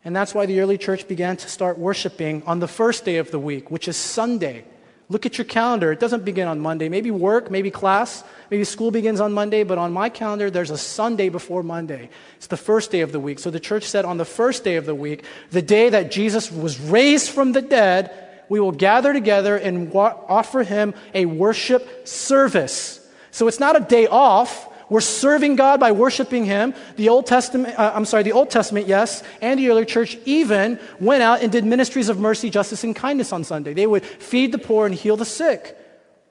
And 0.05 0.15
that's 0.15 0.35
why 0.35 0.47
the 0.47 0.61
early 0.61 0.79
church 0.79 1.09
began 1.09 1.37
to 1.37 1.49
start 1.49 1.79
worshiping 1.79 2.43
on 2.47 2.61
the 2.61 2.69
first 2.69 3.05
day 3.05 3.17
of 3.17 3.31
the 3.31 3.39
week, 3.39 3.71
which 3.71 3.89
is 3.89 3.97
Sunday. 3.97 4.65
Look 5.11 5.25
at 5.25 5.39
your 5.39 5.47
calendar. 5.47 5.91
It 5.91 6.01
doesn't 6.01 6.25
begin 6.25 6.49
on 6.49 6.61
Monday. 6.61 6.89
Maybe 6.91 7.11
work, 7.11 7.51
maybe 7.51 7.71
class, 7.71 8.23
maybe 8.51 8.65
school 8.65 8.91
begins 8.91 9.21
on 9.21 9.33
Monday, 9.33 9.65
but 9.65 9.79
on 9.79 9.93
my 9.93 10.11
calendar, 10.11 10.51
there's 10.51 10.71
a 10.71 10.77
Sunday 10.79 11.31
before 11.31 11.63
Monday. 11.63 12.11
It's 12.37 12.47
the 12.47 12.59
first 12.59 12.91
day 12.91 13.01
of 13.01 13.13
the 13.13 13.21
week. 13.21 13.39
So 13.39 13.51
the 13.51 13.61
church 13.61 13.85
said 13.85 14.05
on 14.05 14.19
the 14.19 14.27
first 14.27 14.65
day 14.65 14.77
of 14.77 14.85
the 14.85 14.95
week, 14.95 15.25
the 15.51 15.63
day 15.63 15.89
that 15.89 16.11
Jesus 16.11 16.53
was 16.53 16.79
raised 16.79 17.31
from 17.31 17.53
the 17.53 17.63
dead, 17.63 18.28
we 18.49 18.61
will 18.61 18.73
gather 18.73 19.13
together 19.13 19.57
and 19.57 19.91
wa- 19.93 20.17
offer 20.29 20.63
him 20.63 20.95
a 21.15 21.27
worship 21.27 22.07
service. 22.07 22.99
So 23.31 23.49
it's 23.49 23.61
not 23.61 23.77
a 23.77 23.81
day 23.81 24.07
off. 24.07 24.69
We're 24.89 25.01
serving 25.01 25.57
God 25.57 25.81
by 25.81 25.93
worshiping 25.93 26.45
Him. 26.47 26.75
The 26.97 27.11
Old 27.11 27.27
Testament, 27.27 27.79
uh, 27.79 27.93
I'm 27.95 28.07
sorry, 28.07 28.23
the 28.23 28.33
Old 28.33 28.51
Testament, 28.51 28.87
yes, 28.87 29.23
and 29.43 29.61
the 29.61 29.69
early 29.69 29.85
church 29.85 30.17
even 30.25 30.81
went 30.99 31.23
out 31.23 31.43
and 31.43 31.53
did 31.53 31.65
ministries 31.65 32.09
of 32.09 32.19
mercy, 32.19 32.49
justice, 32.49 32.85
and 32.85 32.97
kindness 32.97 33.33
on 33.33 33.45
Sunday. 33.45 33.75
They 33.75 33.87
would 33.87 34.05
feed 34.05 34.51
the 34.53 34.59
poor 34.59 34.87
and 34.87 34.95
heal 34.95 35.17
the 35.17 35.27
sick. 35.27 35.77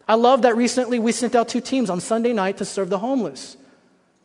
I 0.07 0.15
love 0.15 0.41
that 0.41 0.57
recently 0.57 0.99
we 0.99 1.11
sent 1.11 1.35
out 1.35 1.49
two 1.49 1.61
teams 1.61 1.89
on 1.89 1.99
Sunday 1.99 2.33
night 2.33 2.57
to 2.57 2.65
serve 2.65 2.89
the 2.89 2.97
homeless. 2.97 3.57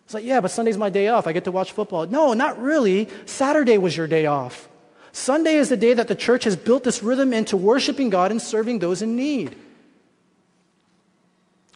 It's 0.04 0.14
like, 0.14 0.24
yeah, 0.24 0.40
but 0.40 0.50
Sunday's 0.50 0.78
my 0.78 0.90
day 0.90 1.08
off. 1.08 1.26
I 1.26 1.32
get 1.32 1.44
to 1.44 1.52
watch 1.52 1.72
football. 1.72 2.06
No, 2.06 2.32
not 2.32 2.60
really. 2.60 3.08
Saturday 3.26 3.78
was 3.78 3.96
your 3.96 4.06
day 4.06 4.26
off. 4.26 4.68
Sunday 5.12 5.56
is 5.56 5.68
the 5.68 5.76
day 5.76 5.92
that 5.92 6.08
the 6.08 6.14
church 6.14 6.44
has 6.44 6.56
built 6.56 6.84
this 6.84 7.02
rhythm 7.02 7.32
into 7.32 7.56
worshiping 7.56 8.10
God 8.10 8.30
and 8.30 8.40
serving 8.40 8.78
those 8.78 9.02
in 9.02 9.14
need. 9.14 9.54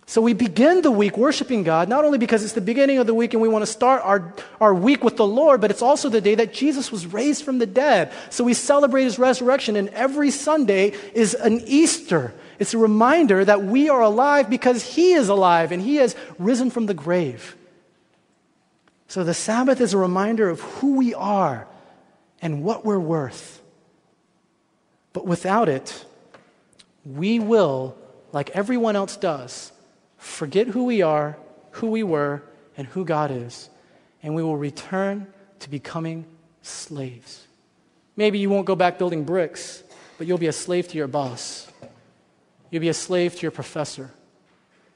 So 0.08 0.22
we 0.22 0.34
begin 0.34 0.82
the 0.82 0.90
week 0.90 1.18
worshiping 1.18 1.64
God, 1.64 1.88
not 1.88 2.04
only 2.04 2.16
because 2.16 2.44
it's 2.44 2.52
the 2.52 2.60
beginning 2.60 2.98
of 2.98 3.08
the 3.08 3.12
week 3.14 3.34
and 3.34 3.42
we 3.42 3.48
want 3.48 3.62
to 3.62 3.70
start 3.70 4.02
our, 4.04 4.32
our 4.60 4.72
week 4.72 5.02
with 5.02 5.16
the 5.16 5.26
Lord, 5.26 5.60
but 5.60 5.72
it's 5.72 5.82
also 5.82 6.08
the 6.08 6.20
day 6.20 6.36
that 6.36 6.54
Jesus 6.54 6.92
was 6.92 7.06
raised 7.06 7.44
from 7.44 7.58
the 7.58 7.66
dead. 7.66 8.12
So 8.30 8.44
we 8.44 8.54
celebrate 8.54 9.02
his 9.02 9.18
resurrection, 9.18 9.74
and 9.74 9.88
every 9.88 10.30
Sunday 10.30 10.92
is 11.12 11.34
an 11.34 11.60
Easter. 11.66 12.32
It's 12.60 12.72
a 12.72 12.78
reminder 12.78 13.44
that 13.44 13.64
we 13.64 13.88
are 13.90 14.00
alive 14.00 14.48
because 14.48 14.94
he 14.94 15.12
is 15.12 15.28
alive 15.28 15.72
and 15.72 15.82
he 15.82 15.96
has 15.96 16.14
risen 16.38 16.70
from 16.70 16.86
the 16.86 16.94
grave. 16.94 17.56
So 19.08 19.24
the 19.24 19.34
Sabbath 19.34 19.80
is 19.80 19.92
a 19.92 19.98
reminder 19.98 20.48
of 20.48 20.60
who 20.60 20.96
we 20.96 21.14
are 21.14 21.66
and 22.42 22.62
what 22.62 22.84
we're 22.84 22.98
worth. 22.98 23.62
But 25.12 25.26
without 25.26 25.68
it, 25.68 26.04
we 27.04 27.38
will, 27.38 27.96
like 28.32 28.50
everyone 28.50 28.96
else 28.96 29.16
does, 29.16 29.72
forget 30.18 30.66
who 30.66 30.84
we 30.84 31.02
are, 31.02 31.38
who 31.70 31.90
we 31.90 32.02
were, 32.02 32.42
and 32.76 32.86
who 32.86 33.04
God 33.04 33.30
is, 33.30 33.70
and 34.22 34.34
we 34.34 34.42
will 34.42 34.56
return 34.56 35.26
to 35.60 35.70
becoming 35.70 36.26
slaves. 36.62 37.46
Maybe 38.16 38.38
you 38.38 38.50
won't 38.50 38.66
go 38.66 38.76
back 38.76 38.98
building 38.98 39.24
bricks, 39.24 39.82
but 40.18 40.26
you'll 40.26 40.38
be 40.38 40.46
a 40.46 40.52
slave 40.52 40.88
to 40.88 40.96
your 40.96 41.06
boss. 41.06 41.70
You'll 42.70 42.80
be 42.80 42.88
a 42.88 42.94
slave 42.94 43.36
to 43.36 43.42
your 43.42 43.50
professor. 43.50 44.10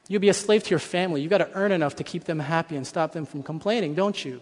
You'll 0.07 0.21
be 0.21 0.29
a 0.29 0.33
slave 0.33 0.63
to 0.63 0.69
your 0.69 0.79
family. 0.79 1.21
You've 1.21 1.29
got 1.29 1.37
to 1.37 1.49
earn 1.53 1.71
enough 1.71 1.95
to 1.97 2.03
keep 2.03 2.25
them 2.25 2.39
happy 2.39 2.75
and 2.75 2.85
stop 2.85 3.13
them 3.13 3.25
from 3.25 3.43
complaining, 3.43 3.95
don't 3.95 4.25
you? 4.25 4.41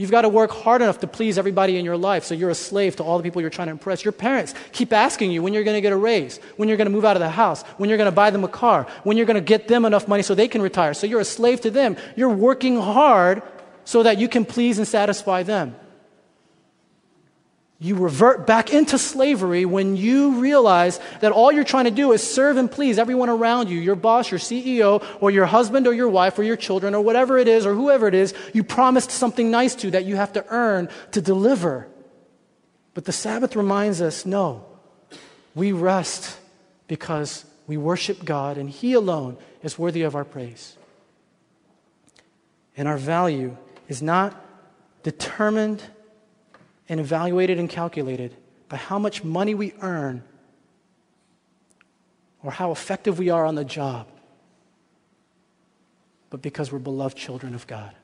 You've 0.00 0.10
got 0.10 0.22
to 0.22 0.30
work 0.30 0.50
hard 0.50 0.80
enough 0.80 1.00
to 1.00 1.06
please 1.06 1.36
everybody 1.36 1.76
in 1.76 1.84
your 1.84 1.98
life, 1.98 2.24
so 2.24 2.34
you're 2.34 2.48
a 2.48 2.54
slave 2.54 2.96
to 2.96 3.04
all 3.04 3.18
the 3.18 3.22
people 3.22 3.42
you're 3.42 3.50
trying 3.50 3.66
to 3.66 3.72
impress. 3.72 4.02
Your 4.02 4.12
parents 4.12 4.54
keep 4.72 4.94
asking 4.94 5.30
you 5.30 5.42
when 5.42 5.52
you're 5.52 5.62
going 5.62 5.76
to 5.76 5.82
get 5.82 5.92
a 5.92 5.96
raise, 5.96 6.38
when 6.56 6.70
you're 6.70 6.78
going 6.78 6.86
to 6.86 6.90
move 6.90 7.04
out 7.04 7.16
of 7.16 7.20
the 7.20 7.28
house, 7.28 7.64
when 7.76 7.90
you're 7.90 7.98
going 7.98 8.06
to 8.06 8.10
buy 8.10 8.30
them 8.30 8.42
a 8.42 8.48
car, 8.48 8.86
when 9.04 9.18
you're 9.18 9.26
going 9.26 9.34
to 9.34 9.42
get 9.42 9.68
them 9.68 9.84
enough 9.84 10.08
money 10.08 10.22
so 10.22 10.34
they 10.34 10.48
can 10.48 10.62
retire. 10.62 10.94
So 10.94 11.06
you're 11.06 11.20
a 11.20 11.24
slave 11.26 11.60
to 11.60 11.70
them. 11.70 11.98
You're 12.16 12.30
working 12.30 12.80
hard 12.80 13.42
so 13.84 14.02
that 14.02 14.16
you 14.16 14.26
can 14.26 14.46
please 14.46 14.78
and 14.78 14.88
satisfy 14.88 15.42
them. 15.42 15.76
You 17.82 17.94
revert 17.94 18.46
back 18.46 18.74
into 18.74 18.98
slavery 18.98 19.64
when 19.64 19.96
you 19.96 20.38
realize 20.38 21.00
that 21.20 21.32
all 21.32 21.50
you're 21.50 21.64
trying 21.64 21.86
to 21.86 21.90
do 21.90 22.12
is 22.12 22.22
serve 22.22 22.58
and 22.58 22.70
please 22.70 22.98
everyone 22.98 23.30
around 23.30 23.70
you, 23.70 23.80
your 23.80 23.96
boss, 23.96 24.30
your 24.30 24.38
CEO, 24.38 25.02
or 25.18 25.30
your 25.30 25.46
husband, 25.46 25.86
or 25.86 25.94
your 25.94 26.10
wife, 26.10 26.38
or 26.38 26.42
your 26.42 26.56
children, 26.56 26.94
or 26.94 27.00
whatever 27.00 27.38
it 27.38 27.48
is, 27.48 27.64
or 27.64 27.74
whoever 27.74 28.06
it 28.06 28.14
is 28.14 28.34
you 28.52 28.62
promised 28.62 29.10
something 29.10 29.50
nice 29.50 29.74
to 29.76 29.92
that 29.92 30.04
you 30.04 30.16
have 30.16 30.34
to 30.34 30.44
earn 30.50 30.90
to 31.12 31.22
deliver. 31.22 31.88
But 32.92 33.06
the 33.06 33.12
Sabbath 33.12 33.56
reminds 33.56 34.02
us 34.02 34.26
no, 34.26 34.66
we 35.54 35.72
rest 35.72 36.38
because 36.86 37.46
we 37.66 37.78
worship 37.78 38.26
God, 38.26 38.58
and 38.58 38.68
He 38.68 38.92
alone 38.92 39.38
is 39.62 39.78
worthy 39.78 40.02
of 40.02 40.14
our 40.14 40.24
praise. 40.24 40.76
And 42.76 42.86
our 42.86 42.98
value 42.98 43.56
is 43.88 44.02
not 44.02 44.38
determined 45.02 45.82
and 46.90 46.98
evaluated 46.98 47.58
and 47.58 47.70
calculated 47.70 48.36
by 48.68 48.76
how 48.76 48.98
much 48.98 49.22
money 49.22 49.54
we 49.54 49.72
earn 49.80 50.24
or 52.42 52.50
how 52.50 52.72
effective 52.72 53.16
we 53.16 53.30
are 53.30 53.46
on 53.46 53.54
the 53.54 53.64
job, 53.64 54.08
but 56.30 56.42
because 56.42 56.72
we're 56.72 56.80
beloved 56.80 57.16
children 57.16 57.54
of 57.54 57.66
God. 57.68 57.94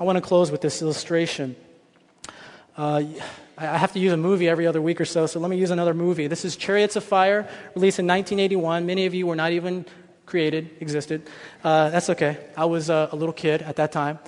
I 0.00 0.04
want 0.04 0.16
to 0.16 0.22
close 0.22 0.50
with 0.50 0.62
this 0.62 0.80
illustration. 0.80 1.54
Uh, 2.74 3.02
I 3.58 3.76
have 3.76 3.92
to 3.92 3.98
use 3.98 4.12
a 4.12 4.16
movie 4.16 4.48
every 4.48 4.66
other 4.66 4.80
week 4.80 4.98
or 4.98 5.04
so, 5.04 5.26
so 5.26 5.38
let 5.38 5.50
me 5.50 5.58
use 5.58 5.70
another 5.70 5.92
movie. 5.92 6.26
This 6.26 6.46
is 6.46 6.56
Chariots 6.56 6.96
of 6.96 7.04
Fire, 7.04 7.46
released 7.74 7.98
in 7.98 8.06
1981. 8.06 8.86
Many 8.86 9.04
of 9.04 9.12
you 9.12 9.26
were 9.26 9.36
not 9.36 9.52
even 9.52 9.84
created, 10.24 10.70
existed. 10.80 11.28
Uh, 11.62 11.90
that's 11.90 12.08
okay. 12.08 12.38
I 12.56 12.64
was 12.64 12.88
uh, 12.88 13.10
a 13.12 13.16
little 13.16 13.34
kid 13.34 13.60
at 13.60 13.76
that 13.76 13.92
time 13.92 14.20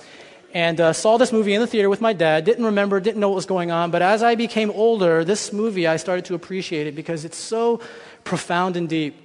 and 0.55 0.79
uh, 0.79 0.93
saw 0.93 1.17
this 1.17 1.33
movie 1.33 1.53
in 1.53 1.59
the 1.59 1.67
theater 1.67 1.89
with 1.89 1.99
my 1.99 2.13
dad. 2.13 2.45
Didn't 2.45 2.63
remember, 2.63 3.01
didn't 3.01 3.19
know 3.19 3.27
what 3.27 3.35
was 3.35 3.45
going 3.45 3.71
on. 3.71 3.91
But 3.91 4.01
as 4.01 4.23
I 4.23 4.35
became 4.35 4.71
older, 4.71 5.25
this 5.25 5.51
movie, 5.51 5.85
I 5.85 5.97
started 5.97 6.23
to 6.25 6.33
appreciate 6.33 6.87
it 6.87 6.95
because 6.95 7.25
it's 7.25 7.37
so 7.37 7.81
profound 8.23 8.77
and 8.77 8.87
deep. 8.87 9.17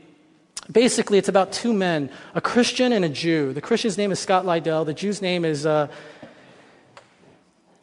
Basically, 0.72 1.18
it's 1.18 1.28
about 1.28 1.52
two 1.52 1.72
men, 1.72 2.10
a 2.34 2.40
Christian 2.40 2.92
and 2.92 3.04
a 3.04 3.08
Jew. 3.08 3.52
The 3.52 3.60
Christian's 3.60 3.96
name 3.96 4.10
is 4.10 4.18
Scott 4.18 4.44
Liddell. 4.44 4.84
The 4.84 4.92
Jew's 4.92 5.22
name 5.22 5.44
is 5.44 5.64
uh, 5.64 5.86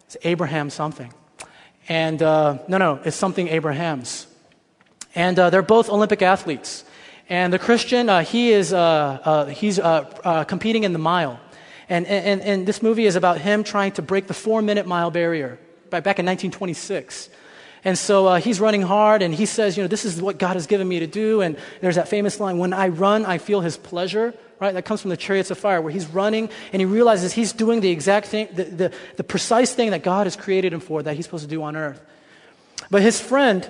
it's 0.07 0.17
Abraham 0.23 0.69
something. 0.69 1.13
And 1.87 2.21
uh, 2.21 2.57
no, 2.67 2.77
no, 2.77 2.99
it's 3.05 3.15
something 3.15 3.47
Abraham's. 3.47 4.27
And 5.15 5.39
uh, 5.39 5.51
they're 5.51 5.61
both 5.61 5.89
Olympic 5.89 6.21
athletes. 6.21 6.83
And 7.29 7.53
the 7.53 7.59
Christian, 7.59 8.09
uh, 8.09 8.23
he 8.23 8.51
is 8.51 8.73
uh, 8.73 9.53
he's 9.55 9.79
competing 10.47 10.83
in 10.83 10.91
the 10.91 10.99
mile. 10.99 11.39
And, 11.89 12.05
and, 12.05 12.41
and 12.41 12.67
this 12.67 12.83
movie 12.83 13.05
is 13.05 13.15
about 13.15 13.39
him 13.39 13.63
trying 13.63 13.93
to 13.93 14.01
break 14.01 14.27
the 14.27 14.33
four 14.33 14.61
minute 14.61 14.85
mile 14.85 15.11
barrier 15.11 15.57
back 15.89 16.19
in 16.19 16.25
1926. 16.25 17.29
And 17.83 17.97
so 17.97 18.27
uh, 18.27 18.39
he's 18.39 18.59
running 18.59 18.81
hard, 18.81 19.21
and 19.21 19.33
he 19.33 19.45
says, 19.45 19.77
You 19.77 19.83
know, 19.83 19.87
this 19.87 20.03
is 20.03 20.21
what 20.21 20.37
God 20.37 20.53
has 20.55 20.67
given 20.67 20.87
me 20.87 20.99
to 20.99 21.07
do. 21.07 21.41
And 21.41 21.57
there's 21.79 21.95
that 21.95 22.09
famous 22.09 22.39
line, 22.39 22.57
When 22.57 22.73
I 22.73 22.89
run, 22.89 23.25
I 23.25 23.37
feel 23.37 23.61
his 23.61 23.77
pleasure, 23.77 24.33
right? 24.59 24.73
That 24.73 24.83
comes 24.83 25.01
from 25.01 25.09
the 25.09 25.17
Chariots 25.17 25.51
of 25.51 25.57
Fire, 25.57 25.81
where 25.81 25.93
he's 25.93 26.07
running 26.07 26.49
and 26.73 26.81
he 26.81 26.85
realizes 26.85 27.31
he's 27.31 27.53
doing 27.53 27.79
the 27.79 27.89
exact 27.89 28.27
thing, 28.27 28.49
the, 28.53 28.63
the, 28.63 28.93
the 29.15 29.23
precise 29.23 29.73
thing 29.73 29.91
that 29.91 30.03
God 30.03 30.25
has 30.25 30.35
created 30.35 30.73
him 30.73 30.79
for, 30.79 31.01
that 31.03 31.15
he's 31.15 31.25
supposed 31.25 31.43
to 31.43 31.49
do 31.49 31.63
on 31.63 31.75
earth. 31.75 32.01
But 32.89 33.03
his 33.03 33.21
friend, 33.21 33.69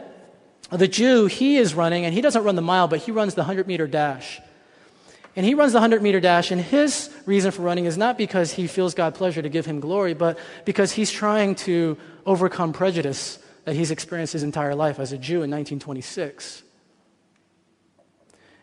the 0.71 0.87
Jew, 0.87 1.27
he 1.27 1.57
is 1.57 1.73
running, 1.73 2.05
and 2.05 2.13
he 2.13 2.21
doesn't 2.21 2.43
run 2.43 2.55
the 2.55 2.61
mile, 2.61 2.87
but 2.87 2.99
he 2.99 3.11
runs 3.11 3.35
the 3.35 3.41
100 3.41 3.67
meter 3.67 3.87
dash. 3.87 4.39
And 5.37 5.45
he 5.45 5.53
runs 5.53 5.71
the 5.71 5.77
100 5.77 6.01
meter 6.01 6.19
dash, 6.19 6.49
and 6.49 6.59
his 6.59 7.11
reason 7.27 7.51
for 7.51 7.61
running 7.61 7.85
is 7.85 7.95
not 7.95 8.17
because 8.17 8.51
he 8.51 8.65
feels 8.65 8.95
God 8.95 9.13
pleasure 9.13 9.39
to 9.39 9.49
give 9.49 9.67
him 9.67 9.79
glory, 9.79 10.15
but 10.15 10.39
because 10.65 10.91
he's 10.91 11.11
trying 11.11 11.53
to 11.55 11.95
overcome 12.25 12.73
prejudice 12.73 13.37
that 13.65 13.75
he's 13.75 13.91
experienced 13.91 14.33
his 14.33 14.41
entire 14.41 14.73
life 14.73 14.99
as 14.99 15.11
a 15.11 15.17
Jew 15.17 15.43
in 15.43 15.51
1926. 15.51 16.63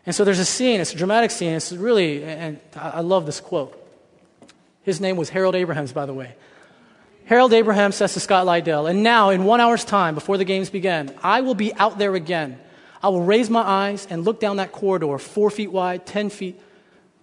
And 0.05 0.13
so 0.13 0.25
there's 0.25 0.39
a 0.39 0.45
scene, 0.45 0.81
it's 0.81 0.93
a 0.93 0.97
dramatic 0.97 1.31
scene, 1.31 1.53
it's 1.53 1.71
really, 1.71 2.25
and 2.25 2.59
I 2.75 2.99
love 2.99 3.25
this 3.25 3.39
quote. 3.39 3.81
His 4.81 4.99
name 4.99 5.15
was 5.15 5.29
Harold 5.29 5.55
Abrahams, 5.55 5.93
by 5.93 6.05
the 6.05 6.13
way. 6.13 6.35
Harold 7.23 7.53
Abrahams 7.53 7.95
says 7.95 8.13
to 8.15 8.19
Scott 8.19 8.45
Liddell, 8.45 8.85
and 8.85 9.01
now, 9.01 9.29
in 9.29 9.45
one 9.45 9.61
hour's 9.61 9.85
time, 9.85 10.13
before 10.13 10.37
the 10.37 10.43
games 10.43 10.69
begin, 10.69 11.15
I 11.23 11.39
will 11.39 11.55
be 11.55 11.73
out 11.75 11.97
there 11.97 12.15
again. 12.15 12.59
I 13.01 13.07
will 13.07 13.21
raise 13.23 13.49
my 13.49 13.61
eyes 13.61 14.05
and 14.09 14.25
look 14.25 14.41
down 14.41 14.57
that 14.57 14.73
corridor, 14.73 15.17
four 15.17 15.49
feet 15.49 15.71
wide, 15.71 16.05
10 16.05 16.29
feet 16.29 16.59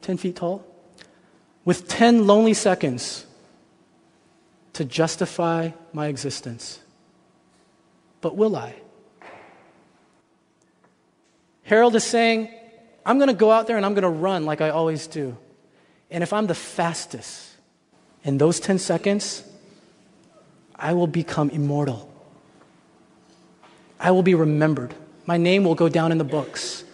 10 0.03 0.17
feet 0.17 0.37
tall, 0.37 0.65
with 1.65 1.89
10 1.89 2.27
lonely 2.27 2.55
seconds 2.55 3.27
to 4.73 4.85
justify 4.85 5.71
my 5.93 6.07
existence. 6.07 6.81
But 8.21 8.37
will 8.37 8.57
I? 8.57 8.75
Harold 11.65 11.95
is 11.97 12.05
saying, 12.05 12.49
I'm 13.05 13.19
going 13.19 13.29
to 13.29 13.35
go 13.35 13.51
out 13.51 13.67
there 13.67 13.77
and 13.77 13.87
I'm 13.87 13.95
going 13.95 14.03
to 14.03 14.09
run 14.09 14.45
like 14.45 14.61
I 14.61 14.71
always 14.71 15.07
do. 15.07 15.37
And 16.11 16.23
if 16.23 16.33
I'm 16.33 16.47
the 16.47 16.55
fastest 16.55 17.57
in 18.25 18.39
those 18.39 18.61
10 18.61 18.79
seconds, 18.79 19.45
I 20.77 20.93
will 20.93 21.07
become 21.07 21.51
immortal. 21.51 22.11
I 23.99 24.11
will 24.11 24.23
be 24.23 24.35
remembered. 24.35 24.95
My 25.27 25.37
name 25.37 25.65
will 25.65 25.77
go 25.77 25.89
down 25.89 26.13
in 26.13 26.19
the 26.19 26.25
books. 26.25 26.85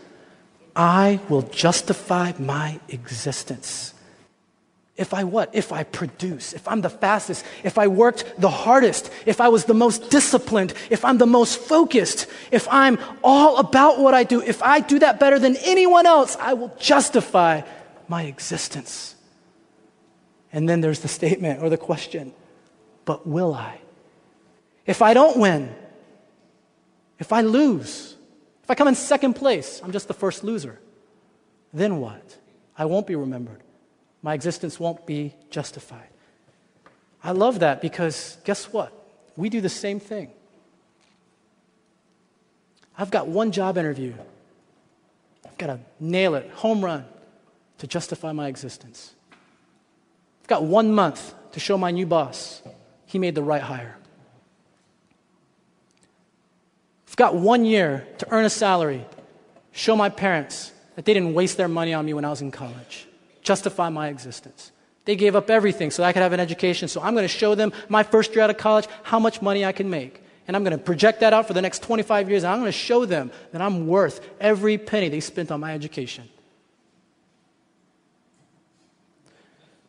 I 0.78 1.18
will 1.28 1.42
justify 1.42 2.32
my 2.38 2.78
existence. 2.88 3.94
If 4.96 5.12
I 5.12 5.24
what? 5.24 5.50
If 5.52 5.72
I 5.72 5.82
produce, 5.82 6.52
if 6.52 6.66
I'm 6.68 6.82
the 6.82 6.90
fastest, 6.90 7.44
if 7.64 7.78
I 7.78 7.88
worked 7.88 8.24
the 8.38 8.48
hardest, 8.48 9.10
if 9.26 9.40
I 9.40 9.48
was 9.48 9.64
the 9.64 9.74
most 9.74 10.10
disciplined, 10.10 10.74
if 10.88 11.04
I'm 11.04 11.18
the 11.18 11.26
most 11.26 11.58
focused, 11.58 12.26
if 12.52 12.66
I'm 12.70 12.98
all 13.22 13.58
about 13.58 13.98
what 13.98 14.14
I 14.14 14.22
do, 14.22 14.40
if 14.40 14.62
I 14.62 14.78
do 14.80 15.00
that 15.00 15.18
better 15.18 15.38
than 15.38 15.56
anyone 15.64 16.06
else, 16.06 16.36
I 16.40 16.54
will 16.54 16.74
justify 16.78 17.62
my 18.06 18.24
existence. 18.24 19.16
And 20.52 20.68
then 20.68 20.80
there's 20.80 21.00
the 21.00 21.08
statement 21.08 21.62
or 21.62 21.68
the 21.68 21.76
question, 21.76 22.32
but 23.04 23.26
will 23.26 23.52
I? 23.52 23.80
If 24.86 25.02
I 25.02 25.12
don't 25.12 25.38
win, 25.38 25.74
if 27.18 27.32
I 27.32 27.42
lose, 27.42 28.16
if 28.68 28.72
I 28.72 28.74
come 28.74 28.88
in 28.88 28.94
second 28.94 29.32
place, 29.32 29.80
I'm 29.82 29.92
just 29.92 30.08
the 30.08 30.14
first 30.14 30.44
loser. 30.44 30.78
Then 31.72 32.00
what? 32.00 32.36
I 32.76 32.84
won't 32.84 33.06
be 33.06 33.16
remembered. 33.16 33.62
My 34.20 34.34
existence 34.34 34.78
won't 34.78 35.06
be 35.06 35.34
justified. 35.48 36.10
I 37.24 37.30
love 37.30 37.60
that 37.60 37.80
because 37.80 38.36
guess 38.44 38.70
what? 38.70 38.92
We 39.38 39.48
do 39.48 39.62
the 39.62 39.70
same 39.70 39.98
thing. 39.98 40.30
I've 42.98 43.10
got 43.10 43.26
one 43.26 43.52
job 43.52 43.78
interview. 43.78 44.12
I've 45.46 45.56
got 45.56 45.68
to 45.68 45.80
nail 45.98 46.34
it, 46.34 46.50
home 46.50 46.84
run, 46.84 47.06
to 47.78 47.86
justify 47.86 48.32
my 48.32 48.48
existence. 48.48 49.14
I've 50.42 50.48
got 50.48 50.62
one 50.62 50.92
month 50.92 51.32
to 51.52 51.60
show 51.60 51.78
my 51.78 51.90
new 51.90 52.04
boss 52.04 52.60
he 53.06 53.18
made 53.18 53.34
the 53.34 53.42
right 53.42 53.62
hire. 53.62 53.97
Got 57.18 57.34
one 57.34 57.64
year 57.64 58.06
to 58.18 58.32
earn 58.32 58.44
a 58.44 58.50
salary, 58.50 59.04
show 59.72 59.96
my 59.96 60.08
parents 60.08 60.72
that 60.94 61.04
they 61.04 61.12
didn't 61.12 61.34
waste 61.34 61.56
their 61.56 61.68
money 61.68 61.92
on 61.92 62.06
me 62.06 62.14
when 62.14 62.24
I 62.24 62.30
was 62.30 62.40
in 62.40 62.50
college, 62.50 63.06
justify 63.42 63.88
my 63.90 64.08
existence. 64.08 64.70
They 65.04 65.16
gave 65.16 65.34
up 65.34 65.50
everything 65.50 65.90
so 65.90 66.04
I 66.04 66.12
could 66.12 66.22
have 66.22 66.32
an 66.32 66.40
education. 66.40 66.86
So 66.86 67.00
I'm 67.00 67.14
going 67.14 67.24
to 67.24 67.28
show 67.28 67.54
them 67.54 67.72
my 67.88 68.02
first 68.02 68.34
year 68.34 68.44
out 68.44 68.50
of 68.50 68.58
college 68.58 68.86
how 69.02 69.18
much 69.18 69.42
money 69.42 69.64
I 69.64 69.72
can 69.72 69.90
make. 69.90 70.22
And 70.46 70.54
I'm 70.56 70.62
going 70.64 70.76
to 70.76 70.82
project 70.82 71.20
that 71.20 71.32
out 71.32 71.46
for 71.46 71.54
the 71.54 71.62
next 71.62 71.82
25 71.82 72.28
years. 72.28 72.44
And 72.44 72.52
I'm 72.52 72.60
going 72.60 72.70
to 72.70 72.78
show 72.78 73.04
them 73.04 73.30
that 73.52 73.62
I'm 73.62 73.86
worth 73.86 74.20
every 74.38 74.76
penny 74.76 75.08
they 75.08 75.20
spent 75.20 75.50
on 75.50 75.60
my 75.60 75.72
education. 75.72 76.28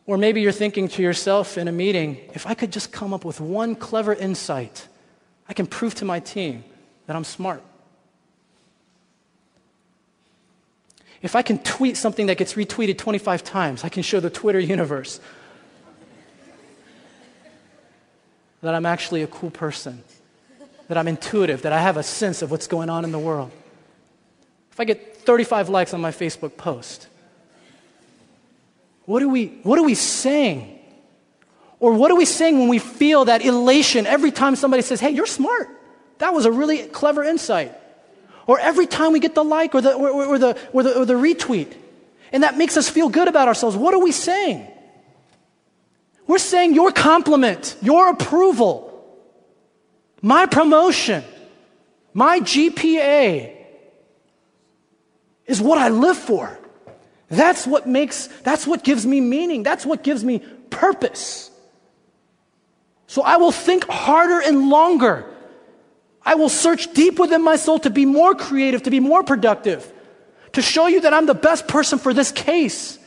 Or 0.06 0.16
maybe 0.16 0.40
you're 0.40 0.52
thinking 0.52 0.88
to 0.88 1.02
yourself 1.02 1.58
in 1.58 1.68
a 1.68 1.72
meeting, 1.72 2.16
if 2.32 2.46
I 2.46 2.54
could 2.54 2.72
just 2.72 2.90
come 2.90 3.12
up 3.12 3.24
with 3.24 3.40
one 3.40 3.74
clever 3.74 4.14
insight, 4.14 4.88
I 5.48 5.52
can 5.52 5.66
prove 5.66 5.94
to 5.96 6.06
my 6.06 6.18
team 6.18 6.64
that 7.06 7.16
I'm 7.16 7.24
smart. 7.24 7.62
If 11.22 11.36
I 11.36 11.42
can 11.42 11.58
tweet 11.58 11.96
something 11.96 12.26
that 12.26 12.38
gets 12.38 12.54
retweeted 12.54 12.96
25 12.96 13.44
times, 13.44 13.84
I 13.84 13.88
can 13.88 14.02
show 14.02 14.20
the 14.20 14.30
Twitter 14.30 14.60
universe 14.60 15.20
that 18.62 18.74
I'm 18.74 18.86
actually 18.86 19.22
a 19.22 19.26
cool 19.26 19.50
person, 19.50 20.02
that 20.88 20.98
I'm 20.98 21.08
intuitive, 21.08 21.62
that 21.62 21.72
I 21.72 21.80
have 21.80 21.96
a 21.96 22.02
sense 22.02 22.42
of 22.42 22.50
what's 22.50 22.66
going 22.66 22.90
on 22.90 23.04
in 23.04 23.12
the 23.12 23.18
world. 23.18 23.50
If 24.72 24.80
I 24.80 24.84
get 24.84 25.16
35 25.18 25.68
likes 25.68 25.94
on 25.94 26.00
my 26.00 26.10
Facebook 26.10 26.56
post, 26.56 27.08
what 29.04 29.22
are 29.22 29.28
we, 29.28 29.46
what 29.62 29.78
are 29.78 29.84
we 29.84 29.94
saying? 29.94 30.78
Or 31.80 31.94
what 31.94 32.10
are 32.10 32.16
we 32.16 32.26
saying 32.26 32.58
when 32.58 32.68
we 32.68 32.78
feel 32.78 33.24
that 33.26 33.42
elation 33.42 34.06
every 34.06 34.30
time 34.30 34.56
somebody 34.56 34.82
says, 34.82 35.00
hey, 35.00 35.10
you're 35.10 35.26
smart? 35.26 35.68
That 36.20 36.32
was 36.32 36.44
a 36.44 36.52
really 36.52 36.86
clever 36.86 37.24
insight. 37.24 37.74
Or 38.46 38.58
every 38.58 38.86
time 38.86 39.12
we 39.12 39.20
get 39.20 39.34
the 39.34 39.44
like 39.44 39.74
or 39.74 39.80
the, 39.80 39.94
or, 39.94 40.10
or, 40.10 40.38
the, 40.38 40.58
or, 40.72 40.82
the, 40.82 40.98
or 41.00 41.04
the 41.04 41.14
retweet, 41.14 41.72
and 42.32 42.42
that 42.42 42.56
makes 42.56 42.76
us 42.76 42.88
feel 42.88 43.08
good 43.08 43.26
about 43.26 43.48
ourselves, 43.48 43.76
what 43.76 43.94
are 43.94 44.00
we 44.00 44.12
saying? 44.12 44.66
We're 46.26 46.38
saying 46.38 46.74
your 46.74 46.92
compliment, 46.92 47.76
your 47.82 48.10
approval, 48.10 48.86
my 50.22 50.46
promotion, 50.46 51.24
My 52.12 52.40
GPA 52.40 53.56
is 55.46 55.60
what 55.60 55.78
I 55.78 55.88
live 55.88 56.16
for. 56.16 56.58
That's 57.28 57.66
what 57.66 57.86
makes, 57.88 58.26
that's 58.42 58.66
what 58.66 58.84
gives 58.84 59.06
me 59.06 59.20
meaning. 59.20 59.62
That's 59.62 59.86
what 59.86 60.02
gives 60.02 60.24
me 60.24 60.40
purpose. 60.70 61.50
So 63.06 63.22
I 63.22 63.36
will 63.36 63.52
think 63.52 63.88
harder 63.88 64.40
and 64.40 64.68
longer. 64.68 65.24
I 66.30 66.34
will 66.36 66.48
search 66.48 66.94
deep 66.94 67.18
within 67.18 67.42
my 67.42 67.56
soul 67.56 67.80
to 67.80 67.90
be 67.90 68.06
more 68.06 68.36
creative, 68.36 68.84
to 68.84 68.90
be 68.90 69.00
more 69.00 69.24
productive, 69.24 69.92
to 70.52 70.62
show 70.62 70.86
you 70.86 71.00
that 71.00 71.12
I'm 71.12 71.26
the 71.26 71.34
best 71.34 71.66
person 71.66 71.98
for 71.98 72.14
this 72.14 72.30
case, 72.30 73.00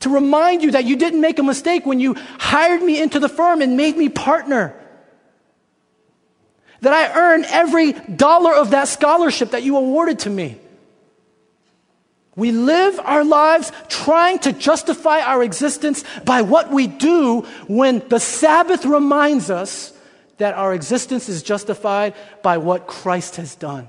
to 0.00 0.08
remind 0.08 0.64
you 0.64 0.72
that 0.72 0.84
you 0.86 0.96
didn't 0.96 1.20
make 1.20 1.38
a 1.38 1.44
mistake 1.44 1.86
when 1.86 2.00
you 2.00 2.14
hired 2.40 2.82
me 2.82 3.00
into 3.00 3.20
the 3.20 3.28
firm 3.28 3.62
and 3.62 3.76
made 3.76 3.96
me 3.96 4.08
partner. 4.08 4.74
That 6.80 6.92
I 6.92 7.16
earn 7.16 7.44
every 7.44 7.92
dollar 7.92 8.54
of 8.54 8.72
that 8.72 8.88
scholarship 8.88 9.52
that 9.52 9.62
you 9.62 9.76
awarded 9.76 10.18
to 10.20 10.30
me. 10.30 10.58
We 12.34 12.50
live 12.50 12.98
our 13.04 13.22
lives 13.22 13.70
trying 13.86 14.40
to 14.40 14.52
justify 14.52 15.20
our 15.20 15.44
existence 15.44 16.02
by 16.24 16.42
what 16.42 16.72
we 16.72 16.88
do 16.88 17.42
when 17.68 18.02
the 18.08 18.18
Sabbath 18.18 18.84
reminds 18.84 19.48
us 19.48 19.92
that 20.38 20.54
our 20.54 20.74
existence 20.74 21.28
is 21.28 21.42
justified 21.42 22.14
by 22.42 22.58
what 22.58 22.86
Christ 22.86 23.36
has 23.36 23.54
done. 23.54 23.88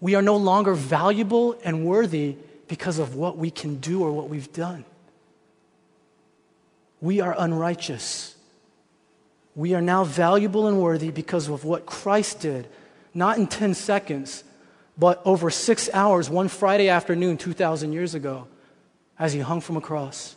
We 0.00 0.14
are 0.14 0.22
no 0.22 0.36
longer 0.36 0.74
valuable 0.74 1.58
and 1.64 1.84
worthy 1.84 2.36
because 2.68 2.98
of 2.98 3.14
what 3.14 3.36
we 3.36 3.50
can 3.50 3.76
do 3.76 4.02
or 4.02 4.12
what 4.12 4.28
we've 4.28 4.52
done. 4.52 4.84
We 7.00 7.20
are 7.20 7.34
unrighteous. 7.38 8.36
We 9.54 9.74
are 9.74 9.80
now 9.80 10.04
valuable 10.04 10.66
and 10.66 10.80
worthy 10.80 11.10
because 11.10 11.48
of 11.48 11.64
what 11.64 11.86
Christ 11.86 12.40
did 12.40 12.68
not 13.14 13.38
in 13.38 13.46
10 13.46 13.74
seconds, 13.74 14.44
but 14.98 15.22
over 15.24 15.48
six 15.50 15.88
hours 15.94 16.28
one 16.28 16.48
Friday 16.48 16.88
afternoon 16.88 17.36
2,000 17.38 17.92
years 17.92 18.14
ago 18.14 18.48
as 19.18 19.32
he 19.32 19.40
hung 19.40 19.60
from 19.60 19.76
a 19.76 19.80
cross. 19.80 20.36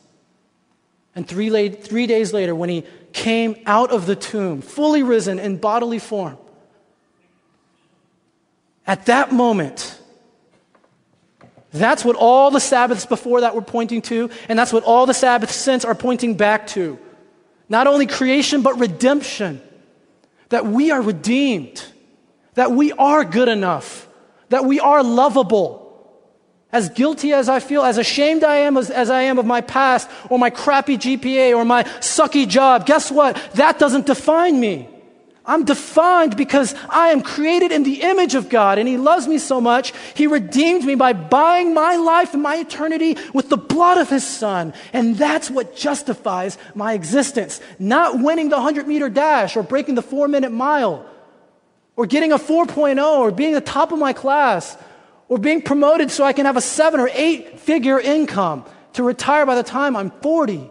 And 1.18 1.28
three, 1.28 1.70
three 1.70 2.06
days 2.06 2.32
later, 2.32 2.54
when 2.54 2.70
he 2.70 2.84
came 3.12 3.58
out 3.66 3.92
of 3.92 4.06
the 4.06 4.16
tomb, 4.16 4.62
fully 4.62 5.02
risen 5.02 5.40
in 5.40 5.58
bodily 5.58 6.00
form, 6.00 6.38
at 8.86 9.08
that 9.08 9.34
moment, 9.34 10.00
that's 11.72 12.06
what 12.06 12.16
all 12.16 12.52
the 12.52 12.60
Sabbaths 12.60 13.06
before 13.06 13.42
that 13.42 13.56
were 13.56 13.62
pointing 13.62 14.02
to, 14.04 14.30
and 14.48 14.58
that's 14.58 14.72
what 14.72 14.84
all 14.84 15.06
the 15.06 15.14
Sabbaths 15.14 15.56
since 15.56 15.84
are 15.84 15.96
pointing 15.96 16.36
back 16.36 16.68
to. 16.68 17.00
Not 17.68 17.88
only 17.88 18.06
creation, 18.06 18.62
but 18.62 18.80
redemption. 18.80 19.62
That 20.50 20.66
we 20.68 20.92
are 20.92 21.02
redeemed 21.02 21.84
that 22.58 22.72
we 22.72 22.92
are 22.94 23.24
good 23.24 23.50
enough, 23.50 24.10
that 24.50 24.66
we 24.66 24.80
are 24.80 25.04
lovable. 25.04 25.87
As 26.72 26.90
guilty 26.90 27.32
as 27.32 27.48
I 27.48 27.60
feel, 27.62 27.84
as 27.84 27.98
ashamed 27.98 28.44
I 28.44 28.58
am 28.58 28.76
as, 28.76 28.90
as, 28.90 29.10
I 29.10 29.24
am 29.24 29.40
of 29.40 29.46
my 29.46 29.62
past 29.62 30.10
or 30.30 30.38
my 30.38 30.50
crappy 30.50 30.98
GPA 30.98 31.56
or 31.56 31.64
my 31.64 31.84
sucky 31.84 32.48
job, 32.48 32.86
guess 32.86 33.10
what? 33.10 33.36
That 33.54 33.80
doesn't 33.80 34.06
define 34.06 34.60
me. 34.60 34.90
I'm 35.46 35.64
defined 35.64 36.36
because 36.36 36.76
I 36.90 37.12
am 37.12 37.22
created 37.22 37.72
in 37.72 37.84
the 37.84 38.02
image 38.02 38.36
of 38.36 38.50
God 38.50 38.80
and 38.80 38.88
He 38.88 38.98
loves 38.98 39.30
me 39.30 39.38
so 39.38 39.62
much. 39.62 39.94
He 40.14 40.28
redeemed 40.28 40.84
me 40.84 40.96
by 40.96 41.14
buying 41.14 41.74
my 41.74 41.96
life 41.96 42.34
and 42.34 42.44
my 42.44 42.58
eternity 42.58 43.16
with 43.34 43.48
the 43.48 43.56
blood 43.56 43.98
of 43.98 44.10
His 44.10 44.28
Son. 44.28 44.74
And 44.92 45.16
that's 45.16 45.50
what 45.50 45.74
justifies 45.74 46.58
my 46.76 46.92
existence. 46.92 47.62
Not 47.80 48.20
winning 48.20 48.50
the 48.50 48.58
100 48.58 48.90
meter 48.90 49.08
dash 49.08 49.56
or 49.56 49.64
breaking 49.64 49.96
the 49.96 50.02
four 50.02 50.28
minute 50.28 50.52
mile 50.52 51.10
or 51.96 52.06
getting 52.06 52.34
a 52.34 52.38
4.0 52.38 53.02
or 53.02 53.32
being 53.32 53.54
the 53.54 53.62
top 53.62 53.94
of 53.94 54.00
my 54.00 54.12
class 54.12 54.78
or 55.30 55.38
being 55.38 55.62
promoted 55.62 56.12
so 56.12 56.24
I 56.24 56.34
can 56.34 56.46
have 56.46 56.58
a 56.58 56.62
seven 56.62 57.00
or 57.00 57.10
eight 57.14 57.60
figure 57.60 58.00
income 58.00 58.66
to 58.94 59.04
retire 59.04 59.46
by 59.46 59.56
the 59.56 59.64
time 59.64 59.96
I'm 59.96 60.12
40. 60.12 60.70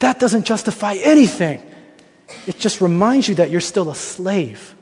That 0.00 0.20
doesn't 0.20 0.44
justify 0.44 0.94
anything. 0.94 1.62
It 2.46 2.58
just 2.58 2.80
reminds 2.80 3.28
you 3.28 3.36
that 3.36 3.50
you're 3.50 3.60
still 3.60 3.90
a 3.90 3.94
slave 3.94 4.74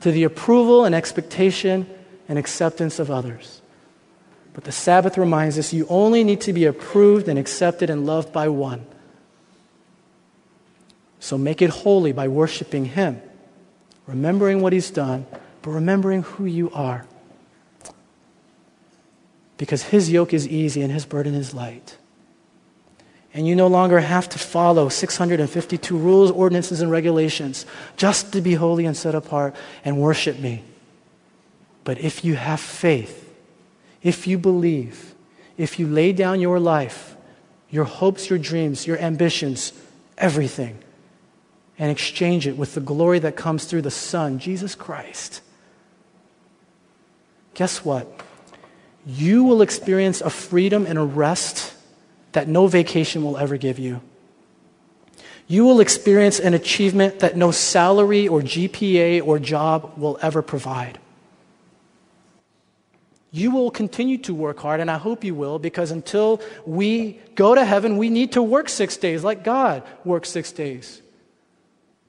to 0.00 0.10
the 0.10 0.24
approval 0.24 0.84
and 0.84 0.94
expectation 0.94 1.88
and 2.28 2.38
acceptance 2.38 2.98
of 2.98 3.10
others. 3.10 3.60
But 4.52 4.64
the 4.64 4.72
Sabbath 4.72 5.18
reminds 5.18 5.58
us 5.58 5.72
you 5.72 5.86
only 5.88 6.24
need 6.24 6.40
to 6.42 6.52
be 6.52 6.64
approved 6.64 7.28
and 7.28 7.38
accepted 7.38 7.90
and 7.90 8.06
loved 8.06 8.32
by 8.32 8.48
one. 8.48 8.86
So 11.20 11.36
make 11.36 11.60
it 11.60 11.70
holy 11.70 12.12
by 12.12 12.28
worshiping 12.28 12.86
Him, 12.86 13.20
remembering 14.06 14.62
what 14.62 14.72
He's 14.72 14.90
done, 14.90 15.26
but 15.66 15.72
remembering 15.72 16.22
who 16.22 16.44
you 16.44 16.70
are. 16.70 17.04
Because 19.58 19.82
His 19.82 20.08
yoke 20.08 20.32
is 20.32 20.46
easy 20.46 20.80
and 20.80 20.92
His 20.92 21.04
burden 21.04 21.34
is 21.34 21.52
light. 21.52 21.96
And 23.34 23.48
you 23.48 23.56
no 23.56 23.66
longer 23.66 23.98
have 23.98 24.28
to 24.28 24.38
follow 24.38 24.88
652 24.88 25.98
rules, 25.98 26.30
ordinances, 26.30 26.80
and 26.80 26.88
regulations 26.88 27.66
just 27.96 28.32
to 28.32 28.40
be 28.40 28.54
holy 28.54 28.86
and 28.86 28.96
set 28.96 29.16
apart 29.16 29.56
and 29.84 30.00
worship 30.00 30.38
me. 30.38 30.62
But 31.82 31.98
if 31.98 32.24
you 32.24 32.36
have 32.36 32.60
faith, 32.60 33.28
if 34.04 34.28
you 34.28 34.38
believe, 34.38 35.16
if 35.56 35.80
you 35.80 35.88
lay 35.88 36.12
down 36.12 36.40
your 36.40 36.60
life, 36.60 37.16
your 37.70 37.86
hopes, 37.86 38.30
your 38.30 38.38
dreams, 38.38 38.86
your 38.86 38.98
ambitions, 38.98 39.72
everything, 40.16 40.78
and 41.76 41.90
exchange 41.90 42.46
it 42.46 42.56
with 42.56 42.74
the 42.74 42.80
glory 42.80 43.18
that 43.18 43.34
comes 43.34 43.64
through 43.64 43.82
the 43.82 43.90
Son, 43.90 44.38
Jesus 44.38 44.76
Christ, 44.76 45.42
guess 47.56 47.84
what? 47.84 48.06
You 49.06 49.44
will 49.44 49.62
experience 49.62 50.20
a 50.20 50.30
freedom 50.30 50.86
and 50.86 50.98
a 50.98 51.02
rest 51.02 51.74
that 52.32 52.48
no 52.48 52.66
vacation 52.66 53.24
will 53.24 53.38
ever 53.38 53.56
give 53.56 53.78
you. 53.78 54.02
You 55.48 55.64
will 55.64 55.80
experience 55.80 56.38
an 56.38 56.54
achievement 56.54 57.20
that 57.20 57.36
no 57.36 57.50
salary 57.50 58.28
or 58.28 58.42
GPA 58.42 59.26
or 59.26 59.38
job 59.38 59.94
will 59.96 60.18
ever 60.20 60.42
provide. 60.42 60.98
You 63.30 63.50
will 63.50 63.70
continue 63.70 64.18
to 64.18 64.34
work 64.34 64.58
hard, 64.58 64.80
and 64.80 64.90
I 64.90 64.98
hope 64.98 65.24
you 65.24 65.34
will, 65.34 65.58
because 65.58 65.90
until 65.90 66.40
we 66.66 67.20
go 67.34 67.54
to 67.54 67.64
heaven, 67.64 67.96
we 67.96 68.10
need 68.10 68.32
to 68.32 68.42
work 68.42 68.68
six 68.68 68.96
days 68.96 69.24
like 69.24 69.44
God 69.44 69.82
works 70.04 70.30
six 70.30 70.52
days. 70.52 71.00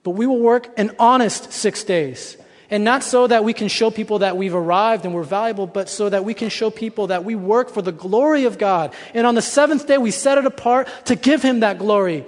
But 0.03 0.11
we 0.11 0.25
will 0.25 0.39
work 0.39 0.69
an 0.77 0.95
honest 0.99 1.53
six 1.53 1.83
days. 1.83 2.37
And 2.69 2.83
not 2.83 3.03
so 3.03 3.27
that 3.27 3.43
we 3.43 3.53
can 3.53 3.69
show 3.69 3.89
people 3.89 4.19
that 4.19 4.35
we've 4.35 4.53
arrived 4.53 5.05
and 5.05 5.13
we're 5.13 5.23
valuable, 5.23 5.67
but 5.67 5.87
so 5.87 6.09
that 6.09 6.25
we 6.25 6.33
can 6.33 6.49
show 6.49 6.69
people 6.69 7.07
that 7.07 7.23
we 7.23 7.33
work 7.33 7.69
for 7.69 7.81
the 7.81 7.93
glory 7.93 8.43
of 8.43 8.57
God. 8.57 8.93
And 9.13 9.25
on 9.25 9.35
the 9.35 9.41
seventh 9.41 9.87
day, 9.87 9.97
we 9.97 10.11
set 10.11 10.37
it 10.37 10.45
apart 10.45 10.89
to 11.05 11.15
give 11.15 11.41
Him 11.41 11.61
that 11.61 11.79
glory. 11.79 12.25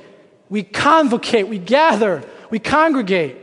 We 0.50 0.64
convocate, 0.64 1.48
we 1.48 1.60
gather, 1.60 2.24
we 2.50 2.60
congregate, 2.60 3.38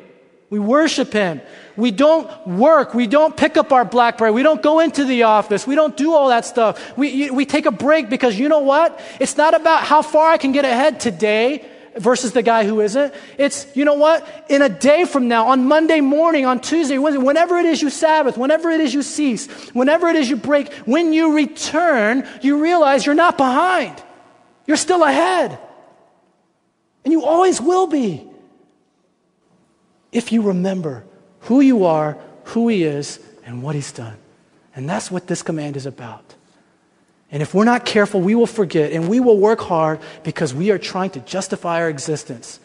we 0.48 0.58
worship 0.58 1.12
Him. 1.12 1.42
We 1.76 1.90
don't 1.90 2.46
work, 2.46 2.94
we 2.94 3.06
don't 3.06 3.36
pick 3.36 3.58
up 3.58 3.72
our 3.72 3.84
Blackberry, 3.84 4.30
we 4.30 4.42
don't 4.42 4.62
go 4.62 4.80
into 4.80 5.04
the 5.04 5.24
office, 5.24 5.66
we 5.66 5.74
don't 5.74 5.94
do 5.94 6.14
all 6.14 6.28
that 6.28 6.46
stuff. 6.46 6.96
We, 6.96 7.30
we 7.30 7.44
take 7.44 7.66
a 7.66 7.70
break 7.70 8.08
because 8.08 8.38
you 8.38 8.48
know 8.48 8.60
what? 8.60 8.98
It's 9.20 9.36
not 9.36 9.52
about 9.52 9.82
how 9.82 10.00
far 10.00 10.30
I 10.30 10.38
can 10.38 10.52
get 10.52 10.64
ahead 10.64 10.98
today 11.00 11.68
versus 11.96 12.32
the 12.32 12.42
guy 12.42 12.64
who 12.64 12.80
isn't. 12.80 13.12
It's, 13.38 13.66
you 13.74 13.84
know 13.84 13.94
what? 13.94 14.46
In 14.48 14.62
a 14.62 14.68
day 14.68 15.04
from 15.04 15.28
now, 15.28 15.48
on 15.48 15.66
Monday 15.66 16.00
morning, 16.00 16.46
on 16.46 16.60
Tuesday, 16.60 16.98
Wednesday, 16.98 17.22
whenever 17.22 17.58
it 17.58 17.66
is 17.66 17.80
you 17.80 17.90
Sabbath, 17.90 18.36
whenever 18.36 18.70
it 18.70 18.80
is 18.80 18.92
you 18.92 19.02
cease, 19.02 19.46
whenever 19.70 20.08
it 20.08 20.16
is 20.16 20.28
you 20.28 20.36
break, 20.36 20.72
when 20.84 21.12
you 21.12 21.34
return, 21.34 22.28
you 22.42 22.62
realize 22.62 23.06
you're 23.06 23.14
not 23.14 23.36
behind. 23.36 24.02
You're 24.66 24.76
still 24.76 25.02
ahead. 25.02 25.58
And 27.04 27.12
you 27.12 27.24
always 27.24 27.60
will 27.60 27.86
be. 27.86 28.26
If 30.12 30.32
you 30.32 30.42
remember 30.42 31.04
who 31.40 31.60
you 31.60 31.84
are, 31.84 32.18
who 32.44 32.68
He 32.68 32.82
is, 32.84 33.20
and 33.44 33.62
what 33.62 33.74
He's 33.74 33.92
done. 33.92 34.16
And 34.74 34.88
that's 34.88 35.10
what 35.10 35.26
this 35.26 35.42
command 35.42 35.76
is 35.76 35.86
about. 35.86 36.34
And 37.30 37.42
if 37.42 37.54
we're 37.54 37.64
not 37.64 37.84
careful, 37.84 38.20
we 38.20 38.34
will 38.34 38.46
forget 38.46 38.92
and 38.92 39.08
we 39.08 39.20
will 39.20 39.38
work 39.38 39.60
hard 39.60 40.00
because 40.22 40.54
we 40.54 40.70
are 40.70 40.78
trying 40.78 41.10
to 41.10 41.20
justify 41.20 41.80
our 41.80 41.88
existence. 41.88 42.60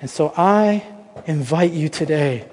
And 0.00 0.10
so 0.10 0.32
I 0.36 0.84
invite 1.26 1.72
you 1.72 1.88
today, 1.88 2.48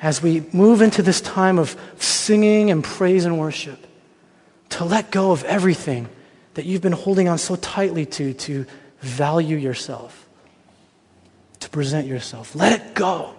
as 0.00 0.22
we 0.22 0.42
move 0.52 0.82
into 0.82 1.02
this 1.02 1.20
time 1.20 1.58
of 1.58 1.76
singing 1.98 2.70
and 2.70 2.84
praise 2.84 3.24
and 3.24 3.38
worship, 3.38 3.86
to 4.70 4.84
let 4.84 5.10
go 5.10 5.32
of 5.32 5.42
everything 5.44 6.08
that 6.54 6.64
you've 6.66 6.82
been 6.82 6.92
holding 6.92 7.28
on 7.28 7.38
so 7.38 7.56
tightly 7.56 8.06
to, 8.06 8.34
to 8.34 8.66
value 9.00 9.56
yourself, 9.56 10.28
to 11.60 11.68
present 11.70 12.06
yourself. 12.06 12.54
Let 12.54 12.80
it 12.80 12.94
go. 12.94 13.34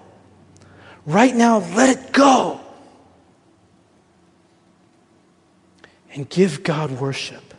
Right 1.05 1.35
now, 1.35 1.59
let 1.59 1.97
it 1.97 2.11
go. 2.11 2.59
And 6.13 6.29
give 6.29 6.63
God 6.63 6.91
worship 6.91 7.53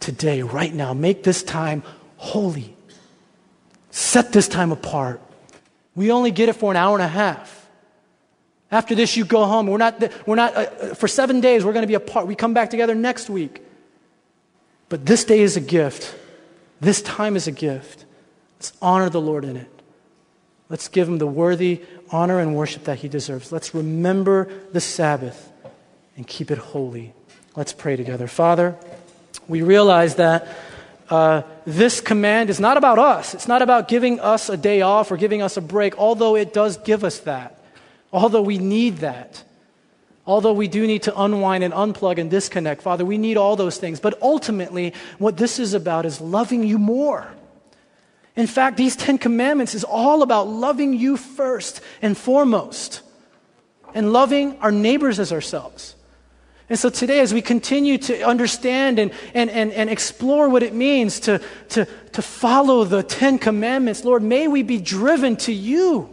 today, 0.00 0.42
right 0.42 0.72
now. 0.72 0.94
Make 0.94 1.22
this 1.22 1.42
time 1.42 1.82
holy. 2.16 2.74
Set 3.90 4.32
this 4.32 4.48
time 4.48 4.72
apart. 4.72 5.20
We 5.94 6.10
only 6.10 6.30
get 6.30 6.48
it 6.48 6.54
for 6.54 6.70
an 6.70 6.76
hour 6.76 6.96
and 6.96 7.04
a 7.04 7.08
half. 7.08 7.68
After 8.70 8.94
this, 8.94 9.16
you 9.16 9.24
go 9.24 9.44
home. 9.44 9.66
We're 9.66 9.78
not, 9.78 10.02
we're 10.26 10.34
not 10.34 10.56
uh, 10.56 10.94
for 10.94 11.06
seven 11.06 11.40
days, 11.40 11.64
we're 11.64 11.72
going 11.72 11.84
to 11.84 11.88
be 11.88 11.94
apart. 11.94 12.26
We 12.26 12.34
come 12.34 12.54
back 12.54 12.70
together 12.70 12.94
next 12.94 13.30
week. 13.30 13.62
But 14.88 15.06
this 15.06 15.24
day 15.24 15.40
is 15.40 15.56
a 15.56 15.60
gift. 15.60 16.14
This 16.80 17.00
time 17.02 17.36
is 17.36 17.46
a 17.46 17.52
gift. 17.52 18.04
Let's 18.58 18.72
honor 18.82 19.08
the 19.08 19.20
Lord 19.20 19.44
in 19.44 19.56
it. 19.56 19.70
Let's 20.68 20.88
give 20.88 21.08
him 21.08 21.18
the 21.18 21.26
worthy 21.26 21.82
honor 22.10 22.40
and 22.40 22.56
worship 22.56 22.84
that 22.84 22.98
he 22.98 23.08
deserves. 23.08 23.52
Let's 23.52 23.74
remember 23.74 24.50
the 24.72 24.80
Sabbath 24.80 25.52
and 26.16 26.26
keep 26.26 26.50
it 26.50 26.58
holy. 26.58 27.12
Let's 27.56 27.72
pray 27.72 27.94
together. 27.94 28.26
Father, 28.26 28.76
we 29.46 29.62
realize 29.62 30.16
that 30.16 30.48
uh, 31.08 31.42
this 31.64 32.00
command 32.00 32.50
is 32.50 32.58
not 32.58 32.76
about 32.76 32.98
us. 32.98 33.32
It's 33.32 33.46
not 33.46 33.62
about 33.62 33.86
giving 33.86 34.18
us 34.18 34.48
a 34.48 34.56
day 34.56 34.80
off 34.80 35.12
or 35.12 35.16
giving 35.16 35.40
us 35.40 35.56
a 35.56 35.60
break, 35.60 35.96
although 35.96 36.34
it 36.34 36.52
does 36.52 36.78
give 36.78 37.04
us 37.04 37.20
that, 37.20 37.56
although 38.12 38.42
we 38.42 38.58
need 38.58 38.98
that. 38.98 39.44
Although 40.26 40.54
we 40.54 40.68
do 40.68 40.86
need 40.86 41.02
to 41.02 41.20
unwind 41.20 41.62
and 41.62 41.72
unplug 41.74 42.18
and 42.18 42.30
disconnect, 42.30 42.82
Father, 42.82 43.04
we 43.04 43.18
need 43.18 43.36
all 43.36 43.56
those 43.56 43.76
things. 43.76 44.00
But 44.00 44.20
ultimately, 44.22 44.94
what 45.18 45.36
this 45.36 45.58
is 45.58 45.74
about 45.74 46.06
is 46.06 46.20
loving 46.20 46.64
you 46.64 46.78
more. 46.78 47.28
In 48.34 48.46
fact, 48.46 48.78
these 48.78 48.96
Ten 48.96 49.18
Commandments 49.18 49.74
is 49.74 49.84
all 49.84 50.22
about 50.22 50.48
loving 50.48 50.94
you 50.94 51.16
first 51.16 51.82
and 52.02 52.16
foremost, 52.16 53.02
and 53.94 54.12
loving 54.12 54.58
our 54.58 54.72
neighbors 54.72 55.20
as 55.20 55.30
ourselves. 55.30 55.94
And 56.68 56.78
so 56.78 56.88
today, 56.88 57.20
as 57.20 57.34
we 57.34 57.42
continue 57.42 57.98
to 57.98 58.22
understand 58.22 58.98
and, 58.98 59.12
and, 59.34 59.50
and, 59.50 59.70
and 59.72 59.90
explore 59.90 60.48
what 60.48 60.62
it 60.62 60.72
means 60.72 61.20
to, 61.20 61.40
to, 61.70 61.86
to 62.12 62.22
follow 62.22 62.84
the 62.84 63.02
Ten 63.02 63.38
Commandments, 63.38 64.04
Lord, 64.04 64.22
may 64.22 64.48
we 64.48 64.62
be 64.62 64.80
driven 64.80 65.36
to 65.36 65.52
you 65.52 66.08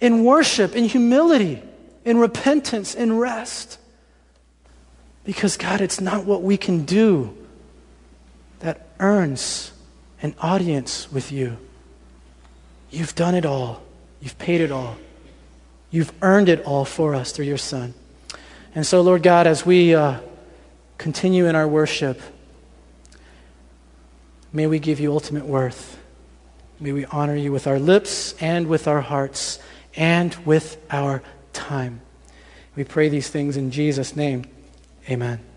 in 0.00 0.24
worship, 0.24 0.74
in 0.74 0.84
humility, 0.84 1.62
in 2.04 2.18
repentance, 2.18 2.96
in 2.96 3.16
rest. 3.16 3.78
Because, 5.24 5.56
God, 5.56 5.80
it's 5.80 6.00
not 6.00 6.24
what 6.24 6.42
we 6.42 6.56
can 6.56 6.84
do 6.84 7.36
that 8.58 8.88
earns 8.98 9.70
an 10.20 10.34
audience 10.40 11.10
with 11.12 11.30
you. 11.30 11.58
You've 12.90 13.14
done 13.14 13.36
it 13.36 13.46
all, 13.46 13.82
you've 14.20 14.38
paid 14.38 14.60
it 14.60 14.72
all, 14.72 14.96
you've 15.92 16.12
earned 16.22 16.48
it 16.48 16.64
all 16.64 16.84
for 16.84 17.14
us 17.14 17.30
through 17.30 17.46
your 17.46 17.56
Son. 17.56 17.94
And 18.74 18.86
so, 18.86 19.02
Lord 19.02 19.22
God, 19.22 19.46
as 19.46 19.66
we 19.66 19.94
uh, 19.94 20.20
continue 20.96 21.46
in 21.46 21.54
our 21.54 21.68
worship, 21.68 22.20
may 24.52 24.66
we 24.66 24.78
give 24.78 24.98
you 24.98 25.12
ultimate 25.12 25.44
worth. 25.44 25.98
May 26.80 26.92
we 26.92 27.04
honor 27.06 27.36
you 27.36 27.52
with 27.52 27.66
our 27.66 27.78
lips 27.78 28.34
and 28.40 28.66
with 28.66 28.88
our 28.88 29.02
hearts 29.02 29.58
and 29.94 30.34
with 30.46 30.78
our 30.90 31.22
time. 31.52 32.00
We 32.74 32.84
pray 32.84 33.08
these 33.08 33.28
things 33.28 33.56
in 33.56 33.70
Jesus' 33.70 34.16
name. 34.16 34.46
Amen. 35.08 35.51